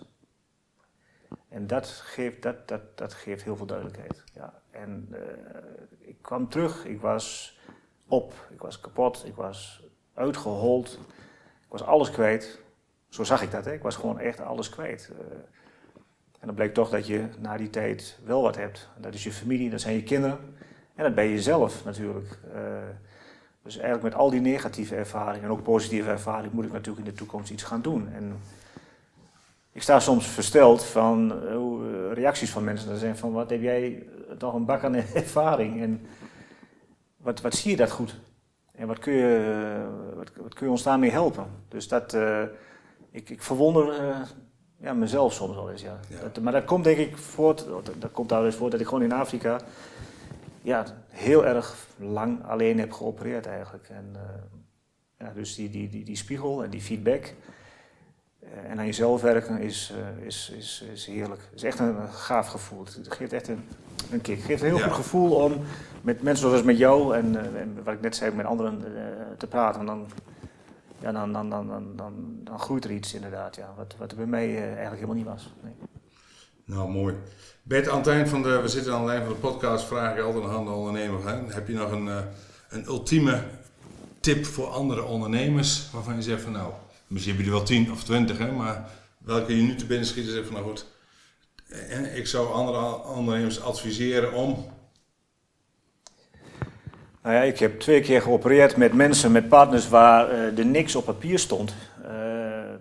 En 1.55 1.67
dat 1.67 1.87
geeft, 1.87 2.41
dat, 2.41 2.67
dat, 2.67 2.81
dat 2.95 3.13
geeft 3.13 3.43
heel 3.43 3.55
veel 3.55 3.65
duidelijkheid. 3.65 4.23
Ja. 4.33 4.53
En 4.71 5.07
eh, 5.11 5.19
ik 5.99 6.15
kwam 6.21 6.49
terug, 6.49 6.85
ik 6.85 7.01
was 7.01 7.57
op, 8.07 8.33
ik 8.53 8.61
was 8.61 8.79
kapot, 8.79 9.23
ik 9.25 9.35
was 9.35 9.83
uitgehold, 10.13 10.99
ik 11.65 11.69
was 11.69 11.83
alles 11.83 12.11
kwijt. 12.11 12.59
Zo 13.09 13.23
zag 13.23 13.41
ik 13.41 13.51
dat, 13.51 13.65
hè? 13.65 13.73
ik 13.73 13.81
was 13.81 13.95
gewoon 13.95 14.19
echt 14.19 14.39
alles 14.39 14.69
kwijt. 14.69 15.11
Eh, 15.11 15.35
en 16.39 16.47
dan 16.47 16.55
bleek 16.55 16.73
toch 16.73 16.89
dat 16.89 17.07
je 17.07 17.27
na 17.39 17.57
die 17.57 17.69
tijd 17.69 18.19
wel 18.23 18.41
wat 18.41 18.55
hebt. 18.55 18.89
Dat 18.97 19.13
is 19.13 19.23
je 19.23 19.31
familie, 19.31 19.69
dat 19.69 19.81
zijn 19.81 19.95
je 19.95 20.03
kinderen 20.03 20.39
en 20.95 21.03
dat 21.03 21.15
ben 21.15 21.25
je 21.25 21.41
zelf 21.41 21.85
natuurlijk. 21.85 22.39
Eh, 22.53 22.61
dus 23.63 23.75
eigenlijk 23.77 24.03
met 24.03 24.15
al 24.15 24.29
die 24.29 24.41
negatieve 24.41 24.95
ervaringen 24.95 25.43
en 25.43 25.51
ook 25.51 25.63
positieve 25.63 26.09
ervaringen 26.09 26.55
moet 26.55 26.65
ik 26.65 26.71
natuurlijk 26.71 27.05
in 27.05 27.11
de 27.11 27.17
toekomst 27.17 27.51
iets 27.51 27.63
gaan 27.63 27.81
doen. 27.81 28.09
En 28.13 28.39
ik 29.75 29.81
sta 29.81 29.99
soms 29.99 30.27
versteld 30.27 30.83
van 30.83 31.31
eh, 31.47 31.55
hoe, 31.55 31.83
eh, 31.85 32.13
reacties 32.13 32.51
van 32.51 32.63
mensen. 32.63 32.89
Dan 32.89 32.97
zijn 32.97 33.17
van, 33.17 33.31
wat 33.31 33.49
heb 33.49 33.61
jij 33.61 34.03
eh, 34.29 34.35
toch 34.37 34.53
een 34.53 34.65
bak 34.65 34.83
aan 34.83 34.95
ervaring 35.23 35.81
en 35.81 36.01
wat, 37.17 37.41
wat 37.41 37.53
zie 37.53 37.71
je 37.71 37.77
dat 37.77 37.91
goed? 37.91 38.19
En 38.71 38.87
wat 38.87 38.99
kun 38.99 39.13
je, 39.13 39.85
wat, 40.15 40.31
wat 40.35 40.53
kun 40.53 40.65
je 40.65 40.71
ons 40.71 40.83
daarmee 40.83 41.11
helpen? 41.11 41.45
Dus 41.67 41.87
dat, 41.87 42.17
ik, 43.11 43.29
ik 43.29 43.43
verwonder 43.43 43.93
ja, 44.77 44.93
mezelf 44.93 45.33
soms 45.33 45.55
wel 45.55 45.71
eens, 45.71 45.81
ja. 45.81 45.99
Ja. 46.07 46.19
Dat, 46.21 46.43
maar 46.43 46.53
dat 46.53 46.65
komt 46.65 46.83
denk 46.83 46.97
ik 46.97 47.17
voort, 47.17 47.65
dat, 47.99 48.11
komt 48.11 48.29
daar 48.29 48.41
dus 48.41 48.55
voort 48.55 48.71
dat 48.71 48.79
ik 48.79 48.87
gewoon 48.87 49.03
in 49.03 49.11
Afrika 49.11 49.59
ja, 50.61 50.85
heel 51.09 51.45
erg 51.45 51.75
lang 51.97 52.43
alleen 52.43 52.79
heb 52.79 52.91
geopereerd 52.91 53.45
eigenlijk. 53.45 53.89
En, 53.89 54.15
ja, 55.19 55.31
dus 55.33 55.55
die, 55.55 55.69
die, 55.69 55.89
die, 55.89 56.05
die 56.05 56.15
spiegel 56.15 56.63
en 56.63 56.69
die 56.69 56.81
feedback 56.81 57.33
en 58.69 58.79
aan 58.79 58.85
jezelf 58.85 59.21
werken 59.21 59.59
is, 59.59 59.93
eh, 60.19 60.25
is, 60.25 60.51
is, 60.57 60.83
is 60.93 61.05
heerlijk. 61.05 61.41
Het 61.49 61.55
is 61.55 61.63
echt 61.63 61.79
een, 61.79 62.01
een 62.01 62.13
gaaf 62.13 62.47
gevoel. 62.47 62.83
Het 62.85 63.13
geeft 63.13 63.33
echt 63.33 63.47
een, 63.47 63.63
een 64.11 64.21
kick. 64.21 64.37
Het 64.37 64.45
geeft 64.45 64.61
een 64.61 64.67
heel 64.67 64.77
Ja. 64.77 64.83
goed 64.83 64.93
gevoel 64.95 65.31
om 65.35 65.53
met 66.01 66.21
mensen 66.21 66.49
zoals 66.49 66.63
met 66.63 66.77
jou 66.77 67.15
en, 67.15 67.35
eh, 67.35 67.61
en 67.61 67.77
wat 67.83 67.93
ik 67.93 68.01
net 68.01 68.15
zei, 68.15 68.31
met 68.35 68.45
anderen 68.45 68.95
eh, 68.95 69.03
te 69.37 69.47
praten. 69.47 69.85
Dan, 69.85 70.07
ja, 70.99 71.11
dan, 71.11 71.33
dan, 71.33 71.49
dan, 71.49 71.67
dan, 71.95 72.13
dan, 72.43 72.59
groeit 72.59 72.83
er 72.85 72.91
iets 72.91 73.13
inderdaad, 73.13 73.55
ja, 73.55 73.73
wat, 73.77 73.95
wat 73.97 74.11
er 74.11 74.17
bij 74.17 74.25
mij 74.25 74.55
eh, 74.55 74.63
eigenlijk 74.63 74.93
helemaal 74.93 75.15
niet 75.15 75.25
was. 75.25 75.53
Nee. 75.63 75.73
Nou, 76.65 76.89
mooi. 76.89 77.15
Bert, 77.63 77.89
aan 77.89 77.97
het 77.97 78.07
eind 78.07 78.29
van 78.29 78.41
de, 78.41 78.61
we 78.61 78.67
zitten 78.67 78.93
aan 78.93 79.01
het 79.01 79.11
eind 79.11 79.23
van 79.23 79.33
de 79.33 79.39
podcast, 79.39 79.85
vraag 79.85 80.15
ik 80.17 80.23
altijd 80.23 80.45
aan 80.45 80.65
de 80.65 80.71
ondernemer. 80.71 81.27
Hè? 81.27 81.53
Heb 81.53 81.67
je 81.67 81.73
nog 81.73 81.91
een, 81.91 82.07
eh, 82.07 82.17
een 82.69 82.85
ultieme 82.85 83.43
tip 84.19 84.45
voor 84.45 84.67
andere 84.67 85.03
ondernemers 85.03 85.89
waarvan 85.91 86.15
je 86.15 86.21
zegt 86.21 86.41
van 86.41 86.51
nou, 86.51 86.71
misschien 87.07 87.35
heb 87.35 87.45
je 87.45 87.51
er 87.51 87.57
wel 87.57 87.65
10 87.65 87.91
of 87.91 88.03
20, 88.03 88.37
hè, 88.37 88.51
maar 88.51 88.89
welke 89.17 89.55
je 89.55 89.61
nu 89.61 89.75
te 89.75 89.85
binnen 89.85 90.07
schiet 90.07 90.25
en 90.25 90.31
zegt 90.31 90.45
van 90.45 90.53
nou 90.53 90.65
goed, 90.65 90.85
ik 92.15 92.27
zou 92.27 92.51
andere 92.51 93.03
ondernemers 93.03 93.61
adviseren 93.61 94.33
om. 94.33 94.73
Nou 97.23 97.37
ja, 97.37 97.41
ik 97.41 97.59
heb 97.59 97.79
twee 97.79 98.01
keer 98.01 98.21
geopereerd 98.21 98.77
met 98.77 98.93
mensen, 98.93 99.31
met 99.31 99.49
partners 99.49 99.89
waar 99.89 100.29
eh, 100.29 100.57
er 100.57 100.65
niks 100.65 100.95
op 100.95 101.05
papier 101.05 101.39
stond. 101.39 101.75
Eh, 102.03 102.11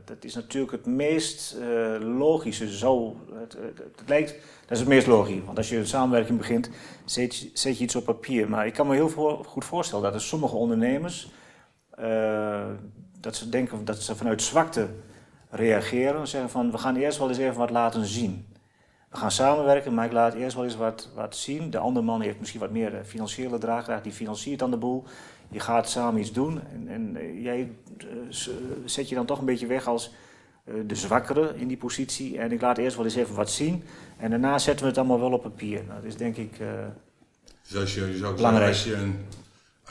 dat 0.04 0.24
is 0.24 0.34
natuurlijk 0.34 0.72
het 0.72 0.86
meest 0.86 1.56
eh, 1.60 1.96
logische. 2.00 2.76
Zo, 2.76 3.16
het, 3.34 3.56
het, 3.96 4.08
lijkt, 4.08 4.30
dat 4.60 4.70
is 4.70 4.78
het 4.78 4.88
meest 4.88 5.06
logisch. 5.06 5.44
Want 5.44 5.58
als 5.58 5.68
je 5.68 5.76
een 5.76 5.86
samenwerking 5.86 6.38
begint, 6.38 6.70
zet 7.04 7.36
je, 7.62 7.84
iets 7.84 7.96
op 7.96 8.04
papier. 8.04 8.48
Maar 8.48 8.66
ik 8.66 8.72
kan 8.72 8.86
me 8.86 8.94
heel 8.94 9.42
goed 9.46 9.64
voorstellen 9.64 10.04
dat 10.04 10.14
er 10.14 10.20
sommige 10.20 10.56
ondernemers, 10.56 11.30
dat 13.24 13.36
ze 13.36 13.48
denken 13.48 13.84
dat 13.84 14.02
ze 14.02 14.16
vanuit 14.16 14.42
zwakte 14.42 14.88
reageren. 15.50 16.28
Zeggen 16.28 16.50
van, 16.50 16.70
we 16.70 16.78
gaan 16.78 16.96
eerst 16.96 17.18
wel 17.18 17.28
eens 17.28 17.38
even 17.38 17.56
wat 17.56 17.70
laten 17.70 18.04
zien. 18.04 18.46
We 19.10 19.16
gaan 19.16 19.30
samenwerken, 19.30 19.94
maar 19.94 20.06
ik 20.06 20.12
laat 20.12 20.34
eerst 20.34 20.56
wel 20.56 20.64
eens 20.64 20.76
wat, 20.76 21.08
wat 21.14 21.36
zien. 21.36 21.70
De 21.70 21.78
andere 21.78 22.04
man 22.04 22.20
heeft 22.20 22.38
misschien 22.38 22.60
wat 22.60 22.70
meer 22.70 22.94
eh, 22.94 23.04
financiële 23.04 23.58
draagkracht, 23.58 24.02
die 24.02 24.12
financiert 24.12 24.58
dan 24.58 24.70
de 24.70 24.76
boel. 24.76 25.04
Je 25.48 25.60
gaat 25.60 25.88
samen 25.88 26.20
iets 26.20 26.32
doen 26.32 26.60
en, 26.72 26.88
en 26.88 27.16
eh, 27.16 27.42
jij 27.42 27.70
eh, 27.98 28.06
zet 28.84 29.08
je 29.08 29.14
dan 29.14 29.26
toch 29.26 29.38
een 29.38 29.44
beetje 29.44 29.66
weg 29.66 29.86
als 29.86 30.12
de 30.86 30.94
zwakkere 30.94 31.52
in 31.56 31.68
die 31.68 31.76
positie. 31.76 32.38
En 32.38 32.52
ik 32.52 32.60
laat 32.60 32.78
eerst 32.78 32.96
wel 32.96 33.04
eens 33.04 33.14
even 33.14 33.34
wat 33.34 33.50
zien 33.50 33.84
en 34.18 34.30
daarna 34.30 34.58
zetten 34.58 34.82
we 34.82 34.90
het 34.90 34.98
allemaal 34.98 35.20
wel 35.20 35.32
op 35.32 35.42
papier. 35.42 35.82
Nou, 35.84 36.00
dat 36.00 36.04
is 36.04 36.16
denk 36.16 36.36
ik... 36.36 36.58
Dus 37.68 37.76
als 37.80 37.94
je, 37.94 38.00
je 38.00 38.06
zou 38.06 38.16
zeggen, 38.16 38.36
Belangrijk. 38.36 38.68
als 38.68 38.84
je, 38.84 38.94
een, 38.94 39.18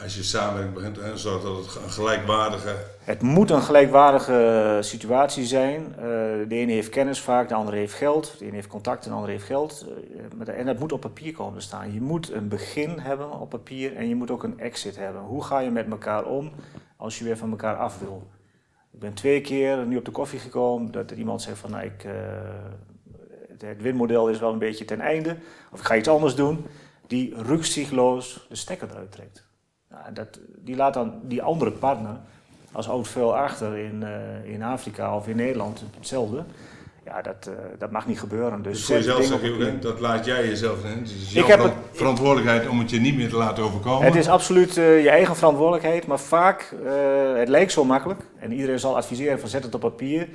als 0.02 0.16
je 0.16 0.24
samenwerking 0.24 0.74
begint, 0.74 0.96
hè, 0.96 1.18
zorg 1.18 1.44
dat 1.44 1.58
het 1.58 1.84
een 1.84 1.90
gelijkwaardige 1.90 2.76
Het 3.00 3.22
moet 3.22 3.52
een 3.52 3.62
gelijkwaardige 3.62 4.78
situatie 4.82 5.46
zijn. 5.46 5.96
Eh, 5.96 6.04
de 6.48 6.56
ene 6.56 6.72
heeft 6.72 6.90
kennis 6.90 7.22
vaak, 7.22 7.48
de 7.48 7.54
andere 7.54 7.78
heeft 7.78 7.94
geld. 7.94 8.36
De 8.40 8.46
ene 8.46 8.54
heeft 8.54 8.68
contact, 8.68 9.04
de 9.04 9.10
andere 9.10 9.32
heeft 9.32 9.46
geld. 9.46 9.86
Eh, 10.46 10.60
en 10.60 10.66
dat 10.66 10.80
moet 10.80 10.92
op 10.92 11.02
papier 11.02 11.34
komen 11.34 11.60
te 11.60 11.66
staan. 11.66 11.94
Je 11.94 12.02
moet 12.02 12.32
een 12.32 12.48
begin 12.48 13.00
hebben 13.00 13.40
op 13.40 13.50
papier 13.50 13.96
en 13.96 14.08
je 14.08 14.16
moet 14.16 14.32
ook 14.32 14.44
een 14.44 14.60
exit 14.60 14.98
hebben. 14.98 15.22
Hoe 15.22 15.44
ga 15.44 15.60
je 15.60 15.72
met 15.72 15.90
elkaar 15.90 16.26
om 16.26 16.52
als 16.98 17.18
je 17.18 17.24
weer 17.24 17.38
van 17.38 17.50
elkaar 17.50 17.76
af 17.76 18.00
wil? 18.00 18.28
Ik 18.92 19.00
ben 19.00 19.14
twee 19.14 19.42
keer 19.42 19.86
nu 19.86 19.98
op 19.98 20.06
de 20.06 20.12
koffie 20.12 20.40
gekomen 20.40 20.92
dat 20.92 21.12
er 21.12 21.18
iemand 21.18 21.42
zei 21.42 21.56
van 21.56 21.72
nou, 21.72 21.84
ik, 21.84 22.04
eh, 22.04 22.14
het 23.58 23.82
winmodel 23.82 24.30
is 24.30 24.40
wel 24.40 24.52
een 24.52 24.60
beetje 24.60 24.86
ten 24.86 25.02
einde. 25.02 25.38
Of 25.72 25.80
ik 25.80 25.86
ga 25.86 25.96
iets 25.96 26.08
anders 26.08 26.36
doen. 26.36 26.66
Die 27.08 27.34
rukzichtloos 27.36 28.46
de 28.50 28.56
stekker 28.56 28.90
eruit 28.90 29.12
trekt. 29.12 29.52
Nou, 29.94 30.14
dat, 30.14 30.40
die 30.58 30.76
laat 30.76 30.94
dan 30.94 31.14
die 31.22 31.42
andere 31.42 31.72
partner 31.72 32.16
als 32.72 32.90
oud 32.90 33.08
vuil 33.08 33.38
achter 33.38 33.78
in, 33.78 34.04
eh, 34.04 34.54
in 34.54 34.64
Afrika 34.64 35.16
of 35.16 35.28
in 35.28 35.36
Nederland 35.36 35.84
hetzelfde. 35.98 36.44
Ja, 37.06 37.22
dat, 37.22 37.48
eh, 37.48 37.54
dat 37.80 37.92
mag 37.92 38.08
niet 38.08 38.20
gebeuren. 38.20 38.62
Dus, 38.62 38.78
Dus 38.78 38.86
voor 38.86 38.96
jezelf 38.96 39.24
zeg 39.26 39.42
je 39.42 39.78
dat 39.80 40.00
laat 40.00 40.26
jij 40.26 40.48
jezelf 40.48 40.86
in. 40.86 41.00
Dus 41.00 41.12
het 41.12 41.22
is 41.22 41.36
Ik 41.36 41.46
heb 41.46 41.60
het- 41.64 41.74
verantwoordelijkheid 41.92 42.68
om 42.68 42.80
het 42.80 42.90
je 42.90 43.00
niet 43.00 43.16
meer 43.16 43.30
te 43.30 43.36
laten 43.36 43.64
overkomen. 43.64 44.06
Het 44.06 44.16
is 44.16 44.28
absoluut 44.28 44.78
eh, 44.78 45.04
je 45.04 45.10
eigen 45.10 45.36
verantwoordelijkheid, 45.36 46.08
maar 46.08 46.20
vaak, 46.20 46.76
het 47.36 47.50
lijkt 47.50 47.72
zo 47.72 47.84
makkelijk. 47.86 48.22
En 48.40 48.52
iedereen 48.52 48.80
zal 48.80 48.96
adviseren 48.96 49.40
van 49.40 49.50
zet 49.50 49.64
het 49.64 49.76
op 49.76 49.82
papier, 49.82 50.28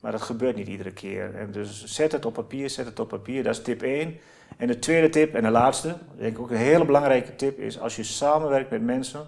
maar 0.00 0.12
dat 0.12 0.22
gebeurt 0.22 0.56
niet 0.56 0.68
iedere 0.68 0.92
keer. 0.92 1.34
En 1.34 1.50
dus 1.52 1.84
zet 1.84 2.12
het 2.12 2.26
op 2.26 2.32
papier, 2.34 2.70
zet 2.70 2.86
het 2.86 3.00
op 3.00 3.08
papier, 3.08 3.42
dat 3.42 3.54
is 3.54 3.62
tip 3.62 3.82
1. 3.82 4.18
En 4.56 4.66
de 4.66 4.78
tweede 4.78 5.08
tip, 5.08 5.34
en 5.34 5.42
de 5.42 5.50
laatste, 5.50 5.96
denk 6.16 6.36
ik 6.36 6.42
ook 6.42 6.50
een 6.50 6.56
hele 6.56 6.84
belangrijke 6.84 7.36
tip, 7.36 7.58
is 7.58 7.80
als 7.80 7.96
je 7.96 8.02
samenwerkt 8.02 8.70
met 8.70 8.82
mensen, 8.82 9.26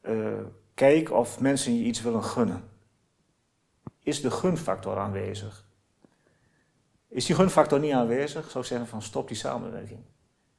eh, 0.00 0.14
kijk 0.74 1.12
of 1.12 1.40
mensen 1.40 1.76
je 1.76 1.84
iets 1.84 2.02
willen 2.02 2.24
gunnen. 2.24 2.62
Is 4.02 4.20
de 4.20 4.30
gunfactor 4.30 4.98
aanwezig? 4.98 5.66
Is 7.08 7.26
die 7.26 7.36
gunfactor 7.36 7.80
niet 7.80 7.92
aanwezig, 7.92 8.50
zou 8.50 8.64
ik 8.64 8.70
zeggen 8.70 8.86
van 8.86 9.02
stop 9.02 9.28
die 9.28 9.36
samenwerking. 9.36 10.00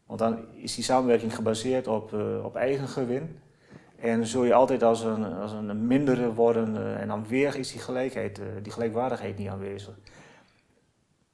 Want 0.05 0.19
dan 0.19 0.53
is 0.53 0.75
die 0.75 0.83
samenwerking 0.83 1.35
gebaseerd 1.35 1.87
op, 1.87 2.13
eh, 2.13 2.45
op 2.45 2.55
eigen 2.55 2.87
gewin. 2.87 3.39
En 3.95 4.25
zul 4.25 4.43
je 4.43 4.53
altijd 4.53 4.83
als 4.83 5.01
een, 5.01 5.23
als 5.33 5.51
een 5.51 5.87
mindere 5.87 6.33
worden. 6.33 6.77
eh, 6.77 7.01
en 7.01 7.07
dan 7.07 7.27
weer 7.27 7.55
is 7.55 7.71
die 7.71 7.81
gelijkheid, 7.81 8.41
die 8.61 8.71
gelijkwaardigheid 8.71 9.37
niet 9.37 9.49
aanwezig. 9.49 9.95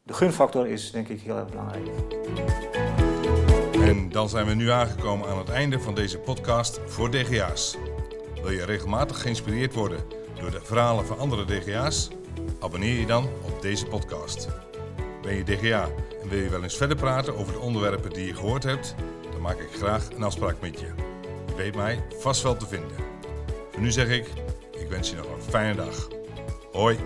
De 0.04 0.14
gunfactor 0.14 0.68
is 0.68 0.91
denk 0.91 1.08
ik 1.08 1.22
heel 1.22 1.38
erg 1.38 1.49
belangrijk. 1.49 1.88
En 3.74 4.10
dan 4.10 4.30
zijn 4.30 4.45
we 4.45 4.54
nu 4.54 4.70
aangekomen 4.70 5.28
aan 5.30 5.38
het 5.38 5.49
einde 5.49 5.80
van 5.80 5.95
deze 5.95 6.18
podcast 6.18 6.80
voor 6.86 7.12
DGA's. 7.12 7.78
Wil 8.41 8.52
je 8.52 8.66
regelmatig 8.66 9.22
geïnspireerd 9.22 9.74
worden 9.74 9.99
door 10.39 10.52
de 10.52 10.62
verhalen 10.62 11.06
van 11.06 11.18
andere 11.18 11.45
DGA's? 11.45 12.10
Abonneer 12.60 12.99
je 12.99 13.06
dan 13.06 13.24
op 13.24 13.62
deze 13.62 13.86
podcast. 13.86 14.47
Ben 15.22 15.36
je 15.36 15.43
DGA 15.43 15.89
en 16.22 16.30
wil 16.30 16.39
je 16.39 16.49
wel 16.49 16.64
eens 16.64 16.78
verder 16.78 16.97
praten 16.97 17.36
over 17.36 17.54
de 17.54 17.60
onderwerpen 17.60 18.10
die 18.10 18.26
je 18.26 18.36
gehoord 18.36 18.64
hebt? 18.64 18.95
Dan 19.32 19.41
maak 19.41 19.60
ik 19.60 19.72
graag 19.72 20.10
een 20.16 20.24
afspraak 20.24 20.62
met 20.62 20.80
je. 20.80 20.88
Je 21.47 21.56
weet 21.56 21.76
mij 21.76 22.04
vast 22.20 22.43
wel 22.43 22.58
te 22.58 22.68
vinden. 22.68 22.97
Voor 23.72 23.82
nu 23.82 23.91
zeg 23.91 24.10
ik, 24.10 24.28
ik 24.80 24.89
wens 24.89 25.10
je 25.10 25.16
nog 25.16 25.26
een 25.26 25.41
fijne 25.41 25.76
dag. 25.76 26.08
Hoi! 26.72 26.99